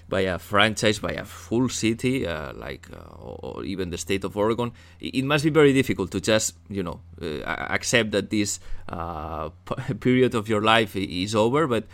by 0.09 0.21
a 0.21 0.37
franchise 0.37 0.99
by 0.99 1.13
a 1.13 1.25
full 1.25 1.69
city 1.69 2.27
uh, 2.27 2.53
like 2.53 2.87
uh, 2.93 3.15
or 3.15 3.63
even 3.63 3.89
the 3.89 3.97
state 3.97 4.23
of 4.23 4.37
Oregon 4.37 4.71
it 4.99 5.23
must 5.23 5.43
be 5.43 5.49
very 5.49 5.73
difficult 5.73 6.11
to 6.11 6.21
just 6.21 6.55
you 6.69 6.83
know 6.83 6.99
uh, 7.19 7.41
accept 7.47 8.11
that 8.11 8.29
this 8.29 8.59
uh, 8.89 9.49
period 10.01 10.35
of 10.35 10.47
your 10.47 10.61
life 10.61 10.95
is 10.95 11.33
over 11.33 11.65
but 11.65 11.85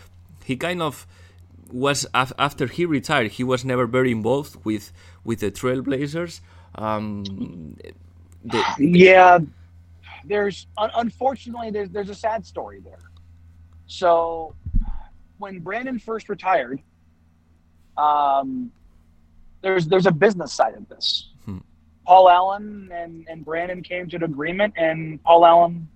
he 0.43 0.57
kind 0.57 0.81
of 0.81 1.07
was 1.71 2.05
af- 2.13 2.33
after 2.37 2.67
he 2.67 2.85
retired, 2.85 3.31
he 3.31 3.43
was 3.43 3.63
never 3.65 3.85
very 3.85 4.11
involved 4.11 4.63
with 4.63 4.91
with 5.23 5.39
the 5.39 5.51
Trailblazers. 5.51 6.41
Um, 6.75 7.75
the, 8.43 8.63
yeah, 8.79 9.39
there's 10.25 10.67
unfortunately 10.77 11.71
there's 11.71 11.89
there's 11.89 12.09
a 12.09 12.15
sad 12.15 12.45
story 12.45 12.79
there. 12.79 12.99
So 13.87 14.55
when 15.37 15.59
Brandon 15.59 15.99
first 15.99 16.29
retired, 16.29 16.81
um, 17.97 18.71
there's 19.61 19.87
there's 19.87 20.05
a 20.05 20.11
business 20.11 20.53
side 20.53 20.75
of 20.75 20.87
this. 20.89 21.29
Hmm. 21.45 21.59
Paul 22.05 22.29
Allen 22.29 22.89
and, 22.93 23.27
and 23.29 23.45
Brandon 23.45 23.81
came 23.81 24.09
to 24.09 24.15
an 24.17 24.23
agreement, 24.23 24.73
and 24.77 25.21
Paul 25.23 25.45
Allen, 25.45 25.87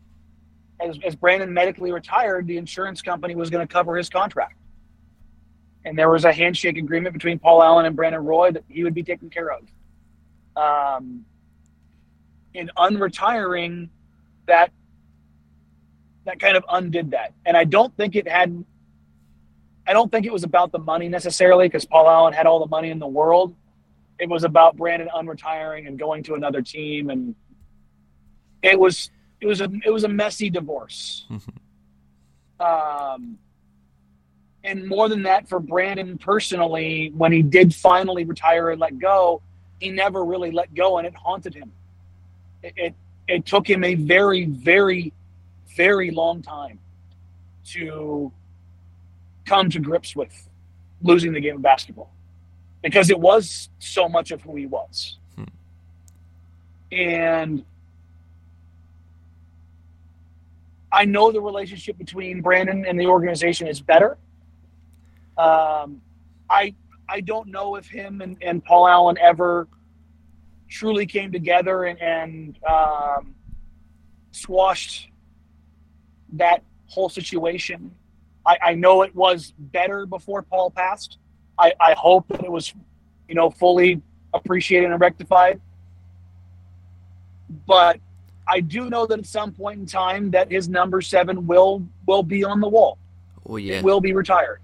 as, 0.79 0.97
as 1.05 1.15
Brandon 1.15 1.51
medically 1.53 1.91
retired, 1.91 2.45
the 2.45 2.57
insurance 2.57 3.01
company 3.01 3.35
was 3.35 3.49
going 3.49 3.65
to 3.65 3.71
cover 3.71 3.95
his 3.95 4.09
contract 4.09 4.55
and 5.85 5.97
there 5.97 6.09
was 6.09 6.25
a 6.25 6.31
handshake 6.31 6.77
agreement 6.77 7.13
between 7.13 7.39
Paul 7.39 7.61
Allen 7.61 7.85
and 7.85 7.95
Brandon 7.95 8.23
Roy 8.23 8.51
that 8.51 8.63
he 8.69 8.83
would 8.83 8.93
be 8.93 9.03
taken 9.03 9.29
care 9.29 9.51
of. 9.51 9.61
Um, 10.55 11.25
in 12.53 12.69
unretiring, 12.77 13.89
that 14.45 14.71
that 16.25 16.39
kind 16.39 16.55
of 16.55 16.63
undid 16.69 17.11
that, 17.11 17.33
and 17.45 17.57
I 17.57 17.63
don't 17.63 17.95
think 17.97 18.15
it 18.15 18.27
had. 18.27 18.63
I 19.85 19.91
don't 19.91 20.09
think 20.09 20.25
it 20.25 20.31
was 20.31 20.43
about 20.43 20.71
the 20.71 20.79
money 20.79 21.09
necessarily 21.09 21.67
because 21.67 21.83
Paul 21.83 22.09
Allen 22.09 22.31
had 22.33 22.45
all 22.45 22.59
the 22.59 22.67
money 22.67 22.89
in 22.89 22.99
the 22.99 23.07
world. 23.07 23.53
It 24.19 24.29
was 24.29 24.45
about 24.45 24.77
Brandon 24.77 25.09
unretiring 25.13 25.87
and 25.87 25.99
going 25.99 26.23
to 26.23 26.35
another 26.35 26.61
team, 26.61 27.09
and 27.09 27.35
it 28.61 28.79
was 28.79 29.09
it 29.41 29.47
was 29.47 29.59
a 29.59 29.69
it 29.83 29.89
was 29.89 30.03
a 30.03 30.07
messy 30.07 30.49
divorce. 30.49 31.25
Mm-hmm. 31.29 32.63
Um, 32.65 33.37
and 34.63 34.87
more 34.87 35.09
than 35.09 35.23
that, 35.23 35.49
for 35.49 35.59
Brandon 35.59 36.17
personally, 36.17 37.11
when 37.15 37.31
he 37.31 37.41
did 37.41 37.75
finally 37.75 38.23
retire 38.23 38.69
and 38.69 38.79
let 38.79 38.97
go, 38.97 39.41
he 39.79 39.89
never 39.89 40.23
really 40.23 40.51
let 40.51 40.73
go, 40.73 40.97
and 40.97 41.07
it 41.07 41.13
haunted 41.15 41.53
him. 41.53 41.71
It 42.61 42.73
it, 42.77 42.95
it 43.27 43.45
took 43.45 43.69
him 43.69 43.83
a 43.83 43.95
very, 43.95 44.45
very, 44.45 45.11
very 45.75 46.11
long 46.11 46.41
time 46.41 46.79
to 47.65 48.31
come 49.45 49.69
to 49.69 49.79
grips 49.79 50.15
with 50.15 50.49
losing 51.01 51.33
the 51.33 51.41
game 51.41 51.57
of 51.57 51.61
basketball 51.61 52.11
because 52.81 53.09
it 53.09 53.19
was 53.19 53.69
so 53.79 54.07
much 54.07 54.31
of 54.31 54.41
who 54.41 54.55
he 54.55 54.65
was. 54.65 55.17
Hmm. 55.35 55.43
And 56.91 57.65
I 60.91 61.05
know 61.05 61.31
the 61.31 61.41
relationship 61.41 61.97
between 61.97 62.41
Brandon 62.41 62.85
and 62.85 62.99
the 62.99 63.07
organization 63.07 63.67
is 63.67 63.81
better. 63.81 64.17
Um, 65.37 66.01
I 66.49 66.75
I 67.09 67.21
don't 67.21 67.49
know 67.49 67.75
if 67.75 67.87
him 67.87 68.21
and, 68.21 68.37
and 68.41 68.63
Paul 68.63 68.87
Allen 68.87 69.17
ever 69.19 69.67
truly 70.69 71.05
came 71.05 71.31
together 71.31 71.83
and, 71.85 72.01
and 72.01 72.57
um, 72.65 73.35
squashed 74.31 75.09
that 76.33 76.63
whole 76.87 77.09
situation. 77.09 77.91
I, 78.45 78.57
I 78.61 78.73
know 78.75 79.03
it 79.03 79.15
was 79.15 79.53
better 79.57 80.05
before 80.05 80.41
Paul 80.41 80.71
passed. 80.71 81.17
I, 81.57 81.73
I 81.79 81.93
hope 81.93 82.27
that 82.29 82.43
it 82.43 82.51
was, 82.51 82.73
you 83.27 83.35
know, 83.35 83.49
fully 83.49 84.01
appreciated 84.33 84.89
and 84.91 84.99
rectified. 84.99 85.61
But 87.67 87.99
I 88.47 88.59
do 88.59 88.89
know 88.89 89.05
that 89.05 89.19
at 89.19 89.25
some 89.25 89.51
point 89.51 89.79
in 89.79 89.85
time 89.85 90.31
that 90.31 90.51
his 90.51 90.67
number 90.67 91.01
seven 91.01 91.45
will 91.45 91.87
will 92.07 92.23
be 92.23 92.43
on 92.43 92.59
the 92.59 92.67
wall. 92.67 92.97
Oh 93.47 93.57
yeah, 93.57 93.75
it 93.75 93.83
will 93.83 94.01
be 94.01 94.13
retired. 94.13 94.59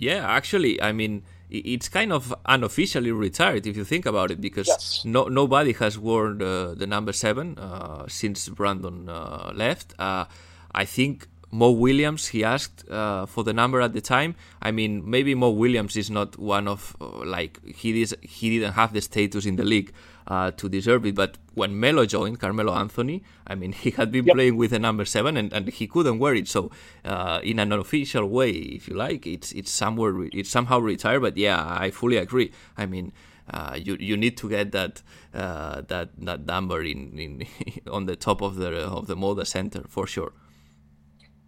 Yeah, 0.00 0.26
actually, 0.28 0.80
I 0.80 0.92
mean, 0.92 1.22
it's 1.50 1.88
kind 1.88 2.12
of 2.12 2.34
unofficially 2.46 3.10
retired 3.10 3.66
if 3.66 3.76
you 3.76 3.84
think 3.84 4.06
about 4.06 4.30
it, 4.30 4.40
because 4.40 4.68
yes. 4.68 5.04
no 5.04 5.24
nobody 5.24 5.72
has 5.72 5.98
worn 5.98 6.38
the, 6.38 6.74
the 6.76 6.86
number 6.86 7.12
seven 7.12 7.58
uh, 7.58 8.06
since 8.06 8.48
Brandon 8.48 9.08
uh, 9.08 9.50
left. 9.54 9.94
Uh, 9.98 10.26
I 10.72 10.84
think 10.84 11.26
Mo 11.50 11.70
Williams 11.70 12.28
he 12.28 12.44
asked 12.44 12.88
uh, 12.90 13.26
for 13.26 13.42
the 13.42 13.52
number 13.52 13.80
at 13.80 13.92
the 13.92 14.00
time. 14.00 14.34
I 14.60 14.70
mean, 14.70 15.08
maybe 15.08 15.34
Mo 15.34 15.50
Williams 15.50 15.96
is 15.96 16.10
not 16.10 16.38
one 16.38 16.68
of 16.68 16.94
uh, 17.00 17.24
like 17.24 17.58
he 17.64 18.02
is 18.02 18.14
he 18.20 18.50
didn't 18.50 18.74
have 18.74 18.92
the 18.92 19.00
status 19.00 19.46
in 19.46 19.56
the 19.56 19.64
league 19.64 19.92
uh, 20.28 20.50
to 20.52 20.68
deserve 20.68 21.06
it. 21.06 21.14
But 21.14 21.38
when 21.54 21.80
Melo 21.80 22.06
joined, 22.06 22.38
Carmelo 22.38 22.74
Anthony, 22.74 23.24
I 23.46 23.54
mean, 23.54 23.72
he 23.82 23.90
had 23.90 24.12
been 24.12 24.26
yep. 24.26 24.36
playing 24.36 24.56
with 24.56 24.70
the 24.70 24.78
number 24.78 25.04
seven 25.04 25.36
and, 25.36 25.52
and 25.52 25.68
he 25.68 25.86
couldn't 25.86 26.18
wear 26.18 26.34
it. 26.34 26.46
So, 26.46 26.70
uh, 27.04 27.40
in 27.42 27.58
an 27.58 27.72
unofficial 27.72 28.26
way, 28.28 28.50
if 28.50 28.88
you 28.88 28.94
like, 28.94 29.26
it's 29.26 29.50
it's 29.52 29.70
somewhere 29.70 30.14
it's 30.32 30.50
somehow 30.50 30.78
retired. 30.78 31.22
But 31.22 31.36
yeah, 31.36 31.64
I 31.66 31.90
fully 31.90 32.18
agree. 32.18 32.52
I 32.76 32.86
mean. 32.86 33.12
Uh, 33.50 33.78
you 33.82 33.96
you 33.98 34.14
need 34.14 34.36
to 34.36 34.46
get 34.46 34.72
that 34.72 35.00
uh, 35.32 35.80
that 35.88 36.10
that 36.18 36.44
number 36.44 36.82
in, 36.82 37.18
in 37.18 37.46
on 37.90 38.04
the 38.04 38.14
top 38.14 38.42
of 38.42 38.56
the 38.56 38.70
of 38.76 39.06
the 39.06 39.16
Moda 39.16 39.46
Center 39.46 39.84
for 39.88 40.06
sure. 40.06 40.34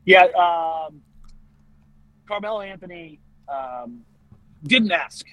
Yeah, 0.06 0.24
um, 0.32 1.02
Carmelo 2.26 2.62
Anthony 2.62 3.20
um, 3.50 4.02
didn't 4.64 4.92
ask. 4.92 5.26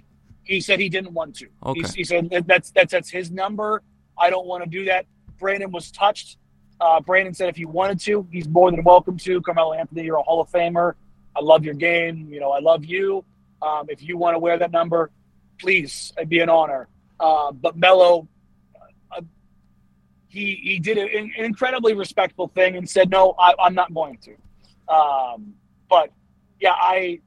He 0.48 0.62
said 0.62 0.80
he 0.80 0.90
didn't 0.90 1.14
want 1.14 1.36
to. 1.38 1.48
Okay. 1.66 1.82
He, 1.82 1.88
he 1.98 2.04
said 2.04 2.30
that's 2.46 2.72
that's 2.72 2.92
that's 2.92 3.10
his 3.10 3.30
number. 3.32 3.84
I 4.18 4.30
don't 4.30 4.48
want 4.48 4.64
to 4.64 4.70
do 4.70 4.86
that. 4.86 5.06
Brandon 5.38 5.72
was 5.72 5.92
touched. 5.92 6.38
Uh, 6.80 7.02
Brandon 7.02 7.34
said 7.34 7.50
if 7.50 7.58
he 7.58 7.66
wanted 7.66 8.00
to, 8.02 8.28
he's 8.32 8.48
more 8.48 8.72
than 8.72 8.84
welcome 8.84 9.18
to. 9.18 9.42
Carmelo 9.42 9.74
Anthony, 9.74 10.04
you're 10.04 10.18
a 10.18 10.24
Hall 10.24 10.42
of 10.42 10.50
Famer. 10.50 10.94
I 11.36 11.42
love 11.42 11.66
your 11.66 11.74
game. 11.74 12.28
You 12.30 12.40
know, 12.40 12.52
I 12.52 12.60
love 12.60 12.86
you. 12.86 13.26
Um, 13.62 13.88
if 13.90 14.02
you 14.02 14.18
want 14.18 14.36
to 14.36 14.40
wear 14.40 14.58
that 14.58 14.72
number, 14.72 15.12
please, 15.60 16.14
it'd 16.18 16.30
be 16.30 16.40
an 16.40 16.50
honor. 16.50 16.88
Uh, 17.20 17.52
but 17.52 17.76
Melo, 17.76 18.28
uh, 19.12 19.22
he 20.28 20.60
he 20.64 20.80
did 20.80 20.98
an 20.98 21.32
incredibly 21.38 21.94
respectful 21.94 22.48
thing 22.50 22.78
and 22.78 22.90
said, 22.90 23.10
no, 23.10 23.36
I, 23.38 23.54
am 23.60 23.74
not 23.74 23.94
going 23.94 24.18
to. 24.20 24.94
Um, 24.94 25.56
but 25.90 26.12
yeah, 26.60 26.74
I 26.74 27.20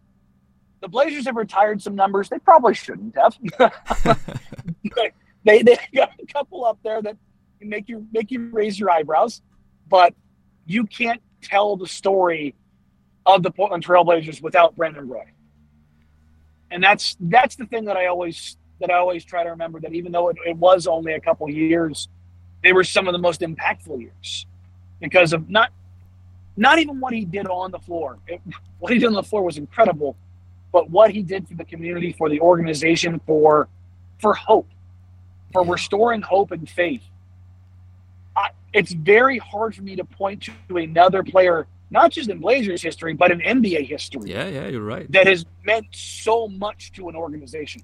the 0.80 0.88
Blazers 0.88 1.26
have 1.26 1.36
retired 1.36 1.82
some 1.82 1.94
numbers 1.94 2.28
they 2.28 2.38
probably 2.38 2.74
shouldn't 2.74 3.14
have. 3.16 3.36
they 5.44 5.62
they 5.62 5.78
got 5.94 6.10
a 6.20 6.26
couple 6.32 6.64
up 6.64 6.78
there 6.82 7.02
that 7.02 7.16
make 7.60 7.88
you 7.88 8.06
make 8.12 8.30
you 8.30 8.48
raise 8.50 8.78
your 8.78 8.90
eyebrows, 8.90 9.42
but 9.88 10.14
you 10.66 10.86
can't 10.86 11.20
tell 11.42 11.76
the 11.76 11.86
story 11.86 12.54
of 13.26 13.42
the 13.42 13.50
Portland 13.50 13.84
Trailblazers 13.84 14.42
without 14.42 14.76
Brandon 14.76 15.08
Roy. 15.08 15.24
And 16.70 16.82
that's 16.82 17.16
that's 17.20 17.56
the 17.56 17.66
thing 17.66 17.84
that 17.86 17.96
I 17.96 18.06
always 18.06 18.56
that 18.80 18.90
I 18.90 18.94
always 18.94 19.24
try 19.24 19.44
to 19.44 19.50
remember 19.50 19.80
that 19.80 19.92
even 19.92 20.12
though 20.12 20.28
it, 20.28 20.36
it 20.46 20.56
was 20.56 20.86
only 20.86 21.12
a 21.12 21.20
couple 21.20 21.48
years, 21.50 22.08
they 22.62 22.72
were 22.72 22.84
some 22.84 23.06
of 23.06 23.12
the 23.12 23.18
most 23.18 23.40
impactful 23.42 24.00
years 24.00 24.46
because 25.00 25.32
of 25.32 25.50
not 25.50 25.70
not 26.56 26.78
even 26.78 27.00
what 27.00 27.12
he 27.12 27.24
did 27.24 27.46
on 27.46 27.70
the 27.70 27.78
floor. 27.78 28.18
It, 28.26 28.40
what 28.78 28.92
he 28.92 28.98
did 28.98 29.06
on 29.06 29.12
the 29.12 29.22
floor 29.22 29.42
was 29.42 29.58
incredible, 29.58 30.16
but 30.72 30.90
what 30.90 31.10
he 31.10 31.22
did 31.22 31.48
for 31.48 31.54
the 31.54 31.64
community, 31.64 32.12
for 32.12 32.28
the 32.28 32.40
organization, 32.40 33.20
for 33.26 33.68
for 34.18 34.34
hope, 34.34 34.68
for 35.52 35.64
restoring 35.64 36.22
hope 36.22 36.50
and 36.52 36.68
faith. 36.68 37.02
I, 38.36 38.50
it's 38.72 38.92
very 38.92 39.38
hard 39.38 39.74
for 39.74 39.82
me 39.82 39.96
to 39.96 40.04
point 40.04 40.48
to 40.68 40.76
another 40.76 41.22
player, 41.22 41.66
not 41.90 42.12
just 42.12 42.28
in 42.28 42.38
Blazers 42.38 42.82
history, 42.82 43.14
but 43.14 43.30
in 43.30 43.40
NBA 43.40 43.86
history. 43.86 44.30
Yeah, 44.30 44.46
yeah, 44.46 44.68
you're 44.68 44.82
right. 44.82 45.10
That 45.10 45.26
has 45.26 45.44
meant 45.64 45.86
so 45.90 46.48
much 46.48 46.92
to 46.92 47.08
an 47.08 47.16
organization. 47.16 47.82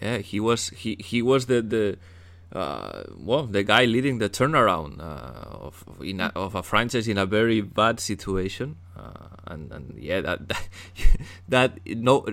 Yeah, 0.00 0.18
he 0.18 0.40
was 0.40 0.70
he 0.70 0.96
he 0.98 1.22
was 1.22 1.46
the 1.46 1.62
the 1.62 1.98
uh, 2.56 3.04
well 3.16 3.46
the 3.46 3.62
guy 3.62 3.84
leading 3.84 4.18
the 4.18 4.28
turnaround 4.28 5.00
uh, 5.00 5.66
of 5.66 5.84
in 6.00 6.20
a, 6.20 6.32
of 6.34 6.54
a 6.54 6.62
franchise 6.62 7.06
in 7.06 7.18
a 7.18 7.26
very 7.26 7.60
bad 7.60 8.00
situation, 8.00 8.76
uh, 8.96 9.28
and 9.46 9.72
and 9.72 9.98
yeah 9.98 10.20
that 10.20 10.48
that, 10.48 10.68
that 11.48 11.78
no, 11.86 12.26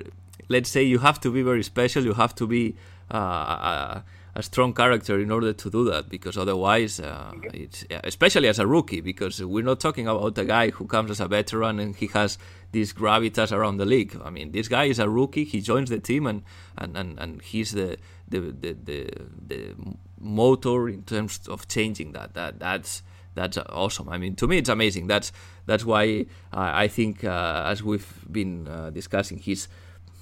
let's 0.48 0.70
say 0.70 0.84
you 0.84 1.00
have 1.00 1.20
to 1.22 1.32
be 1.32 1.42
very 1.42 1.64
special. 1.64 2.04
You 2.04 2.14
have 2.14 2.36
to 2.36 2.48
be 2.48 2.76
uh, 3.14 3.18
a, 3.18 4.04
a 4.36 4.44
strong 4.44 4.74
character 4.74 5.20
in 5.20 5.32
order 5.32 5.54
to 5.54 5.70
do 5.70 5.84
that 5.86 6.10
because 6.10 6.38
otherwise 6.38 7.00
uh, 7.00 7.32
it's 7.54 7.86
especially 8.04 8.48
as 8.48 8.60
a 8.60 8.68
rookie 8.68 9.02
because 9.02 9.44
we're 9.44 9.64
not 9.64 9.80
talking 9.80 10.08
about 10.08 10.38
a 10.38 10.46
guy 10.46 10.70
who 10.70 10.86
comes 10.86 11.12
as 11.12 11.20
a 11.20 11.28
veteran 11.28 11.80
and 11.80 11.96
he 11.96 12.08
has 12.08 12.38
this 12.72 12.94
gravitas 12.94 13.52
around 13.52 13.78
the 13.78 13.86
league 13.86 14.16
i 14.24 14.30
mean 14.30 14.52
this 14.52 14.68
guy 14.68 14.84
is 14.84 15.00
a 15.00 15.10
rookie 15.10 15.44
he 15.44 15.60
joins 15.60 15.90
the 15.90 16.00
team 16.00 16.28
and 16.28 16.44
and, 16.78 16.96
and, 16.96 17.20
and 17.20 17.42
he's 17.42 17.72
the 17.72 17.98
the, 18.28 18.40
the 18.40 18.74
the 18.84 19.10
the 19.48 19.76
motor 20.20 20.88
in 20.88 21.02
terms 21.04 21.48
of 21.48 21.68
changing 21.68 22.12
that 22.12 22.34
that 22.36 22.60
that's 22.60 23.02
that's 23.40 23.58
awesome 23.84 24.08
i 24.10 24.18
mean 24.18 24.34
to 24.36 24.46
me 24.48 24.58
it's 24.58 24.70
amazing 24.78 25.08
that's 25.08 25.32
that's 25.66 25.86
why 25.92 26.26
i 26.54 26.88
think 26.88 27.24
uh, 27.24 27.64
as 27.72 27.82
we've 27.90 28.14
been 28.40 28.68
uh, 28.68 28.90
discussing 28.90 29.38
he's 29.38 29.68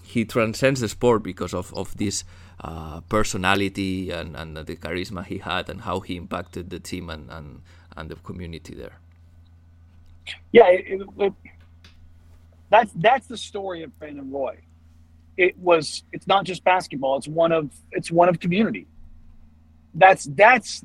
he 0.07 0.24
transcends 0.24 0.80
the 0.80 0.88
sport 0.88 1.22
because 1.22 1.53
of, 1.53 1.74
of 1.74 1.95
this 1.97 2.24
uh, 2.61 3.01
personality 3.01 4.09
and, 4.09 4.36
and 4.36 4.55
the 4.55 4.76
charisma 4.76 5.26
he 5.26 5.39
had 5.39 5.70
and 5.70 5.82
how 5.82 5.99
he 5.99 6.15
impacted 6.15 6.70
the 6.70 6.80
team 6.80 7.09
and, 7.09 7.30
and, 7.30 7.61
and 7.97 8.09
the 8.09 8.15
community 8.15 8.74
there. 8.74 8.99
Yeah, 10.51 10.68
it, 10.70 10.86
it, 10.88 11.07
it, 11.20 11.34
that's 12.70 12.91
that's 12.95 13.28
the 13.28 13.38
story 13.38 13.84
of 13.84 13.97
Brandon 13.99 14.32
Roy. 14.32 14.57
It 15.38 15.57
was 15.57 16.03
it's 16.11 16.28
not 16.28 16.45
just 16.45 16.63
basketball. 16.63 17.18
It's 17.18 17.28
one 17.28 17.51
of 17.51 17.70
it's 17.91 18.11
one 18.11 18.28
of 18.28 18.39
community. 18.39 18.88
That's 19.93 20.26
that's 20.26 20.84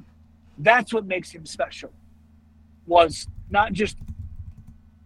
that's 0.58 0.92
what 0.92 1.06
makes 1.06 1.30
him 1.30 1.46
special. 1.46 1.92
Was 2.92 3.26
not 3.48 3.72
just 3.72 3.96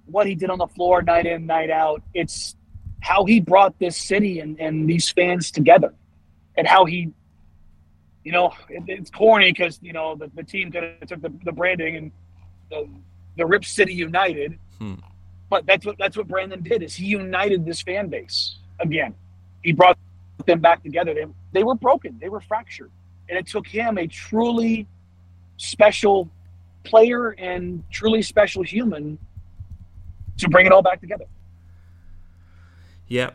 what 0.06 0.26
he 0.26 0.34
did 0.34 0.50
on 0.50 0.58
the 0.58 0.66
floor 0.66 1.02
night 1.02 1.24
in 1.24 1.46
night 1.46 1.70
out. 1.70 2.02
It's 2.14 2.56
how 3.00 3.24
he 3.24 3.40
brought 3.40 3.78
this 3.78 3.96
city 3.96 4.40
and, 4.40 4.58
and 4.58 4.88
these 4.88 5.08
fans 5.08 5.52
together 5.52 5.94
and 6.56 6.66
how 6.66 6.84
he 6.84 7.12
you 8.24 8.32
know 8.32 8.52
it, 8.68 8.82
it's 8.88 9.10
corny 9.10 9.52
because 9.52 9.78
you 9.80 9.92
know 9.92 10.16
the, 10.16 10.28
the 10.34 10.42
team 10.42 10.72
kind 10.72 10.86
of 11.00 11.08
took 11.08 11.22
the, 11.22 11.32
the 11.44 11.52
branding 11.52 11.96
and 11.96 12.12
the, 12.70 12.88
the 13.36 13.46
rip 13.46 13.64
city 13.64 13.94
united 13.94 14.58
hmm. 14.80 14.94
but 15.48 15.64
that's 15.66 15.86
what 15.86 15.96
that's 15.98 16.16
what 16.16 16.26
brandon 16.26 16.60
did 16.62 16.82
is 16.82 16.96
he 16.96 17.04
united 17.06 17.64
this 17.64 17.80
fan 17.82 18.08
base 18.08 18.56
again 18.80 19.14
he 19.62 19.70
brought 19.70 19.96
them 20.46 20.58
back 20.58 20.82
together 20.82 21.14
they, 21.14 21.26
they 21.52 21.62
were 21.62 21.76
broken 21.76 22.18
they 22.20 22.28
were 22.28 22.40
fractured 22.40 22.90
and 23.28 23.38
it 23.38 23.46
took 23.46 23.66
him 23.66 23.98
a 23.98 24.06
truly 24.08 24.86
special 25.58 26.28
player 26.86 27.30
and 27.30 27.82
truly 27.90 28.22
special 28.22 28.62
human 28.62 29.18
to 30.38 30.48
bring 30.48 30.66
it 30.66 30.72
all 30.72 30.82
back 30.82 31.00
together 31.00 31.26
yeah, 33.08 33.30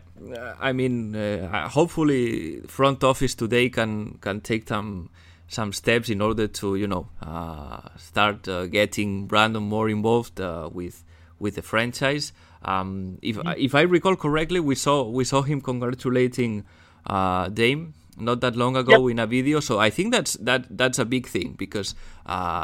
I 0.59 0.73
mean, 0.73 1.15
uh, 1.15 1.69
hopefully, 1.69 2.59
front 2.67 3.03
office 3.03 3.35
today 3.35 3.69
can 3.69 4.17
can 4.19 4.41
take 4.41 4.67
some 4.67 5.09
some 5.47 5.71
steps 5.71 6.09
in 6.09 6.21
order 6.21 6.47
to 6.47 6.75
you 6.75 6.87
know 6.87 7.07
uh, 7.21 7.79
start 7.97 8.47
uh, 8.47 8.67
getting 8.67 9.27
Brandon 9.27 9.63
more 9.63 9.89
involved 9.89 10.41
uh, 10.41 10.69
with 10.71 11.03
with 11.39 11.55
the 11.55 11.61
franchise. 11.61 12.33
Um, 12.63 13.17
if 13.21 13.37
mm-hmm. 13.37 13.53
if 13.57 13.73
I 13.73 13.81
recall 13.81 14.17
correctly, 14.17 14.59
we 14.59 14.75
saw 14.75 15.03
we 15.03 15.23
saw 15.23 15.41
him 15.41 15.61
congratulating 15.61 16.65
uh, 17.05 17.47
Dame 17.47 17.93
not 18.17 18.41
that 18.41 18.55
long 18.55 18.75
ago 18.75 19.07
yep. 19.07 19.11
in 19.11 19.19
a 19.19 19.27
video. 19.27 19.59
So 19.59 19.79
I 19.79 19.89
think 19.89 20.11
that's 20.11 20.33
that 20.41 20.65
that's 20.69 20.99
a 20.99 21.05
big 21.05 21.27
thing 21.27 21.55
because 21.57 21.95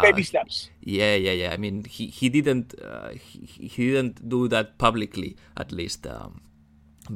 baby 0.02 0.24
steps. 0.24 0.70
Yeah, 0.82 1.16
yeah, 1.16 1.32
yeah. 1.32 1.54
I 1.54 1.58
mean, 1.58 1.84
he 1.86 2.08
he 2.08 2.30
didn't 2.30 2.76
he, 3.20 3.68
he 3.68 3.92
didn't 3.92 4.28
do 4.28 4.48
that 4.50 4.78
publicly 4.78 5.38
at 5.56 5.72
least. 5.72 6.06
Um, 6.08 6.42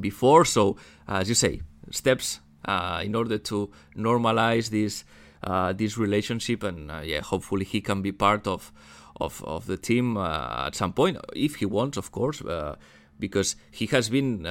before. 0.00 0.44
So, 0.44 0.76
uh, 1.08 1.18
as 1.18 1.28
you 1.28 1.34
say, 1.34 1.62
steps 1.90 2.40
uh, 2.64 3.02
in 3.04 3.14
order 3.14 3.38
to 3.38 3.70
normalize 3.96 4.70
this 4.70 5.04
uh, 5.42 5.72
this 5.72 5.98
relationship, 5.98 6.62
and 6.62 6.90
uh, 6.90 7.00
yeah, 7.04 7.20
hopefully 7.20 7.64
he 7.64 7.80
can 7.80 8.02
be 8.02 8.12
part 8.12 8.46
of 8.46 8.72
of, 9.20 9.42
of 9.44 9.66
the 9.66 9.76
team 9.76 10.16
uh, 10.16 10.66
at 10.66 10.74
some 10.74 10.92
point 10.92 11.18
if 11.34 11.56
he 11.56 11.66
wants, 11.66 11.96
of 11.96 12.12
course, 12.12 12.42
uh, 12.42 12.76
because 13.18 13.56
he 13.70 13.86
has 13.86 14.08
been. 14.08 14.46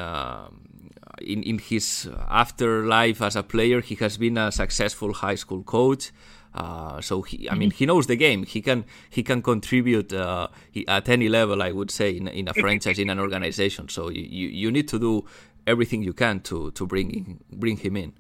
In, 1.26 1.44
in 1.44 1.60
his 1.60 2.10
afterlife 2.30 3.22
as 3.22 3.36
a 3.36 3.44
player, 3.44 3.82
he 3.82 3.96
has 3.96 4.18
been 4.18 4.38
a 4.38 4.52
successful 4.52 5.14
high 5.14 5.36
school 5.36 5.64
coach. 5.64 6.12
Uh, 6.54 7.00
so 7.00 7.22
he, 7.22 7.50
I 7.50 7.56
mean, 7.56 7.70
mm-hmm. 7.70 7.78
he 7.78 7.86
knows 7.86 8.08
the 8.08 8.18
game. 8.18 8.44
He 8.44 8.62
can 8.62 8.84
he 9.10 9.24
can 9.24 9.42
contribute 9.42 10.12
uh, 10.12 10.50
at 10.88 11.08
any 11.08 11.30
level. 11.30 11.62
I 11.64 11.72
would 11.72 11.90
say 11.90 12.12
in, 12.12 12.28
in 12.28 12.50
a 12.50 12.54
franchise, 12.54 13.00
in 13.00 13.10
an 13.10 13.20
organization. 13.20 13.88
So 13.88 14.10
you, 14.10 14.24
you, 14.24 14.48
you 14.50 14.72
need 14.72 14.88
to 14.90 15.00
do 15.00 15.26
everything 15.66 16.04
you 16.04 16.14
can 16.14 16.42
to 16.42 16.72
to 16.72 16.86
bring 16.86 17.40
bring 17.52 17.78
him 17.78 17.96
in. 17.96 18.14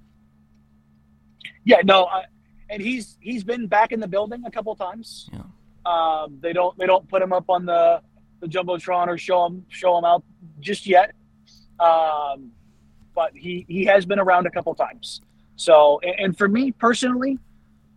Yeah, 1.65 1.81
no, 1.83 2.05
uh, 2.05 2.23
and 2.69 2.81
he's 2.81 3.17
he's 3.19 3.43
been 3.43 3.67
back 3.67 3.91
in 3.91 3.99
the 3.99 4.07
building 4.07 4.43
a 4.45 4.51
couple 4.51 4.75
times. 4.75 5.29
Yeah. 5.33 5.41
Um, 5.85 6.37
they 6.39 6.53
don't 6.53 6.77
they 6.77 6.85
don't 6.85 7.07
put 7.09 7.21
him 7.21 7.33
up 7.33 7.49
on 7.49 7.65
the 7.65 8.01
the 8.39 8.47
jumbotron 8.47 9.07
or 9.07 9.17
show 9.17 9.45
him 9.45 9.65
show 9.69 9.97
him 9.97 10.05
out 10.05 10.23
just 10.59 10.87
yet. 10.87 11.13
Um, 11.79 12.51
but 13.13 13.35
he 13.35 13.65
he 13.67 13.85
has 13.85 14.05
been 14.05 14.19
around 14.19 14.47
a 14.47 14.51
couple 14.51 14.73
times. 14.75 15.21
So, 15.55 15.99
and, 16.03 16.15
and 16.19 16.37
for 16.37 16.47
me 16.47 16.71
personally, 16.71 17.37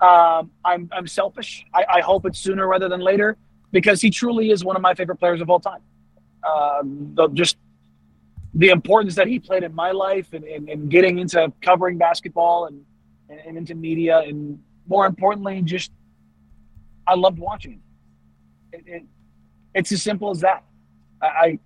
um, 0.00 0.50
I'm, 0.64 0.88
I'm 0.92 1.06
selfish. 1.06 1.64
I, 1.72 1.84
I, 1.88 2.00
hope 2.00 2.26
it's 2.26 2.38
sooner 2.38 2.66
rather 2.66 2.88
than 2.88 3.00
later 3.00 3.38
because 3.72 4.02
he 4.02 4.10
truly 4.10 4.50
is 4.50 4.64
one 4.64 4.76
of 4.76 4.82
my 4.82 4.94
favorite 4.94 5.16
players 5.16 5.40
of 5.40 5.48
all 5.48 5.60
time. 5.60 5.80
Um, 6.42 7.12
the, 7.14 7.28
just 7.28 7.56
the 8.52 8.68
importance 8.68 9.14
that 9.14 9.28
he 9.28 9.38
played 9.38 9.62
in 9.62 9.74
my 9.74 9.92
life 9.92 10.32
and, 10.34 10.44
and, 10.44 10.68
and 10.68 10.90
getting 10.90 11.20
into 11.20 11.50
covering 11.62 11.96
basketball 11.96 12.66
and, 12.66 12.82
and, 13.30 13.40
and, 13.46 13.56
into 13.56 13.74
media 13.74 14.18
and 14.18 14.58
more 14.86 15.06
importantly, 15.06 15.62
just 15.62 15.90
I 17.06 17.14
loved 17.14 17.38
watching 17.38 17.72
him. 17.72 17.82
It, 18.72 18.84
it, 18.86 19.02
it's 19.74 19.90
as 19.92 20.02
simple 20.02 20.30
as 20.30 20.40
that. 20.40 20.64
I, 21.22 21.26
I, 21.26 21.58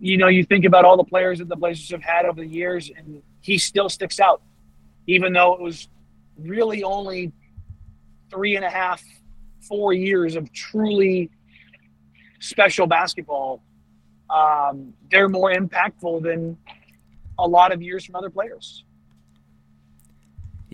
you 0.00 0.16
know, 0.16 0.28
you 0.28 0.44
think 0.44 0.64
about 0.64 0.84
all 0.84 0.96
the 0.96 1.04
players 1.04 1.38
that 1.38 1.48
the 1.48 1.56
Blazers 1.56 1.90
have 1.90 2.02
had 2.02 2.26
over 2.26 2.40
the 2.40 2.46
years, 2.46 2.90
and 2.96 3.22
he 3.40 3.58
still 3.58 3.88
sticks 3.88 4.20
out, 4.20 4.42
even 5.06 5.32
though 5.32 5.54
it 5.54 5.60
was 5.60 5.88
really 6.38 6.82
only 6.82 7.32
three 8.30 8.56
and 8.56 8.64
a 8.64 8.70
half, 8.70 9.02
four 9.60 9.92
years 9.92 10.36
of 10.36 10.52
truly 10.52 11.30
special 12.40 12.86
basketball, 12.86 13.62
um, 14.30 14.92
they're 15.10 15.28
more 15.28 15.52
impactful 15.52 16.22
than 16.22 16.56
a 17.38 17.46
lot 17.46 17.72
of 17.72 17.82
years 17.82 18.04
from 18.04 18.16
other 18.16 18.30
players. 18.30 18.84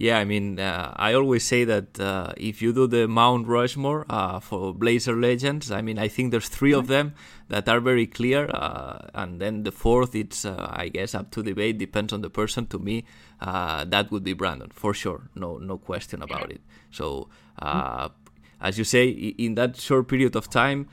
Yeah, 0.01 0.17
I 0.19 0.25
mean, 0.25 0.59
uh, 0.59 0.95
I 0.97 1.13
always 1.13 1.45
say 1.45 1.65
that 1.65 2.01
uh, 2.01 2.33
if 2.39 2.63
you 2.63 2.73
do 2.73 2.87
the 2.87 3.07
Mount 3.07 3.47
Rushmore 3.47 4.07
uh, 4.09 4.41
for 4.41 4.73
Blazer 4.73 5.15
legends, 5.15 5.71
I 5.71 5.83
mean, 5.83 5.99
I 5.99 6.09
think 6.09 6.31
there's 6.31 6.49
3 6.49 6.73
of 6.73 6.87
them 6.87 7.13
that 7.49 7.69
are 7.69 7.81
very 7.81 8.07
clear, 8.07 8.49
uh, 8.55 9.11
and 9.13 9.43
then 9.43 9.65
the 9.65 9.71
fourth, 9.71 10.15
it's 10.15 10.47
uh, 10.47 10.69
I 10.73 10.89
guess 10.89 11.15
up 11.15 11.31
to 11.33 11.43
debate, 11.43 11.77
depends 11.77 12.15
on 12.15 12.23
the 12.23 12.31
person. 12.31 12.67
To 12.69 12.79
me, 12.79 13.05
uh, 13.43 13.85
that 13.85 14.11
would 14.11 14.25
be 14.25 14.33
Brandon 14.33 14.71
for 14.73 14.95
sure, 14.95 15.29
no 15.35 15.59
no 15.59 15.77
question 15.77 16.23
about 16.23 16.51
it. 16.51 16.63
So, 16.91 17.29
as 17.61 18.79
you 18.79 18.85
say, 18.85 19.07
in 19.07 19.55
that 19.57 19.77
short 19.77 20.09
period 20.09 20.35
of 20.35 20.49
time, 20.49 20.89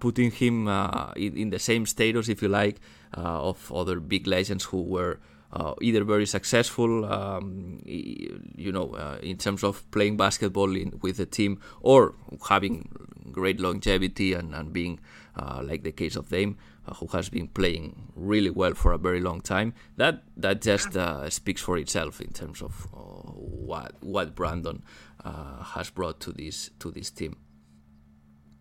putting 0.00 0.32
him 0.32 0.66
in, 1.14 1.36
in, 1.36 1.50
the 1.50 1.60
same 1.60 1.86
status, 1.86 2.28
if 2.28 2.42
you 2.42 2.48
like, 2.48 2.80
of 3.12 3.70
other 3.72 4.00
big 4.00 4.26
legends 4.26 4.64
who 4.64 4.82
were 4.82 5.20
uh, 5.52 5.74
either 5.82 6.02
very 6.04 6.26
successful, 6.26 7.04
um, 7.04 7.80
you 7.84 8.72
know, 8.72 8.94
uh, 8.94 9.18
in 9.22 9.36
terms 9.36 9.62
of 9.62 9.88
playing 9.90 10.16
basketball 10.16 10.74
in, 10.74 10.98
with 11.02 11.18
the 11.18 11.26
team, 11.26 11.60
or 11.80 12.14
having 12.48 12.88
great 13.30 13.60
longevity 13.60 14.32
and, 14.32 14.54
and 14.54 14.72
being 14.72 14.98
uh, 15.36 15.60
like 15.62 15.82
the 15.82 15.92
case 15.92 16.16
of 16.16 16.28
Dame, 16.28 16.56
uh, 16.86 16.94
who 16.94 17.06
has 17.08 17.28
been 17.28 17.48
playing 17.48 18.12
really 18.16 18.50
well 18.50 18.74
for 18.74 18.92
a 18.92 18.98
very 18.98 19.20
long 19.20 19.40
time. 19.40 19.74
That 19.96 20.22
that 20.36 20.62
just 20.62 20.96
uh, 20.96 21.28
speaks 21.30 21.60
for 21.60 21.76
itself 21.78 22.20
in 22.20 22.32
terms 22.32 22.62
of 22.62 22.86
uh, 22.94 22.98
what 22.98 23.94
what 24.00 24.34
Brandon 24.34 24.82
has 25.24 25.90
brought 25.90 26.18
to 26.20 26.32
this 26.32 26.70
to 26.80 26.90
this 26.90 27.10
team. 27.10 27.36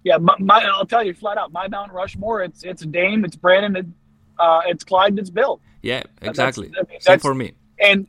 Yeah, 0.04 0.18
my, 0.18 0.36
my, 0.40 0.64
I'll 0.64 0.86
tell 0.86 1.04
you 1.04 1.14
flat 1.14 1.38
out, 1.38 1.52
my 1.52 1.68
Mount 1.68 1.92
Rushmore, 1.92 2.42
it's 2.42 2.64
it's 2.64 2.82
a 2.82 2.86
Dame, 2.88 3.24
it's 3.24 3.36
Brandon, 3.36 3.94
uh, 4.40 4.62
it's 4.68 4.84
Clyde, 4.84 5.18
it's 5.20 5.30
Bill. 5.30 5.62
Yeah, 5.82 6.04
exactly. 6.22 6.72
I 6.78 6.90
mean, 6.90 7.00
Same 7.00 7.20
for 7.20 7.34
me. 7.34 7.54
And 7.80 8.08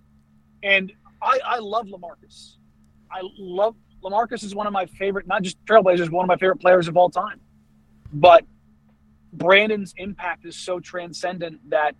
and 0.62 0.92
I, 1.20 1.38
I 1.44 1.58
love 1.58 1.86
Lamarcus. 1.86 2.56
I 3.10 3.20
love 3.38 3.74
Lamarcus 4.02 4.42
is 4.44 4.54
one 4.54 4.66
of 4.66 4.72
my 4.72 4.86
favorite, 4.86 5.26
not 5.26 5.42
just 5.42 5.62
Trailblazers, 5.64 6.10
one 6.10 6.24
of 6.24 6.28
my 6.28 6.36
favorite 6.36 6.60
players 6.60 6.88
of 6.88 6.96
all 6.96 7.08
time. 7.10 7.40
But 8.12 8.44
Brandon's 9.32 9.94
impact 9.96 10.44
is 10.44 10.56
so 10.56 10.80
transcendent 10.80 11.70
that, 11.70 11.94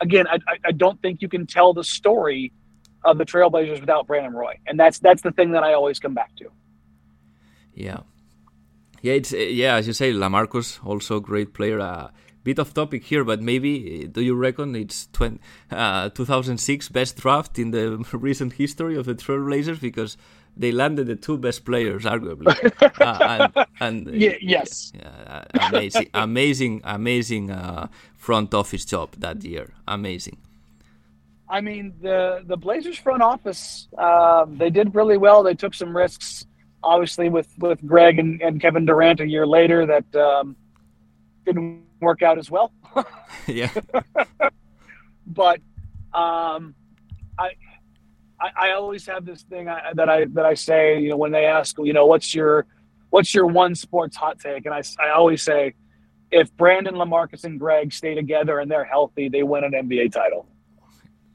again, 0.00 0.26
I, 0.28 0.38
I 0.64 0.72
don't 0.72 1.00
think 1.02 1.22
you 1.22 1.28
can 1.28 1.46
tell 1.46 1.72
the 1.72 1.84
story 1.84 2.52
of 3.04 3.18
the 3.18 3.24
Trailblazers 3.24 3.80
without 3.80 4.06
Brandon 4.06 4.32
Roy, 4.32 4.58
and 4.66 4.78
that's 4.78 4.98
that's 5.00 5.22
the 5.22 5.32
thing 5.32 5.52
that 5.52 5.64
I 5.64 5.74
always 5.74 5.98
come 5.98 6.14
back 6.14 6.36
to. 6.36 6.50
Yeah, 7.74 8.00
yeah, 9.00 9.14
it's 9.14 9.32
yeah, 9.32 9.76
as 9.76 9.86
you 9.86 9.92
say, 9.92 10.12
Lamarcus 10.12 10.84
also 10.86 11.18
great 11.18 11.52
player. 11.54 11.80
Uh, 11.80 12.10
bit 12.44 12.58
of 12.58 12.74
topic 12.74 13.04
here, 13.04 13.24
but 13.24 13.40
maybe 13.40 14.08
do 14.10 14.20
you 14.20 14.34
reckon 14.34 14.74
it's 14.74 15.08
20, 15.12 15.38
uh, 15.70 16.08
2006 16.10 16.88
best 16.88 17.16
draft 17.16 17.58
in 17.58 17.70
the 17.70 18.04
recent 18.12 18.54
history 18.54 18.96
of 18.96 19.06
the 19.06 19.14
Trailblazers 19.14 19.80
because 19.80 20.16
they 20.56 20.72
landed 20.72 21.06
the 21.06 21.16
two 21.16 21.38
best 21.38 21.64
players, 21.64 22.04
arguably. 22.04 22.54
uh, 23.00 23.48
and, 23.80 24.06
and 24.06 24.20
yeah, 24.20 24.34
yes, 24.40 24.92
uh, 25.26 25.44
amazing, 25.54 26.08
amazing, 26.14 26.80
amazing 26.84 27.50
uh, 27.50 27.88
front 28.14 28.52
office 28.52 28.84
job 28.84 29.12
that 29.18 29.42
year. 29.44 29.72
Amazing. 29.88 30.36
I 31.48 31.60
mean, 31.60 31.94
the 32.00 32.42
the 32.46 32.56
Blazers 32.56 32.98
front 32.98 33.22
office, 33.22 33.88
um, 33.98 34.56
they 34.56 34.70
did 34.70 34.94
really 34.94 35.18
well. 35.18 35.42
They 35.42 35.54
took 35.54 35.74
some 35.74 35.94
risks, 35.94 36.46
obviously, 36.82 37.28
with 37.28 37.48
with 37.58 37.84
Greg 37.86 38.18
and, 38.18 38.40
and 38.40 38.60
Kevin 38.60 38.86
Durant 38.86 39.20
a 39.20 39.26
year 39.26 39.46
later 39.46 39.84
that 39.86 40.16
um, 40.16 40.56
didn't 41.44 41.84
work 42.02 42.22
out 42.22 42.38
as 42.38 42.50
well. 42.50 42.72
yeah. 43.46 43.70
but 45.26 45.60
um, 46.12 46.74
I, 47.38 47.52
I, 48.38 48.50
I 48.56 48.72
always 48.72 49.06
have 49.06 49.24
this 49.24 49.42
thing 49.42 49.68
I, 49.68 49.92
that 49.94 50.08
I 50.08 50.26
that 50.26 50.44
I 50.44 50.54
say, 50.54 51.00
you 51.00 51.08
know, 51.08 51.16
when 51.16 51.32
they 51.32 51.46
ask, 51.46 51.76
you 51.78 51.92
know, 51.92 52.06
what's 52.06 52.34
your 52.34 52.66
what's 53.10 53.34
your 53.34 53.46
one 53.46 53.74
sports 53.74 54.16
hot 54.16 54.38
take, 54.38 54.66
and 54.66 54.74
I 54.74 54.82
I 54.98 55.10
always 55.10 55.42
say, 55.42 55.74
if 56.30 56.54
Brandon, 56.56 56.94
Lamarcus, 56.94 57.44
and 57.44 57.58
Greg 57.58 57.92
stay 57.92 58.14
together 58.14 58.58
and 58.58 58.70
they're 58.70 58.84
healthy, 58.84 59.28
they 59.28 59.42
win 59.42 59.64
an 59.64 59.72
NBA 59.72 60.12
title. 60.12 60.46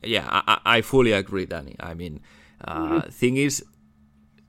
Yeah, 0.03 0.27
I, 0.29 0.59
I 0.65 0.81
fully 0.81 1.11
agree, 1.11 1.45
Danny. 1.45 1.75
I 1.79 1.93
mean, 1.93 2.19
uh, 2.63 2.79
mm-hmm. 2.79 3.09
thing 3.09 3.37
is, 3.37 3.63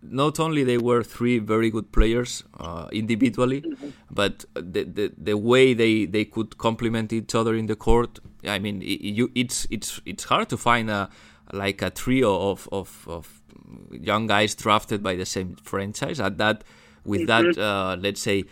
not 0.03 0.39
only 0.39 0.65
they 0.65 0.79
were 0.79 1.03
three 1.03 1.39
very 1.39 1.71
good 1.71 1.91
players 1.93 2.45
uh, 2.59 2.89
individually, 2.93 3.63
mm-hmm. 3.63 3.89
but 4.11 4.45
the, 4.55 4.85
the 4.85 5.13
the 5.19 5.37
way 5.37 5.75
they, 5.75 6.07
they 6.07 6.25
could 6.25 6.59
complement 6.59 7.13
each 7.13 7.35
other 7.35 7.55
in 7.55 7.67
the 7.67 7.77
court. 7.77 8.21
I 8.45 8.59
mean, 8.59 8.83
it, 8.83 9.01
you, 9.01 9.31
it's 9.35 9.67
it's 9.71 10.01
it's 10.07 10.25
hard 10.25 10.49
to 10.51 10.57
find 10.57 10.91
a 10.91 11.11
like 11.53 11.83
a 11.83 11.91
trio 11.91 12.51
of, 12.51 12.69
of, 12.73 13.07
of 13.09 13.41
young 13.91 14.27
guys 14.27 14.55
drafted 14.55 15.03
by 15.03 15.17
the 15.17 15.25
same 15.25 15.57
franchise 15.57 16.21
at 16.21 16.39
that 16.39 16.63
with 17.05 17.23
mm-hmm. 17.23 17.53
that 17.53 17.59
uh, 17.59 17.97
let's 17.99 18.21
say 18.21 18.45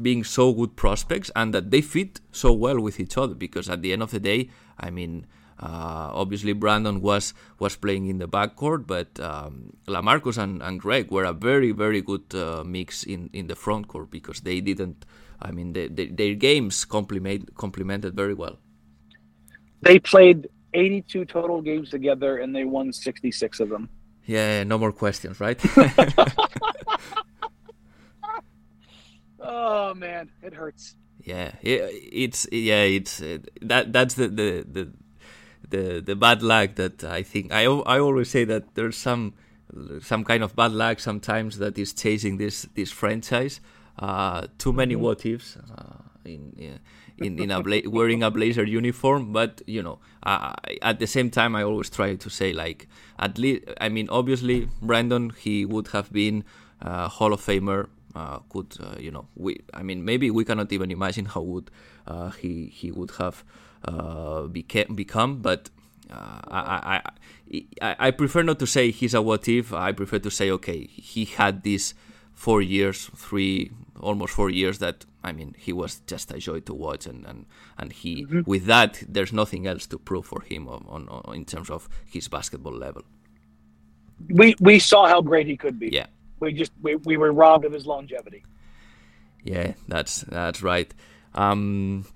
being 0.00 0.24
so 0.24 0.52
good 0.52 0.74
prospects 0.74 1.30
and 1.36 1.54
that 1.54 1.70
they 1.70 1.80
fit 1.80 2.20
so 2.32 2.52
well 2.52 2.80
with 2.80 2.98
each 2.98 3.16
other 3.16 3.34
because 3.34 3.68
at 3.68 3.82
the 3.82 3.92
end 3.92 4.02
of 4.02 4.10
the 4.10 4.18
day, 4.20 4.50
I 4.78 4.90
mean 4.90 5.26
uh, 5.60 6.10
obviously, 6.14 6.52
Brandon 6.52 7.00
was 7.00 7.34
was 7.58 7.74
playing 7.74 8.06
in 8.06 8.18
the 8.18 8.28
backcourt, 8.28 8.86
but 8.86 9.18
um, 9.18 9.72
Lamarcus 9.86 10.38
and, 10.38 10.62
and 10.62 10.80
Greg 10.80 11.10
were 11.10 11.24
a 11.24 11.32
very 11.32 11.72
very 11.72 12.00
good 12.00 12.32
uh, 12.34 12.62
mix 12.64 13.02
in, 13.02 13.28
in 13.32 13.48
the 13.48 13.54
frontcourt 13.54 14.10
because 14.10 14.42
they 14.42 14.60
didn't. 14.60 15.04
I 15.40 15.50
mean, 15.50 15.72
they, 15.72 15.88
they, 15.88 16.06
their 16.06 16.34
games 16.34 16.84
complement 16.84 17.56
complemented 17.56 18.14
very 18.14 18.34
well. 18.34 18.58
They 19.82 19.98
played 19.98 20.48
82 20.74 21.24
total 21.24 21.60
games 21.60 21.90
together, 21.90 22.38
and 22.38 22.54
they 22.54 22.64
won 22.64 22.92
66 22.92 23.60
of 23.60 23.68
them. 23.68 23.88
Yeah, 24.26 24.62
no 24.64 24.78
more 24.78 24.92
questions, 24.92 25.40
right? 25.40 25.60
oh 29.40 29.94
man, 29.94 30.30
it 30.42 30.54
hurts. 30.54 30.94
Yeah, 31.24 31.52
it's 31.62 32.46
yeah, 32.52 32.82
it's 32.82 33.20
uh, 33.20 33.38
that 33.62 33.92
that's 33.92 34.14
the 34.14 34.28
the 34.28 34.64
the 34.70 34.92
the 35.70 36.00
the 36.04 36.16
bad 36.16 36.42
luck 36.42 36.74
that 36.76 37.04
I 37.04 37.22
think 37.22 37.52
I 37.52 37.64
I 37.64 37.98
always 37.98 38.30
say 38.30 38.44
that 38.44 38.74
there's 38.74 38.96
some 38.96 39.34
some 40.00 40.24
kind 40.24 40.42
of 40.42 40.56
bad 40.56 40.72
luck 40.72 41.00
sometimes 41.00 41.58
that 41.58 41.78
is 41.78 41.92
chasing 41.92 42.38
this 42.38 42.66
this 42.74 42.90
franchise. 42.90 43.60
Uh, 43.98 44.46
too 44.58 44.72
many 44.72 44.94
mm-hmm. 44.94 45.04
what 45.04 45.26
ifs 45.26 45.56
uh, 45.56 45.98
in 46.24 46.78
in 47.18 47.38
in 47.38 47.50
a 47.50 47.62
bla- 47.62 47.82
wearing 47.86 48.22
a 48.22 48.30
blazer 48.30 48.64
uniform, 48.64 49.32
but 49.32 49.62
you 49.66 49.82
know, 49.82 49.98
uh, 50.22 50.54
at 50.82 50.98
the 50.98 51.06
same 51.06 51.30
time, 51.30 51.56
I 51.56 51.62
always 51.62 51.90
try 51.90 52.14
to 52.14 52.30
say 52.30 52.52
like 52.52 52.88
at 53.18 53.38
least 53.38 53.64
I 53.80 53.88
mean 53.88 54.08
obviously 54.10 54.68
Brandon 54.80 55.30
he 55.30 55.64
would 55.64 55.88
have 55.88 56.12
been 56.12 56.44
uh, 56.80 57.08
Hall 57.08 57.32
of 57.32 57.40
Famer. 57.40 57.88
Uh, 58.18 58.38
could 58.52 58.70
uh, 58.80 58.96
you 58.98 59.12
know 59.16 59.24
we 59.36 59.50
I 59.72 59.82
mean 59.88 60.04
maybe 60.04 60.28
we 60.38 60.44
cannot 60.44 60.72
even 60.72 60.90
imagine 60.90 61.26
how 61.34 61.42
would 61.52 61.70
he 62.40 62.52
he 62.80 62.90
would 62.90 63.12
have 63.22 63.44
uh, 63.84 64.42
beca- 64.56 64.94
become. 64.94 65.40
But 65.40 65.70
uh, 66.10 66.40
I, 66.50 67.02
I, 67.80 67.96
I 68.06 68.10
prefer 68.10 68.42
not 68.42 68.58
to 68.58 68.66
say 68.66 68.90
he's 68.90 69.14
a 69.14 69.22
what 69.22 69.48
if. 69.48 69.72
I 69.72 69.92
prefer 69.92 70.18
to 70.18 70.30
say 70.30 70.50
okay, 70.50 70.86
he 70.86 71.26
had 71.26 71.62
these 71.62 71.94
four 72.34 72.62
years, 72.62 73.10
three 73.16 73.70
almost 74.00 74.32
four 74.32 74.50
years 74.50 74.78
that 74.78 75.04
I 75.22 75.32
mean 75.32 75.54
he 75.58 75.72
was 75.72 76.00
just 76.06 76.32
a 76.32 76.38
joy 76.38 76.60
to 76.60 76.74
watch, 76.74 77.06
and 77.06 77.24
and 77.26 77.46
and 77.76 77.92
he 77.92 78.24
mm-hmm. 78.24 78.40
with 78.46 78.64
that 78.66 79.02
there's 79.08 79.32
nothing 79.32 79.66
else 79.66 79.86
to 79.86 79.98
prove 79.98 80.26
for 80.26 80.40
him 80.42 80.68
on, 80.68 80.84
on, 80.88 81.08
on, 81.08 81.34
in 81.34 81.44
terms 81.44 81.70
of 81.70 81.88
his 82.04 82.28
basketball 82.28 82.74
level. 82.74 83.02
We 84.28 84.56
we 84.60 84.78
saw 84.78 85.06
how 85.06 85.20
great 85.22 85.46
he 85.46 85.56
could 85.56 85.78
be. 85.78 85.90
Yeah, 85.92 86.06
we 86.40 86.52
just 86.52 86.72
we, 86.80 86.96
we 86.96 87.16
were 87.16 87.32
robbed 87.32 87.64
of 87.64 87.72
his 87.72 87.86
longevity. 87.86 88.44
Yeah, 89.44 89.74
that's 89.86 90.22
that's 90.22 90.62
right. 90.62 90.92
Um, 91.34 92.06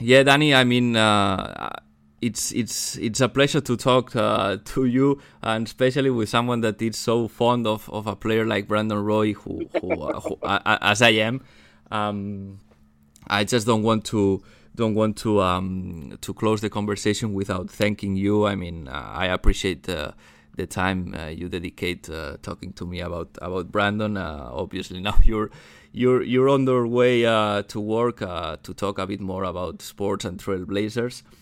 yeah, 0.00 0.22
Danny. 0.22 0.54
I 0.54 0.64
mean, 0.64 0.96
uh, 0.96 1.70
it's 2.20 2.52
it's 2.52 2.96
it's 2.98 3.20
a 3.20 3.28
pleasure 3.28 3.60
to 3.60 3.76
talk 3.76 4.14
uh, 4.16 4.58
to 4.64 4.84
you, 4.84 5.20
and 5.42 5.66
especially 5.66 6.10
with 6.10 6.28
someone 6.28 6.60
that 6.60 6.80
is 6.80 6.96
so 6.96 7.28
fond 7.28 7.66
of, 7.66 7.90
of 7.90 8.06
a 8.06 8.16
player 8.16 8.46
like 8.46 8.68
Brandon 8.68 9.04
Roy, 9.04 9.32
who, 9.32 9.68
who, 9.80 10.00
uh, 10.00 10.20
who 10.20 10.38
as 10.42 11.02
I 11.02 11.10
am. 11.10 11.42
Um, 11.90 12.60
I 13.26 13.44
just 13.44 13.66
don't 13.66 13.82
want 13.82 14.04
to 14.06 14.42
don't 14.74 14.94
want 14.94 15.16
to 15.18 15.40
um, 15.42 16.16
to 16.20 16.32
close 16.32 16.60
the 16.60 16.70
conversation 16.70 17.34
without 17.34 17.68
thanking 17.68 18.16
you. 18.16 18.46
I 18.46 18.54
mean, 18.54 18.88
uh, 18.88 19.12
I 19.14 19.26
appreciate 19.26 19.88
the 20.56 20.66
time 20.66 21.14
uh, 21.14 21.26
you 21.28 21.48
dedicate 21.48 22.08
uh, 22.10 22.36
talking 22.42 22.72
to 22.74 22.86
me 22.86 23.00
about 23.00 23.30
about 23.40 23.72
Brandon. 23.72 24.16
Uh, 24.16 24.48
obviously, 24.52 25.00
now 25.00 25.16
you're 25.24 25.50
you're 25.92 26.22
you're 26.22 26.48
on 26.48 26.66
your 26.66 26.86
way 26.86 27.24
uh, 27.24 27.62
to 27.62 27.80
work 27.80 28.22
uh, 28.22 28.56
to 28.62 28.74
talk 28.74 28.98
a 28.98 29.06
bit 29.06 29.20
more 29.20 29.44
about 29.44 29.82
sports 29.82 30.24
and 30.24 30.38
Trailblazers. 30.38 31.22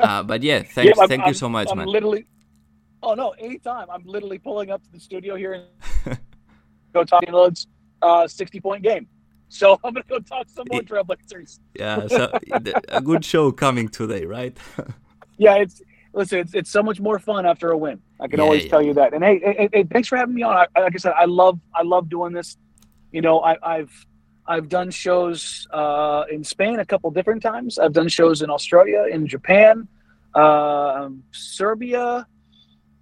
Uh, 0.00 0.24
but 0.24 0.42
yeah, 0.42 0.60
thanks, 0.60 0.98
yeah, 0.98 1.06
thank 1.06 1.22
I'm, 1.22 1.28
you 1.28 1.34
so 1.34 1.48
much, 1.48 1.68
I'm 1.70 1.78
man. 1.78 1.86
Literally, 1.86 2.26
oh 3.00 3.14
no, 3.14 3.30
anytime. 3.38 3.86
I'm 3.88 4.02
literally 4.04 4.40
pulling 4.40 4.72
up 4.72 4.82
to 4.82 4.90
the 4.90 4.98
studio 4.98 5.36
here 5.36 5.52
and 6.06 6.18
go 6.92 7.04
talk 7.04 7.22
loads 7.30 7.68
uh, 8.02 8.26
sixty 8.26 8.60
point 8.60 8.82
game. 8.82 9.06
So 9.50 9.78
I'm 9.84 9.94
gonna 9.94 10.04
go 10.08 10.18
talk 10.18 10.48
some 10.48 10.66
more 10.68 10.80
Trailblazers. 10.80 11.60
yeah, 11.74 12.08
so 12.08 12.36
a 12.88 13.00
good 13.00 13.24
show 13.24 13.52
coming 13.52 13.88
today, 13.88 14.24
right? 14.24 14.56
yeah, 15.36 15.54
it's 15.54 15.80
listen, 16.12 16.40
it's, 16.40 16.54
it's 16.54 16.70
so 16.70 16.82
much 16.82 16.98
more 17.00 17.20
fun 17.20 17.46
after 17.46 17.70
a 17.70 17.78
win. 17.78 18.02
I 18.20 18.28
can 18.28 18.38
yeah, 18.38 18.44
always 18.44 18.64
yeah. 18.64 18.70
tell 18.70 18.82
you 18.82 18.94
that. 18.94 19.14
And 19.14 19.22
hey, 19.22 19.40
hey, 19.42 19.68
hey, 19.72 19.84
thanks 19.84 20.08
for 20.08 20.16
having 20.16 20.34
me 20.34 20.42
on. 20.42 20.56
I, 20.56 20.80
like 20.80 20.94
I 20.94 20.98
said, 20.98 21.12
I 21.16 21.26
love 21.26 21.60
I 21.74 21.82
love 21.82 22.08
doing 22.08 22.32
this 22.32 22.56
you 23.12 23.20
know, 23.20 23.40
I, 23.40 23.78
have 23.78 23.90
I've 24.46 24.68
done 24.68 24.90
shows 24.90 25.66
uh, 25.72 26.24
in 26.30 26.44
Spain 26.44 26.80
a 26.80 26.84
couple 26.84 27.10
different 27.10 27.42
times. 27.42 27.78
I've 27.78 27.92
done 27.92 28.08
shows 28.08 28.42
in 28.42 28.50
Australia, 28.50 29.06
in 29.10 29.26
Japan, 29.26 29.88
uh, 30.34 31.08
Serbia. 31.32 32.26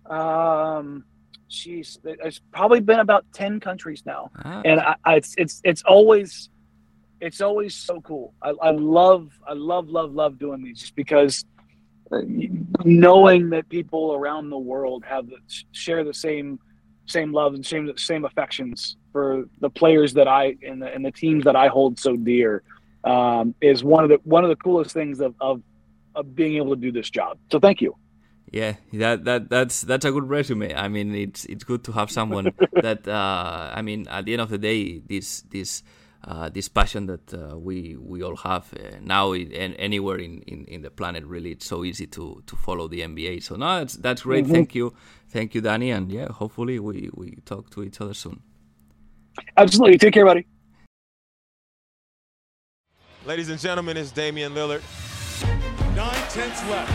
Um, 0.06 1.04
geez, 1.48 1.98
it's 2.04 2.40
probably 2.52 2.80
been 2.80 3.00
about 3.00 3.24
ten 3.32 3.58
countries 3.60 4.04
now, 4.06 4.30
ah. 4.44 4.62
and 4.64 4.80
I, 4.80 4.96
I, 5.04 5.16
it's 5.16 5.34
it's 5.36 5.60
it's 5.64 5.82
always 5.82 6.50
it's 7.20 7.40
always 7.40 7.74
so 7.74 8.00
cool. 8.00 8.34
I, 8.42 8.50
I 8.62 8.70
love 8.70 9.32
I 9.46 9.54
love 9.54 9.88
love 9.88 10.12
love 10.14 10.38
doing 10.38 10.62
these 10.62 10.80
just 10.80 10.94
because 10.94 11.44
knowing 12.10 13.50
that 13.50 13.68
people 13.68 14.14
around 14.14 14.50
the 14.50 14.58
world 14.58 15.04
have 15.04 15.26
the, 15.28 15.36
share 15.72 16.04
the 16.04 16.14
same 16.14 16.58
same 17.06 17.32
love 17.32 17.54
and 17.54 17.64
same 17.64 17.96
same 17.96 18.24
affections 18.24 18.96
for 19.12 19.44
the 19.60 19.70
players 19.70 20.12
that 20.14 20.28
I 20.28 20.56
and 20.62 20.82
the, 20.82 20.92
and 20.92 21.04
the 21.04 21.12
teams 21.12 21.44
that 21.44 21.56
I 21.56 21.68
hold 21.68 21.98
so 21.98 22.16
dear 22.16 22.62
um, 23.04 23.54
is 23.60 23.84
one 23.84 24.04
of 24.04 24.10
the 24.10 24.18
one 24.24 24.44
of 24.44 24.50
the 24.50 24.56
coolest 24.56 24.92
things 24.92 25.20
of, 25.20 25.34
of 25.40 25.62
of 26.14 26.34
being 26.34 26.56
able 26.56 26.74
to 26.74 26.80
do 26.80 26.90
this 26.90 27.10
job. 27.10 27.38
So 27.52 27.60
thank 27.60 27.80
you. 27.80 27.94
Yeah, 28.50 28.74
that 28.94 29.24
that 29.24 29.50
that's 29.50 29.82
that's 29.82 30.04
a 30.04 30.12
good 30.12 30.28
resume. 30.28 30.74
I 30.74 30.88
mean, 30.88 31.14
it's 31.14 31.44
it's 31.46 31.64
good 31.64 31.84
to 31.84 31.92
have 31.92 32.10
someone 32.10 32.52
that 32.72 33.06
uh, 33.06 33.72
I 33.74 33.82
mean, 33.82 34.06
at 34.08 34.24
the 34.24 34.32
end 34.34 34.42
of 34.42 34.50
the 34.50 34.58
day, 34.58 34.98
this 34.98 35.42
this 35.50 35.82
uh, 36.24 36.48
this 36.48 36.68
passion 36.68 37.06
that 37.06 37.34
uh, 37.34 37.58
we 37.58 37.96
we 37.96 38.22
all 38.22 38.36
have 38.36 38.72
uh, 38.74 38.96
now 39.00 39.32
in, 39.32 39.50
in, 39.52 39.74
anywhere 39.74 40.18
in, 40.18 40.42
in, 40.42 40.64
in 40.64 40.82
the 40.82 40.90
planet. 40.90 41.24
Really, 41.24 41.52
it's 41.52 41.66
so 41.66 41.84
easy 41.84 42.06
to 42.08 42.42
to 42.46 42.56
follow 42.56 42.88
the 42.88 43.00
NBA. 43.00 43.42
So 43.42 43.56
no, 43.56 43.78
that's 43.78 43.94
that's 43.94 44.22
great. 44.22 44.44
Mm-hmm. 44.44 44.54
Thank 44.54 44.74
you, 44.74 44.94
thank 45.28 45.54
you, 45.54 45.60
Danny, 45.60 45.90
and 45.90 46.10
yeah, 46.10 46.28
hopefully 46.28 46.78
we 46.78 47.10
we 47.14 47.38
talk 47.44 47.70
to 47.70 47.82
each 47.82 48.00
other 48.00 48.14
soon. 48.14 48.42
Absolutely. 49.56 49.98
Take 49.98 50.14
care, 50.14 50.24
buddy. 50.24 50.46
Ladies 53.26 53.48
and 53.48 53.60
gentlemen, 53.60 53.96
it's 53.96 54.12
Damian 54.12 54.52
Lillard. 54.54 54.82
Nine 55.96 56.14
tenths 56.30 56.62
left. 56.70 56.92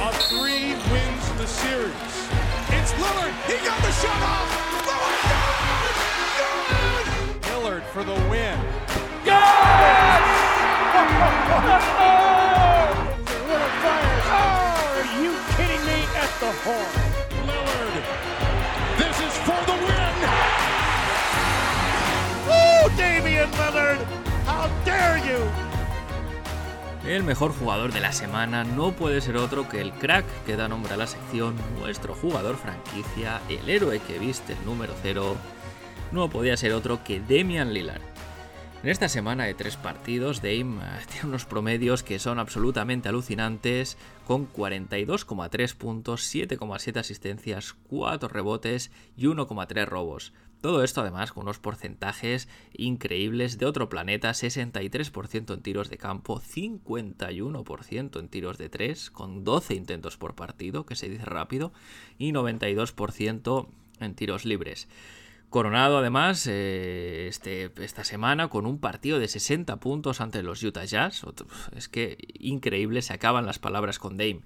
A 0.00 0.12
three 0.28 0.72
wins 0.92 1.32
the 1.38 1.46
series. 1.46 1.92
It's 2.70 2.92
Lillard. 2.92 3.32
He 3.46 3.64
got 3.64 3.80
the 3.82 3.92
shot 3.92 4.22
off. 4.22 4.75
For 7.96 8.04
the 8.04 8.20
win. 8.28 8.58
Yes! 9.24 10.22
Lillard 13.48 13.72
fires. 13.82 14.26
Oh, 14.36 15.00
are 15.00 15.08
you 15.24 15.32
kidding 15.56 15.82
me? 15.88 15.98
At 16.22 16.30
the 16.42 16.52
horn. 16.60 16.92
Lillard. 17.48 17.94
This 19.00 19.16
is 19.26 19.34
for 19.46 19.60
the 19.64 19.76
win. 19.86 20.14
Woo, 22.46 22.96
Damian 22.98 23.50
Lillard. 23.60 24.00
How 24.44 24.68
dare 24.84 25.16
you? 25.24 25.40
El 27.10 27.22
mejor 27.22 27.54
jugador 27.54 27.94
de 27.94 28.00
la 28.00 28.12
semana 28.12 28.64
no 28.64 28.92
puede 28.92 29.22
ser 29.22 29.38
otro 29.38 29.70
que 29.70 29.80
el 29.80 29.92
crack 29.92 30.26
que 30.44 30.56
da 30.56 30.68
nombre 30.68 30.92
a 30.92 30.96
la 30.98 31.06
sección, 31.06 31.56
nuestro 31.78 32.14
jugador 32.14 32.56
franquicia, 32.56 33.40
el 33.48 33.70
héroe 33.70 34.00
que 34.00 34.18
viste 34.18 34.52
el 34.52 34.64
número 34.66 34.92
0, 35.02 35.36
no 36.12 36.30
podía 36.30 36.56
ser 36.56 36.72
otro 36.72 37.02
que 37.04 37.20
Demian 37.20 37.72
Lillard. 37.72 38.02
En 38.82 38.90
esta 38.90 39.08
semana 39.08 39.44
de 39.44 39.54
tres 39.54 39.76
partidos, 39.76 40.42
Dame 40.42 40.60
eh, 40.82 41.00
tiene 41.10 41.28
unos 41.28 41.44
promedios 41.44 42.02
que 42.02 42.18
son 42.18 42.38
absolutamente 42.38 43.08
alucinantes, 43.08 43.96
con 44.26 44.52
42,3 44.52 45.74
puntos, 45.74 46.32
7,7 46.32 47.00
asistencias, 47.00 47.74
4 47.88 48.28
rebotes 48.28 48.92
y 49.16 49.26
1,3 49.26 49.86
robos. 49.86 50.32
Todo 50.60 50.82
esto 50.82 51.00
además 51.00 51.32
con 51.32 51.44
unos 51.44 51.58
porcentajes 51.58 52.48
increíbles 52.72 53.58
de 53.58 53.66
otro 53.66 53.88
planeta, 53.88 54.30
63% 54.30 55.54
en 55.54 55.62
tiros 55.62 55.90
de 55.90 55.98
campo, 55.98 56.40
51% 56.40 58.18
en 58.18 58.28
tiros 58.28 58.58
de 58.58 58.68
3, 58.68 59.10
con 59.10 59.44
12 59.44 59.74
intentos 59.74 60.16
por 60.16 60.34
partido, 60.34 60.86
que 60.86 60.96
se 60.96 61.08
dice 61.08 61.24
rápido, 61.24 61.72
y 62.18 62.32
92% 62.32 63.68
en 64.00 64.14
tiros 64.14 64.44
libres. 64.44 64.88
Coronado 65.50 65.98
además 65.98 66.46
eh, 66.48 67.28
este, 67.28 67.70
esta 67.82 68.04
semana 68.04 68.48
con 68.48 68.66
un 68.66 68.78
partido 68.78 69.18
de 69.18 69.28
60 69.28 69.76
puntos 69.76 70.20
ante 70.20 70.42
los 70.42 70.62
Utah 70.62 70.84
Jazz. 70.84 71.22
Es 71.74 71.88
que 71.88 72.18
increíble, 72.38 73.00
se 73.02 73.12
acaban 73.12 73.46
las 73.46 73.58
palabras 73.58 73.98
con 73.98 74.16
Dame. 74.16 74.42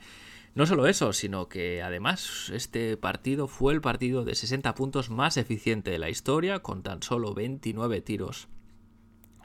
No 0.54 0.66
solo 0.66 0.86
eso, 0.86 1.12
sino 1.12 1.48
que 1.48 1.80
además 1.80 2.50
este 2.52 2.96
partido 2.96 3.46
fue 3.46 3.72
el 3.72 3.80
partido 3.80 4.24
de 4.24 4.34
60 4.34 4.74
puntos 4.74 5.08
más 5.08 5.36
eficiente 5.36 5.90
de 5.90 5.98
la 5.98 6.10
historia, 6.10 6.58
con 6.58 6.82
tan 6.82 7.02
solo 7.02 7.34
29 7.34 8.00
tiros 8.00 8.48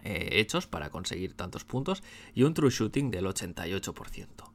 eh, 0.04 0.40
hechos 0.40 0.68
para 0.68 0.90
conseguir 0.90 1.34
tantos 1.34 1.64
puntos 1.64 2.04
y 2.34 2.44
un 2.44 2.54
true 2.54 2.72
shooting 2.72 3.12
del 3.12 3.26
88%. 3.26 4.55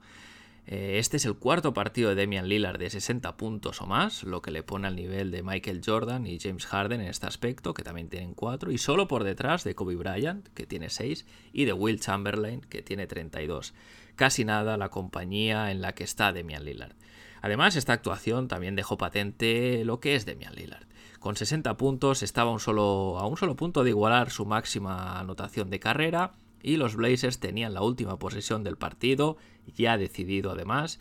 Eh, 0.67 0.99
este 0.99 1.17
es 1.17 1.25
el 1.25 1.35
cuarto 1.35 1.75
partido 1.75 2.11
de 2.11 2.23
Damian 2.23 2.49
Lillard 2.49 2.79
de 2.79 2.91
60 2.91 3.37
puntos 3.37 3.81
o 3.81 3.87
más, 3.87 4.23
lo 4.23 4.43
que 4.43 4.51
le 4.51 4.63
pone 4.63 4.87
al 4.87 4.97
nivel 4.97 5.31
de 5.31 5.43
Michael 5.43 5.83
Jordan 5.85 6.27
y 6.27 6.39
James 6.39 6.67
Harden 6.67 7.01
en 7.01 7.09
este 7.09 7.27
aspecto, 7.27 7.75
que 7.75 7.83
también 7.83 8.09
tienen 8.09 8.35
4, 8.35 8.71
y 8.71 8.79
solo 8.79 9.09
por 9.09 9.25
detrás 9.25 9.65
de 9.65 9.75
Kobe 9.75 9.97
Bryant, 9.97 10.49
que 10.49 10.67
tiene 10.67 10.91
6, 10.91 11.27
y 11.53 11.65
de 11.65 11.73
Will 11.73 12.01
Chamberlain, 12.01 12.61
que 12.61 12.83
tiene 12.83 13.07
32 13.07 13.75
casi 14.21 14.45
nada 14.45 14.77
la 14.77 14.91
compañía 14.91 15.71
en 15.71 15.81
la 15.81 15.95
que 15.95 16.05
está 16.05 16.31
Demian 16.31 16.67
Lillard. 16.67 16.93
Además, 17.41 17.75
esta 17.75 17.95
actuación 17.95 18.49
también 18.49 18.77
dejó 18.77 18.99
patente 18.99 19.83
lo 19.87 19.99
que 19.99 20.15
es 20.15 20.27
Demian 20.27 20.55
Lillard. 20.55 20.85
Con 21.21 21.37
60 21.37 21.79
puntos 21.79 22.23
estaba 22.23 22.51
un 22.51 22.61
solo, 22.61 23.19
a 23.19 23.27
un 23.27 23.39
solo 23.39 23.57
punto 23.57 23.83
de 23.83 23.89
igualar 23.89 24.31
su 24.31 24.45
máxima 24.45 25.19
anotación 25.19 25.71
de 25.71 25.81
carrera 25.81 26.33
y 26.63 26.77
los 26.77 26.97
Blazers 26.97 27.41
tenían 27.41 27.75
la 27.75 27.83
última 27.83 28.19
posesión 28.19 28.65
del 28.65 28.77
partido, 28.77 29.37
ya 29.77 29.99
decidido 29.99 30.51
además. 30.51 31.01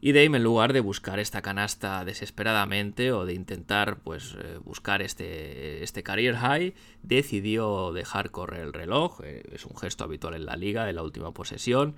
Y 0.00 0.12
Dame, 0.12 0.36
en 0.36 0.44
lugar 0.44 0.72
de 0.72 0.80
buscar 0.80 1.18
esta 1.18 1.40
canasta 1.40 2.04
desesperadamente 2.04 3.12
o 3.12 3.24
de 3.24 3.32
intentar 3.32 3.98
pues, 4.00 4.36
eh, 4.38 4.58
buscar 4.62 5.00
este, 5.00 5.82
este 5.82 6.02
career 6.02 6.36
high, 6.36 6.74
decidió 7.02 7.92
dejar 7.92 8.30
correr 8.30 8.60
el 8.60 8.72
reloj. 8.74 9.20
Eh, 9.24 9.42
es 9.52 9.64
un 9.64 9.76
gesto 9.76 10.04
habitual 10.04 10.34
en 10.34 10.44
la 10.44 10.56
liga 10.56 10.84
de 10.84 10.92
la 10.92 11.02
última 11.02 11.32
posesión 11.32 11.96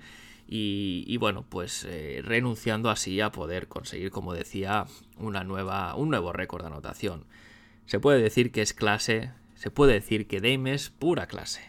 y, 0.51 1.15
bueno, 1.17 1.45
pues 1.47 1.85
eh, 1.87 2.21
renunciando 2.23 2.89
así 2.89 3.21
a 3.21 3.31
poder 3.31 3.67
conseguir, 3.67 4.09
como 4.09 4.33
decía, 4.33 4.87
una 5.17 5.43
nueva, 5.43 5.93
un 5.93 6.09
nuevo 6.09 6.33
récord 6.33 6.63
de 6.63 6.67
anotación. 6.67 7.25
Se 7.85 7.99
puede 7.99 8.19
decir 8.19 8.51
que 8.51 8.63
es 8.63 8.73
clase, 8.73 9.31
se 9.53 9.69
puede 9.69 9.93
decir 9.93 10.27
que 10.27 10.41
Dame 10.41 10.73
es 10.73 10.89
pura 10.89 11.27
clase. 11.27 11.61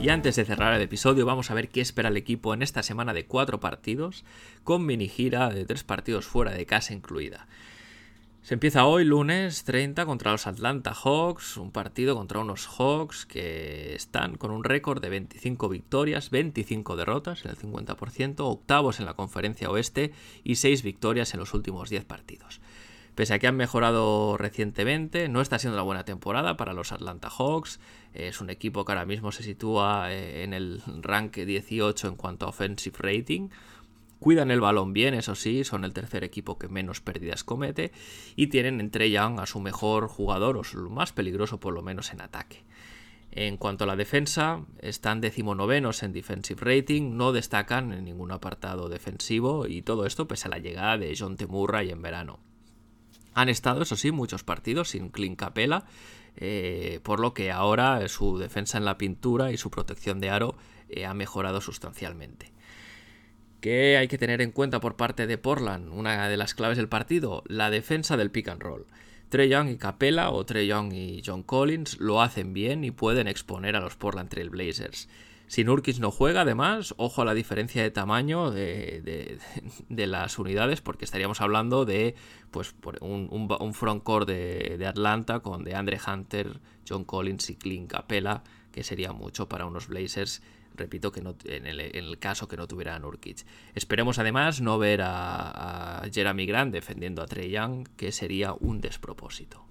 Y 0.00 0.10
antes 0.10 0.36
de 0.36 0.44
cerrar 0.44 0.74
el 0.74 0.82
episodio, 0.82 1.26
vamos 1.26 1.50
a 1.50 1.54
ver 1.54 1.70
qué 1.70 1.80
espera 1.80 2.08
el 2.08 2.16
equipo 2.16 2.54
en 2.54 2.62
esta 2.62 2.84
semana 2.84 3.12
de 3.12 3.26
cuatro 3.26 3.58
partidos, 3.58 4.24
con 4.62 4.86
mini 4.86 5.08
gira 5.08 5.48
de 5.48 5.64
tres 5.64 5.82
partidos 5.82 6.24
fuera 6.24 6.52
de 6.52 6.66
casa 6.66 6.94
incluida. 6.94 7.48
Se 8.42 8.54
empieza 8.54 8.86
hoy, 8.86 9.04
lunes 9.04 9.64
30, 9.64 10.06
contra 10.06 10.30
los 10.30 10.46
Atlanta 10.46 10.94
Hawks, 10.94 11.56
un 11.56 11.72
partido 11.72 12.14
contra 12.14 12.38
unos 12.38 12.68
Hawks 12.68 13.26
que 13.26 13.96
están 13.96 14.36
con 14.36 14.52
un 14.52 14.62
récord 14.62 15.02
de 15.02 15.10
25 15.10 15.68
victorias, 15.68 16.30
25 16.30 16.94
derrotas, 16.94 17.44
el 17.44 17.58
50%, 17.58 18.36
octavos 18.38 19.00
en 19.00 19.06
la 19.06 19.14
conferencia 19.14 19.68
oeste 19.68 20.12
y 20.44 20.54
6 20.54 20.84
victorias 20.84 21.34
en 21.34 21.40
los 21.40 21.54
últimos 21.54 21.90
10 21.90 22.04
partidos. 22.04 22.60
Pese 23.18 23.34
a 23.34 23.40
que 23.40 23.48
han 23.48 23.56
mejorado 23.56 24.36
recientemente, 24.36 25.28
no 25.28 25.40
está 25.40 25.58
siendo 25.58 25.76
una 25.76 25.82
buena 25.82 26.04
temporada 26.04 26.56
para 26.56 26.72
los 26.72 26.92
Atlanta 26.92 27.28
Hawks. 27.28 27.80
Es 28.14 28.40
un 28.40 28.50
equipo 28.50 28.84
que 28.84 28.92
ahora 28.92 29.04
mismo 29.04 29.32
se 29.32 29.42
sitúa 29.42 30.12
eh, 30.12 30.42
en 30.42 30.54
el 30.54 30.82
rank 31.02 31.36
18 31.36 32.08
en 32.08 32.16
cuanto 32.16 32.46
a 32.46 32.48
offensive 32.48 32.96
rating. 32.98 33.48
Cuidan 34.18 34.50
el 34.50 34.60
balón 34.60 34.92
bien, 34.92 35.14
eso 35.14 35.36
sí, 35.36 35.62
son 35.62 35.84
el 35.84 35.92
tercer 35.92 36.24
equipo 36.24 36.58
que 36.58 36.68
menos 36.68 37.00
pérdidas 37.00 37.44
comete 37.44 37.92
y 38.34 38.48
tienen 38.48 38.80
entre 38.80 39.10
Young 39.10 39.38
a 39.38 39.46
su 39.46 39.60
mejor 39.60 40.08
jugador 40.08 40.56
o 40.56 40.64
su 40.64 40.90
más 40.90 41.12
peligroso 41.12 41.60
por 41.60 41.72
lo 41.72 41.82
menos 41.82 42.12
en 42.12 42.20
ataque. 42.20 42.64
En 43.30 43.56
cuanto 43.58 43.84
a 43.84 43.86
la 43.86 43.94
defensa, 43.94 44.64
están 44.80 45.20
decimonovenos 45.20 46.02
en 46.02 46.12
defensive 46.12 46.60
rating, 46.60 47.16
no 47.16 47.32
destacan 47.32 47.92
en 47.92 48.04
ningún 48.04 48.32
apartado 48.32 48.88
defensivo 48.88 49.66
y 49.66 49.82
todo 49.82 50.06
esto 50.06 50.26
pese 50.26 50.48
a 50.48 50.50
la 50.50 50.58
llegada 50.58 50.98
de 50.98 51.14
John 51.16 51.36
Temurray 51.36 51.90
en 51.90 52.02
verano. 52.02 52.40
Han 53.34 53.48
estado, 53.48 53.82
eso 53.82 53.94
sí, 53.94 54.10
muchos 54.10 54.42
partidos 54.42 54.88
sin 54.88 55.10
Clint 55.10 55.38
Capela, 55.38 55.84
eh, 56.40 57.00
por 57.02 57.20
lo 57.20 57.34
que 57.34 57.50
ahora 57.50 58.06
su 58.08 58.38
defensa 58.38 58.78
en 58.78 58.84
la 58.84 58.98
pintura 58.98 59.52
y 59.52 59.56
su 59.56 59.70
protección 59.70 60.20
de 60.20 60.30
aro 60.30 60.56
eh, 60.88 61.04
ha 61.04 61.14
mejorado 61.14 61.60
sustancialmente. 61.60 62.52
¿Qué 63.60 63.96
hay 63.96 64.06
que 64.06 64.18
tener 64.18 64.40
en 64.40 64.52
cuenta 64.52 64.80
por 64.80 64.96
parte 64.96 65.26
de 65.26 65.36
Portland? 65.36 65.92
Una 65.92 66.28
de 66.28 66.36
las 66.36 66.54
claves 66.54 66.78
del 66.78 66.88
partido, 66.88 67.42
la 67.46 67.70
defensa 67.70 68.16
del 68.16 68.30
pick 68.30 68.48
and 68.48 68.62
roll. 68.62 68.86
Trey 69.28 69.48
Young 69.48 69.68
y 69.68 69.76
Capela 69.76 70.30
o 70.30 70.46
Trey 70.46 70.68
Young 70.68 70.92
y 70.92 71.22
John 71.26 71.42
Collins 71.42 71.98
lo 72.00 72.22
hacen 72.22 72.54
bien 72.54 72.84
y 72.84 72.92
pueden 72.92 73.28
exponer 73.28 73.76
a 73.76 73.80
los 73.80 73.96
Portland 73.96 74.30
Trail 74.30 74.48
Blazers. 74.48 75.08
Si 75.48 75.64
Nurkic 75.64 75.98
no 75.98 76.10
juega, 76.10 76.42
además, 76.42 76.94
ojo 76.98 77.22
a 77.22 77.24
la 77.24 77.32
diferencia 77.32 77.82
de 77.82 77.90
tamaño 77.90 78.50
de, 78.50 79.38
las 79.88 80.38
unidades, 80.38 80.82
porque 80.82 81.06
estaríamos 81.06 81.40
hablando 81.40 81.86
de 81.86 82.14
pues, 82.50 82.74
un, 83.00 83.28
un, 83.30 83.48
un 83.58 83.74
frontcourt 83.74 84.28
de, 84.28 84.86
Atlanta 84.86 85.40
con 85.40 85.64
de 85.64 85.74
Andre 85.74 85.98
Hunter, 86.06 86.60
John 86.86 87.04
Collins 87.04 87.48
y 87.48 87.56
Clint 87.56 87.90
Capella, 87.90 88.42
que 88.72 88.84
sería 88.84 89.12
mucho 89.12 89.48
para 89.48 89.64
unos 89.66 89.88
Blazers 89.88 90.42
repito 90.74 91.10
que 91.10 91.20
en, 91.20 91.66
el, 91.66 92.18
caso 92.20 92.46
que 92.46 92.56
no 92.56 92.68
tuviera 92.68 92.94
a 92.94 92.98
Nurkic. 93.00 93.44
Esperemos 93.74 94.20
además 94.20 94.60
no 94.60 94.78
ver 94.78 95.00
a 95.02 96.02
Jeremy 96.12 96.46
Grant 96.46 96.72
defendiendo 96.72 97.20
a 97.20 97.26
Trey 97.26 97.50
Young, 97.50 97.88
que 97.96 98.12
sería 98.12 98.52
un 98.52 98.80
despropósito. 98.80 99.68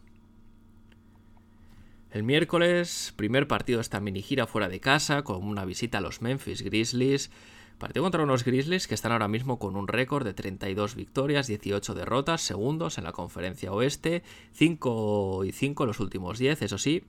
El 2.10 2.24
miércoles, 2.24 3.14
primer 3.18 3.47
partido 3.49 3.80
de 3.80 3.82
esta 3.82 3.99
mini 3.99 4.22
gira 4.22 4.47
fuera 4.47 4.70
de 4.70 4.80
casa, 4.80 5.24
con 5.24 5.43
una 5.43 5.66
visita 5.66 5.97
a 5.97 6.01
los 6.01 6.22
Memphis 6.22 6.62
Grizzlies. 6.62 7.32
Partido 7.78 8.03
contra 8.03 8.24
unos 8.24 8.45
Grizzlies 8.45 8.88
que 8.88 8.95
están 8.95 9.12
ahora 9.12 9.28
mismo 9.28 9.60
con 9.60 9.76
un 9.76 9.88
récord 9.88 10.26
de 10.26 10.34
32 10.34 10.95
victorias, 10.95 11.47
18 11.47 11.93
derrotas, 11.93 12.41
segundos 12.41 12.97
en 12.97 13.03
la 13.03 13.12
conferencia 13.12 13.74
oeste, 13.74 14.24
5 14.53 15.43
y 15.43 15.51
5 15.51 15.84
en 15.84 15.88
los 15.88 15.99
últimos 15.99 16.39
10, 16.39 16.62
eso 16.62 16.78
sí, 16.78 17.03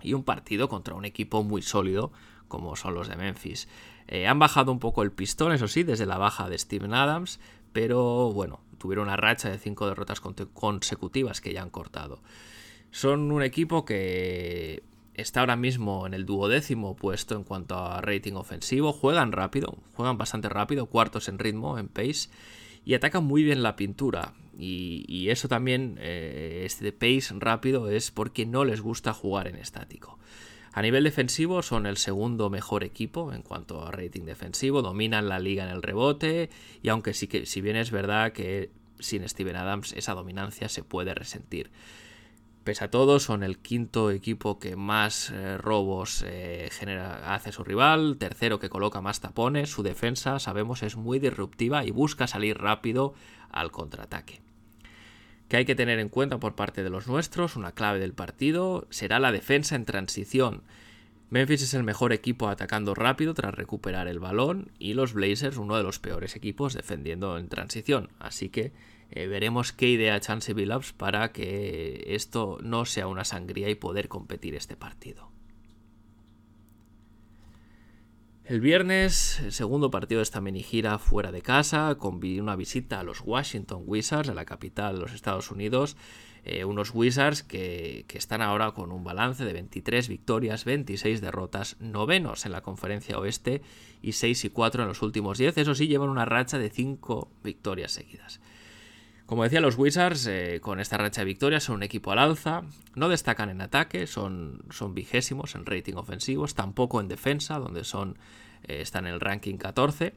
y 0.00 0.14
un 0.14 0.22
partido 0.22 0.68
contra 0.68 0.94
un 0.94 1.04
equipo 1.04 1.42
muy 1.42 1.60
sólido 1.60 2.12
como 2.48 2.76
son 2.76 2.94
los 2.94 3.08
de 3.08 3.16
Memphis. 3.16 3.68
Eh, 4.06 4.28
han 4.28 4.38
bajado 4.38 4.70
un 4.70 4.78
poco 4.78 5.02
el 5.02 5.10
pistón, 5.10 5.52
eso 5.52 5.66
sí, 5.66 5.82
desde 5.82 6.06
la 6.06 6.18
baja 6.18 6.48
de 6.48 6.56
Steven 6.56 6.94
Adams, 6.94 7.40
pero 7.72 8.32
bueno, 8.32 8.60
tuvieron 8.78 9.08
una 9.08 9.16
racha 9.16 9.50
de 9.50 9.58
5 9.58 9.88
derrotas 9.88 10.20
consecutivas 10.20 11.40
que 11.40 11.52
ya 11.52 11.62
han 11.62 11.70
cortado. 11.70 12.22
Son 12.94 13.32
un 13.32 13.42
equipo 13.42 13.84
que 13.84 14.84
está 15.14 15.40
ahora 15.40 15.56
mismo 15.56 16.06
en 16.06 16.14
el 16.14 16.24
duodécimo 16.24 16.94
puesto 16.94 17.34
en 17.34 17.42
cuanto 17.42 17.76
a 17.76 18.00
rating 18.00 18.34
ofensivo. 18.34 18.92
Juegan 18.92 19.32
rápido, 19.32 19.78
juegan 19.94 20.16
bastante 20.16 20.48
rápido, 20.48 20.86
cuartos 20.86 21.28
en 21.28 21.40
ritmo, 21.40 21.76
en 21.76 21.88
pace, 21.88 22.28
y 22.84 22.94
atacan 22.94 23.24
muy 23.24 23.42
bien 23.42 23.64
la 23.64 23.74
pintura. 23.74 24.34
Y, 24.56 25.28
eso 25.28 25.48
también, 25.48 25.98
eh, 25.98 26.62
este 26.66 26.92
pace 26.92 27.34
rápido, 27.40 27.90
es 27.90 28.12
porque 28.12 28.46
no 28.46 28.64
les 28.64 28.80
gusta 28.80 29.12
jugar 29.12 29.48
en 29.48 29.56
estático. 29.56 30.20
A 30.72 30.80
nivel 30.80 31.02
defensivo 31.02 31.62
son 31.62 31.86
el 31.86 31.96
segundo 31.96 32.48
mejor 32.48 32.84
equipo 32.84 33.32
en 33.32 33.42
cuanto 33.42 33.84
a 33.84 33.90
rating 33.90 34.22
defensivo, 34.22 34.82
dominan 34.82 35.28
la 35.28 35.40
liga 35.40 35.64
en 35.64 35.70
el 35.70 35.82
rebote 35.82 36.48
y 36.80 36.90
aunque 36.90 37.12
sí 37.12 37.26
que 37.26 37.44
si 37.44 37.60
bien 37.60 37.74
es 37.74 37.90
verdad 37.90 38.30
que 38.30 38.70
sin 39.00 39.28
Steven 39.28 39.56
Adams 39.56 39.92
esa 39.94 40.14
dominancia 40.14 40.68
se 40.68 40.84
puede 40.84 41.12
resentir. 41.12 41.72
Pese 42.64 42.84
a 42.84 42.90
todo, 42.90 43.20
son 43.20 43.42
el 43.42 43.58
quinto 43.58 44.10
equipo 44.10 44.58
que 44.58 44.74
más 44.74 45.30
eh, 45.30 45.58
robos 45.58 46.24
eh, 46.26 46.70
genera, 46.72 47.34
hace 47.34 47.52
su 47.52 47.62
rival, 47.62 48.16
tercero 48.18 48.58
que 48.58 48.70
coloca 48.70 49.02
más 49.02 49.20
tapones, 49.20 49.70
su 49.70 49.82
defensa, 49.82 50.38
sabemos, 50.38 50.82
es 50.82 50.96
muy 50.96 51.18
disruptiva 51.18 51.84
y 51.84 51.90
busca 51.90 52.26
salir 52.26 52.56
rápido 52.56 53.12
al 53.50 53.70
contraataque. 53.70 54.40
Que 55.48 55.58
hay 55.58 55.66
que 55.66 55.74
tener 55.74 55.98
en 55.98 56.08
cuenta 56.08 56.40
por 56.40 56.54
parte 56.54 56.82
de 56.82 56.88
los 56.88 57.06
nuestros, 57.06 57.56
una 57.56 57.72
clave 57.72 57.98
del 57.98 58.14
partido, 58.14 58.86
será 58.88 59.20
la 59.20 59.30
defensa 59.30 59.76
en 59.76 59.84
transición. 59.84 60.62
Memphis 61.28 61.62
es 61.62 61.74
el 61.74 61.84
mejor 61.84 62.14
equipo 62.14 62.48
atacando 62.48 62.94
rápido 62.94 63.34
tras 63.34 63.54
recuperar 63.54 64.08
el 64.08 64.20
balón 64.20 64.70
y 64.78 64.94
los 64.94 65.12
Blazers 65.12 65.58
uno 65.58 65.76
de 65.76 65.82
los 65.82 65.98
peores 65.98 66.34
equipos 66.34 66.72
defendiendo 66.72 67.36
en 67.36 67.48
transición. 67.48 68.08
Así 68.18 68.48
que 68.48 68.72
eh, 69.16 69.28
veremos 69.28 69.70
qué 69.70 69.88
idea 69.88 70.18
Chance 70.18 70.54
Billups 70.54 70.92
para 70.92 71.30
que 71.30 72.02
esto 72.08 72.58
no 72.60 72.84
sea 72.84 73.06
una 73.06 73.24
sangría 73.24 73.70
y 73.70 73.76
poder 73.76 74.08
competir 74.08 74.56
este 74.56 74.76
partido. 74.76 75.30
El 78.44 78.60
viernes, 78.60 79.38
el 79.38 79.52
segundo 79.52 79.92
partido 79.92 80.18
de 80.18 80.24
esta 80.24 80.40
mini 80.40 80.64
gira 80.64 80.98
fuera 80.98 81.30
de 81.30 81.42
casa, 81.42 81.94
con 81.96 82.16
una 82.24 82.56
visita 82.56 82.98
a 82.98 83.04
los 83.04 83.20
Washington 83.20 83.84
Wizards, 83.86 84.30
a 84.30 84.34
la 84.34 84.44
capital 84.44 84.96
de 84.96 85.02
los 85.02 85.12
Estados 85.12 85.52
Unidos. 85.52 85.96
Eh, 86.42 86.64
unos 86.64 86.92
Wizards 86.92 87.44
que, 87.44 88.04
que, 88.08 88.18
están 88.18 88.42
ahora 88.42 88.72
con 88.72 88.90
un 88.90 89.04
balance 89.04 89.44
de 89.44 89.52
23 89.52 90.08
victorias, 90.08 90.64
26 90.64 91.20
derrotas, 91.20 91.76
novenos 91.78 92.46
en 92.46 92.52
la 92.52 92.62
conferencia 92.62 93.18
oeste 93.18 93.62
y 94.02 94.12
6 94.12 94.46
y 94.46 94.50
4 94.50 94.82
en 94.82 94.88
los 94.88 95.02
últimos 95.02 95.38
10. 95.38 95.56
Eso 95.56 95.74
sí, 95.76 95.86
llevan 95.86 96.10
una 96.10 96.24
racha 96.24 96.58
de 96.58 96.68
5 96.68 97.30
victorias 97.44 97.92
seguidas. 97.92 98.40
Como 99.26 99.42
decía, 99.42 99.60
los 99.60 99.78
Wizards 99.78 100.26
eh, 100.26 100.60
con 100.60 100.80
esta 100.80 100.98
racha 100.98 101.22
de 101.22 101.26
victorias 101.26 101.64
son 101.64 101.76
un 101.76 101.82
equipo 101.82 102.12
al 102.12 102.18
alza, 102.18 102.62
no 102.94 103.08
destacan 103.08 103.48
en 103.48 103.62
ataque, 103.62 104.06
son, 104.06 104.62
son 104.70 104.94
vigésimos 104.94 105.54
en 105.54 105.64
rating 105.64 105.94
ofensivos, 105.94 106.54
tampoco 106.54 107.00
en 107.00 107.08
defensa, 107.08 107.58
donde 107.58 107.84
son, 107.84 108.18
eh, 108.64 108.82
están 108.82 109.06
en 109.06 109.14
el 109.14 109.20
ranking 109.20 109.56
14 109.56 110.12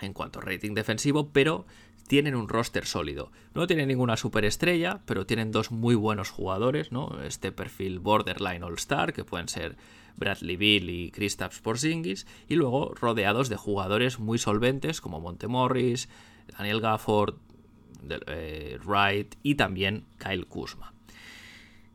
en 0.00 0.12
cuanto 0.12 0.38
a 0.38 0.42
rating 0.42 0.74
defensivo, 0.74 1.30
pero 1.32 1.66
tienen 2.06 2.34
un 2.36 2.48
roster 2.48 2.86
sólido. 2.86 3.32
No 3.54 3.66
tienen 3.66 3.88
ninguna 3.88 4.16
superestrella, 4.16 5.00
pero 5.04 5.26
tienen 5.26 5.50
dos 5.50 5.70
muy 5.70 5.94
buenos 5.94 6.30
jugadores, 6.30 6.92
¿no? 6.92 7.22
Este 7.22 7.50
perfil 7.52 7.98
borderline 7.98 8.62
all-star, 8.62 9.12
que 9.12 9.24
pueden 9.24 9.48
ser 9.48 9.76
Bradley 10.16 10.56
Bill 10.56 10.90
y 10.90 11.10
Kristaps 11.10 11.60
Porzingis, 11.60 12.26
y 12.48 12.54
luego 12.54 12.94
rodeados 12.94 13.48
de 13.48 13.56
jugadores 13.56 14.18
muy 14.18 14.38
solventes 14.38 15.00
como 15.00 15.20
Montemorris, 15.20 16.08
Daniel 16.58 16.80
Gafford, 16.80 17.34
eh, 18.26 18.78
Wright 18.84 19.34
y 19.42 19.54
también 19.54 20.04
Kyle 20.18 20.46
Kuzma. 20.46 20.92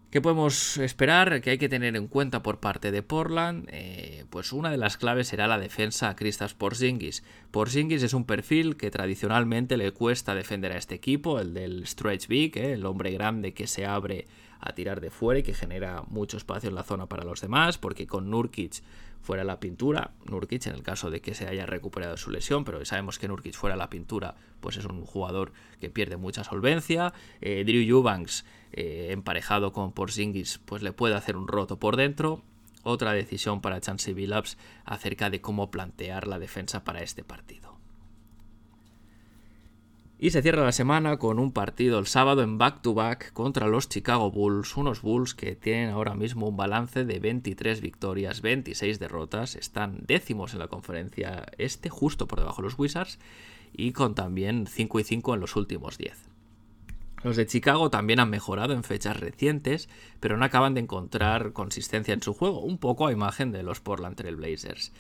¿Qué 0.10 0.22
podemos 0.22 0.78
esperar? 0.78 1.42
Que 1.42 1.50
hay 1.50 1.58
que 1.58 1.68
tener 1.68 1.98
en 1.98 2.08
cuenta 2.08 2.42
por 2.42 2.62
parte 2.62 2.92
de 2.92 3.04
Portland. 3.04 3.68
Eh, 3.74 4.24
pues 4.30 4.54
una 4.54 4.72
de 4.72 4.78
las 4.78 4.96
claves 4.96 5.28
será 5.28 5.48
la 5.48 5.60
defensa 5.60 6.08
a 6.08 6.16
Kristaps 6.16 6.54
Porzingis. 6.54 7.24
Porzingis 7.52 8.04
es 8.04 8.14
un 8.14 8.24
perfil 8.24 8.78
que 8.78 8.90
tradicionalmente 8.90 9.76
le 9.76 9.92
cuesta 9.92 10.34
defender 10.34 10.72
a 10.72 10.78
este 10.78 10.96
equipo, 10.96 11.42
el 11.42 11.54
del 11.54 11.86
stretch 11.86 12.28
big, 12.28 12.58
eh, 12.58 12.72
el 12.72 12.86
hombre 12.86 13.12
grande 13.12 13.54
que 13.54 13.68
se 13.68 13.86
abre 13.86 14.28
a 14.62 14.74
tirar 14.74 15.02
de 15.02 15.10
fuera 15.10 15.42
y 15.42 15.44
que 15.44 15.54
genera 15.54 16.04
mucho 16.08 16.38
espacio 16.38 16.70
en 16.70 16.76
la 16.76 16.84
zona 16.84 17.08
para 17.08 17.26
los 17.26 17.42
demás, 17.42 17.78
porque 17.78 18.08
con 18.08 18.30
Nurkic 18.30 18.82
fuera 19.22 19.44
la 19.44 19.60
pintura, 19.60 20.12
Nurkic 20.26 20.68
en 20.68 20.74
el 20.74 20.84
caso 20.84 21.12
de 21.12 21.22
que 21.22 21.34
se 21.34 21.48
haya 21.48 21.66
recuperado 21.66 22.16
su 22.16 22.32
lesión, 22.32 22.64
pero 22.64 22.84
sabemos 22.86 23.20
que 23.20 23.28
Nurkic 23.28 23.54
fuera 23.54 23.76
la 23.76 23.90
pintura, 23.90 24.36
pues 24.60 24.78
es 24.78 24.86
un 24.86 25.06
jugador 25.06 25.54
que 25.80 25.90
pierde 25.90 26.18
mucha 26.18 26.44
solvencia. 26.44 27.14
Eh, 27.42 27.64
Drew 27.66 27.82
Eubanks 27.82 28.46
eh, 28.74 29.10
emparejado 29.12 29.72
con 29.72 29.94
Porzingis, 29.94 30.60
pues 30.66 30.84
le 30.84 30.94
puede 30.94 31.16
hacer 31.16 31.38
un 31.38 31.48
roto 31.48 31.80
por 31.80 31.96
dentro. 31.96 32.44
Otra 32.84 33.14
decisión 33.14 33.62
para 33.62 33.82
Chansey 33.82 34.14
Billups 34.14 34.58
acerca 34.86 35.30
de 35.30 35.42
cómo 35.42 35.72
plantear 35.72 36.28
la 36.28 36.40
defensa 36.40 36.84
para 36.84 37.02
este 37.02 37.24
partido. 37.24 37.78
Y 40.20 40.32
se 40.32 40.42
cierra 40.42 40.64
la 40.64 40.72
semana 40.72 41.18
con 41.18 41.38
un 41.38 41.52
partido 41.52 42.00
el 42.00 42.08
sábado 42.08 42.42
en 42.42 42.58
back-to-back 42.58 43.34
contra 43.34 43.68
los 43.68 43.88
Chicago 43.88 44.32
Bulls, 44.32 44.76
unos 44.76 45.04
Bulls 45.04 45.36
que 45.36 45.56
tienen 45.56 45.92
ahora 45.92 46.16
mismo 46.16 46.48
un 46.48 46.58
balance 46.58 47.06
de 47.06 47.20
23 47.20 47.82
victorias, 47.82 48.42
26 48.42 48.98
derrotas, 48.98 49.56
están 49.56 50.00
décimos 50.08 50.54
en 50.54 50.60
la 50.60 50.70
conferencia 50.70 51.46
este, 51.60 51.90
justo 51.90 52.28
por 52.28 52.40
debajo 52.40 52.64
de 52.64 52.70
los 52.70 52.80
Wizards, 52.80 53.20
y 53.74 53.92
con 53.92 54.16
también 54.16 54.68
5 54.68 55.00
y 55.00 55.04
5 55.04 55.34
en 55.34 55.40
los 55.40 55.56
últimos 55.56 55.98
10. 55.98 56.28
Los 57.24 57.36
de 57.36 57.48
Chicago 57.48 57.90
también 57.90 58.20
han 58.20 58.30
mejorado 58.30 58.74
en 58.74 58.84
fechas 58.84 59.20
recientes, 59.20 59.90
pero 60.20 60.38
no 60.38 60.46
acaban 60.46 60.74
de 60.74 60.82
encontrar 60.82 61.52
consistencia 61.52 62.14
en 62.14 62.22
su 62.22 62.34
juego, 62.34 62.62
un 62.62 62.78
poco 62.78 63.08
a 63.08 63.12
imagen 63.12 63.52
de 63.52 63.64
los 63.64 63.80
Portland 63.82 64.16
Trail 64.16 64.36
Blazers. 64.36 64.92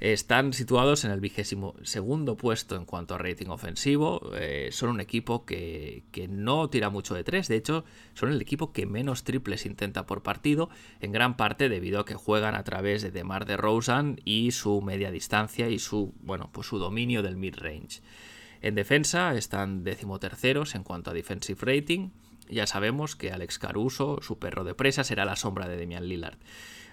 Están 0.00 0.52
situados 0.52 1.04
en 1.04 1.12
el 1.12 1.20
vigésimo 1.20 1.74
segundo 1.82 2.36
puesto 2.36 2.76
en 2.76 2.84
cuanto 2.84 3.14
a 3.14 3.18
rating 3.18 3.46
ofensivo. 3.48 4.32
Eh, 4.34 4.70
son 4.72 4.90
un 4.90 5.00
equipo 5.00 5.44
que, 5.44 6.02
no 6.28 6.68
tira 6.68 6.90
mucho 6.90 7.14
de 7.14 7.24
tres. 7.24 7.48
De 7.48 7.56
hecho, 7.56 7.84
son 8.14 8.30
el 8.30 8.40
equipo 8.40 8.72
que 8.72 8.86
menos 8.86 9.24
triples 9.24 9.66
intenta 9.66 10.04
por 10.04 10.22
partido, 10.22 10.68
en 11.00 11.12
gran 11.12 11.36
parte 11.36 11.68
debido 11.68 12.00
a 12.00 12.04
que 12.04 12.14
juegan 12.14 12.54
a 12.54 12.64
través 12.64 13.02
de 13.02 13.12
DeMar 13.12 13.46
DeRozan 13.46 14.20
y 14.24 14.50
su 14.50 14.82
media 14.82 15.10
distancia 15.10 15.68
y 15.68 15.78
su, 15.78 16.12
bueno, 16.20 16.50
pues 16.52 16.66
su 16.66 16.78
dominio 16.78 17.22
del 17.22 17.36
mid-range. 17.36 18.02
En 18.60 18.74
defensa 18.74 19.34
están 19.34 19.84
decimoterceros 19.84 20.74
en 20.74 20.82
cuanto 20.82 21.10
a 21.10 21.14
defensive 21.14 21.60
rating. 21.60 22.10
Ya 22.48 22.66
sabemos 22.66 23.16
que 23.16 23.32
Alex 23.32 23.58
Caruso, 23.58 24.20
su 24.22 24.38
perro 24.38 24.64
de 24.64 24.74
presa, 24.74 25.04
será 25.04 25.24
la 25.24 25.36
sombra 25.36 25.68
de 25.68 25.76
Demian 25.76 26.08
Lillard. 26.08 26.38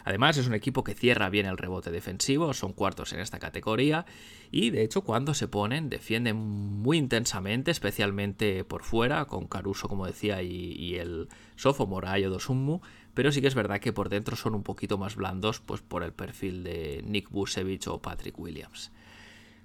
Además, 0.03 0.37
es 0.37 0.47
un 0.47 0.53
equipo 0.53 0.83
que 0.83 0.95
cierra 0.95 1.29
bien 1.29 1.45
el 1.45 1.57
rebote 1.57 1.91
defensivo, 1.91 2.53
son 2.53 2.73
cuartos 2.73 3.13
en 3.13 3.19
esta 3.19 3.39
categoría 3.39 4.05
y 4.51 4.69
de 4.71 4.83
hecho 4.83 5.01
cuando 5.01 5.33
se 5.33 5.47
ponen 5.47 5.89
defienden 5.89 6.37
muy 6.37 6.97
intensamente, 6.97 7.71
especialmente 7.71 8.63
por 8.63 8.83
fuera, 8.83 9.25
con 9.25 9.47
Caruso 9.47 9.87
como 9.87 10.05
decía 10.05 10.41
y, 10.41 10.95
el 10.95 11.29
sophomore 11.55 12.07
Ayo 12.07 12.29
Dosunmu, 12.29 12.81
pero 13.13 13.31
sí 13.31 13.41
que 13.41 13.47
es 13.47 13.55
verdad 13.55 13.79
que 13.79 13.93
por 13.93 14.09
dentro 14.09 14.35
son 14.35 14.55
un 14.55 14.63
poquito 14.63 14.97
más 14.97 15.15
blandos 15.15 15.59
pues 15.59 15.81
por 15.81 16.03
el 16.03 16.13
perfil 16.13 16.63
de 16.63 17.03
Nick 17.05 17.29
Busevich 17.29 17.87
o 17.87 18.01
Patrick 18.01 18.37
Williams. 18.39 18.91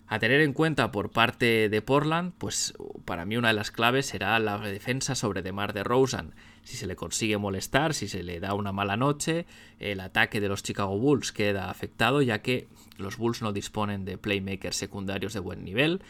A 0.08 0.20
tener 0.20 0.40
en 0.40 0.52
cuenta 0.52 0.92
por 0.92 1.10
parte 1.10 1.68
de 1.68 1.82
Portland, 1.82 2.32
pues 2.38 2.74
para 3.04 3.24
mí 3.24 3.36
una 3.36 3.48
de 3.48 3.54
las 3.54 3.72
claves 3.72 4.06
será 4.06 4.38
la 4.38 4.58
defensa 4.58 5.16
sobre 5.16 5.42
DeMar 5.42 5.72
DeRozan. 5.72 6.34
Si 6.62 6.76
se 6.76 6.86
le 6.86 6.94
consigue 6.94 7.38
molestar, 7.38 7.92
si 7.92 8.06
se 8.06 8.22
le 8.22 8.38
da 8.38 8.54
una 8.54 8.70
mala 8.70 8.96
noche, 8.96 9.46
el 9.80 9.98
ataque 9.98 10.40
de 10.40 10.48
los 10.48 10.62
Chicago 10.62 10.96
Bulls 10.96 11.32
queda 11.32 11.70
afectado 11.70 12.22
ya 12.22 12.40
que 12.40 12.68
los 12.98 13.16
Bulls 13.16 13.42
no 13.42 13.52
disponen 13.52 14.04
de 14.04 14.16
playmakers 14.16 14.76
secundarios 14.76 15.32
de 15.32 15.40
buen 15.40 15.64
nivel. 15.64 16.00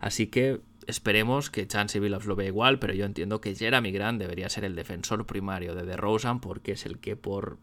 Así 0.00 0.28
que 0.28 0.60
esperemos 0.86 1.50
que 1.50 1.66
Chance 1.66 2.00
Billups 2.00 2.26
lo 2.26 2.36
vea 2.36 2.48
igual, 2.48 2.78
pero 2.78 2.94
yo 2.94 3.04
entiendo 3.04 3.42
que 3.42 3.54
Jeremy 3.54 3.92
Grant 3.92 4.18
debería 4.18 4.48
ser 4.48 4.64
el 4.64 4.76
defensor 4.76 5.26
primario 5.26 5.74
de 5.74 5.84
DeRozan 5.84 6.40
porque 6.40 6.72
es 6.72 6.86
el 6.86 6.98
que 6.98 7.16
por 7.16 7.58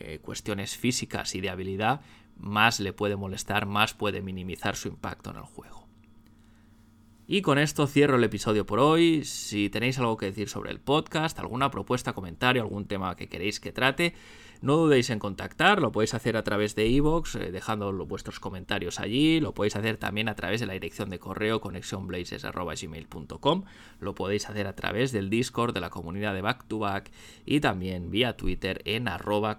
eh, 0.00 0.18
cuestiones 0.20 0.76
físicas 0.76 1.34
y 1.34 1.40
de 1.40 1.50
habilidad 1.50 2.00
más 2.38 2.80
le 2.80 2.92
puede 2.92 3.16
molestar, 3.16 3.66
más 3.66 3.94
puede 3.94 4.22
minimizar 4.22 4.76
su 4.76 4.88
impacto 4.88 5.30
en 5.30 5.36
el 5.36 5.42
juego. 5.42 5.88
Y 7.30 7.42
con 7.42 7.58
esto 7.58 7.86
cierro 7.86 8.16
el 8.16 8.24
episodio 8.24 8.64
por 8.64 8.78
hoy. 8.78 9.22
Si 9.22 9.68
tenéis 9.68 9.98
algo 9.98 10.16
que 10.16 10.24
decir 10.24 10.48
sobre 10.48 10.70
el 10.70 10.80
podcast, 10.80 11.38
alguna 11.38 11.70
propuesta, 11.70 12.14
comentario, 12.14 12.62
algún 12.62 12.86
tema 12.86 13.14
que 13.16 13.28
queréis 13.28 13.60
que 13.60 13.70
trate, 13.70 14.14
no 14.62 14.78
dudéis 14.78 15.10
en 15.10 15.18
contactar, 15.18 15.82
lo 15.82 15.92
podéis 15.92 16.14
hacer 16.14 16.38
a 16.38 16.42
través 16.42 16.74
de 16.74 16.88
iVoox, 16.88 17.34
eh, 17.34 17.52
dejando 17.52 17.92
vuestros 18.06 18.40
comentarios 18.40 18.98
allí, 18.98 19.40
lo 19.40 19.52
podéis 19.52 19.76
hacer 19.76 19.98
también 19.98 20.30
a 20.30 20.36
través 20.36 20.60
de 20.60 20.66
la 20.66 20.72
dirección 20.72 21.10
de 21.10 21.18
correo 21.18 21.60
conexionblazers.gmail.com, 21.60 23.64
lo 24.00 24.14
podéis 24.14 24.48
hacer 24.48 24.66
a 24.66 24.74
través 24.74 25.12
del 25.12 25.28
Discord 25.30 25.74
de 25.74 25.80
la 25.80 25.90
comunidad 25.90 26.32
de 26.32 26.40
Back 26.40 26.64
to 26.66 26.78
Back 26.78 27.10
y 27.44 27.60
también 27.60 28.10
vía 28.10 28.38
Twitter 28.38 28.80
en 28.86 29.06
arroba. 29.06 29.58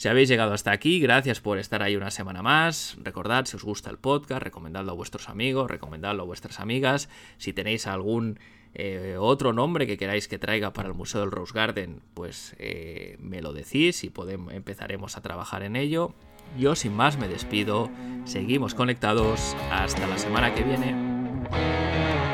Si 0.00 0.08
habéis 0.08 0.30
llegado 0.30 0.54
hasta 0.54 0.72
aquí, 0.72 0.98
gracias 0.98 1.40
por 1.40 1.58
estar 1.58 1.82
ahí 1.82 1.94
una 1.94 2.10
semana 2.10 2.40
más. 2.40 2.96
Recordad, 3.02 3.44
si 3.44 3.56
os 3.56 3.64
gusta 3.64 3.90
el 3.90 3.98
podcast, 3.98 4.42
recomendadlo 4.42 4.92
a 4.92 4.94
vuestros 4.94 5.28
amigos, 5.28 5.70
recomendadlo 5.70 6.22
a 6.22 6.24
vuestras 6.24 6.58
amigas. 6.58 7.10
Si 7.36 7.52
tenéis 7.52 7.86
algún 7.86 8.38
eh, 8.72 9.16
otro 9.20 9.52
nombre 9.52 9.86
que 9.86 9.98
queráis 9.98 10.26
que 10.26 10.38
traiga 10.38 10.72
para 10.72 10.88
el 10.88 10.94
Museo 10.94 11.20
del 11.20 11.30
Rose 11.30 11.52
Garden, 11.52 12.00
pues 12.14 12.56
eh, 12.58 13.18
me 13.20 13.42
lo 13.42 13.52
decís 13.52 14.02
y 14.02 14.08
podemos, 14.08 14.54
empezaremos 14.54 15.18
a 15.18 15.20
trabajar 15.20 15.64
en 15.64 15.76
ello. 15.76 16.14
Yo 16.58 16.76
sin 16.76 16.94
más 16.96 17.18
me 17.18 17.28
despido, 17.28 17.90
seguimos 18.24 18.74
conectados, 18.74 19.54
hasta 19.70 20.06
la 20.06 20.16
semana 20.16 20.54
que 20.54 20.62
viene. 20.62 22.29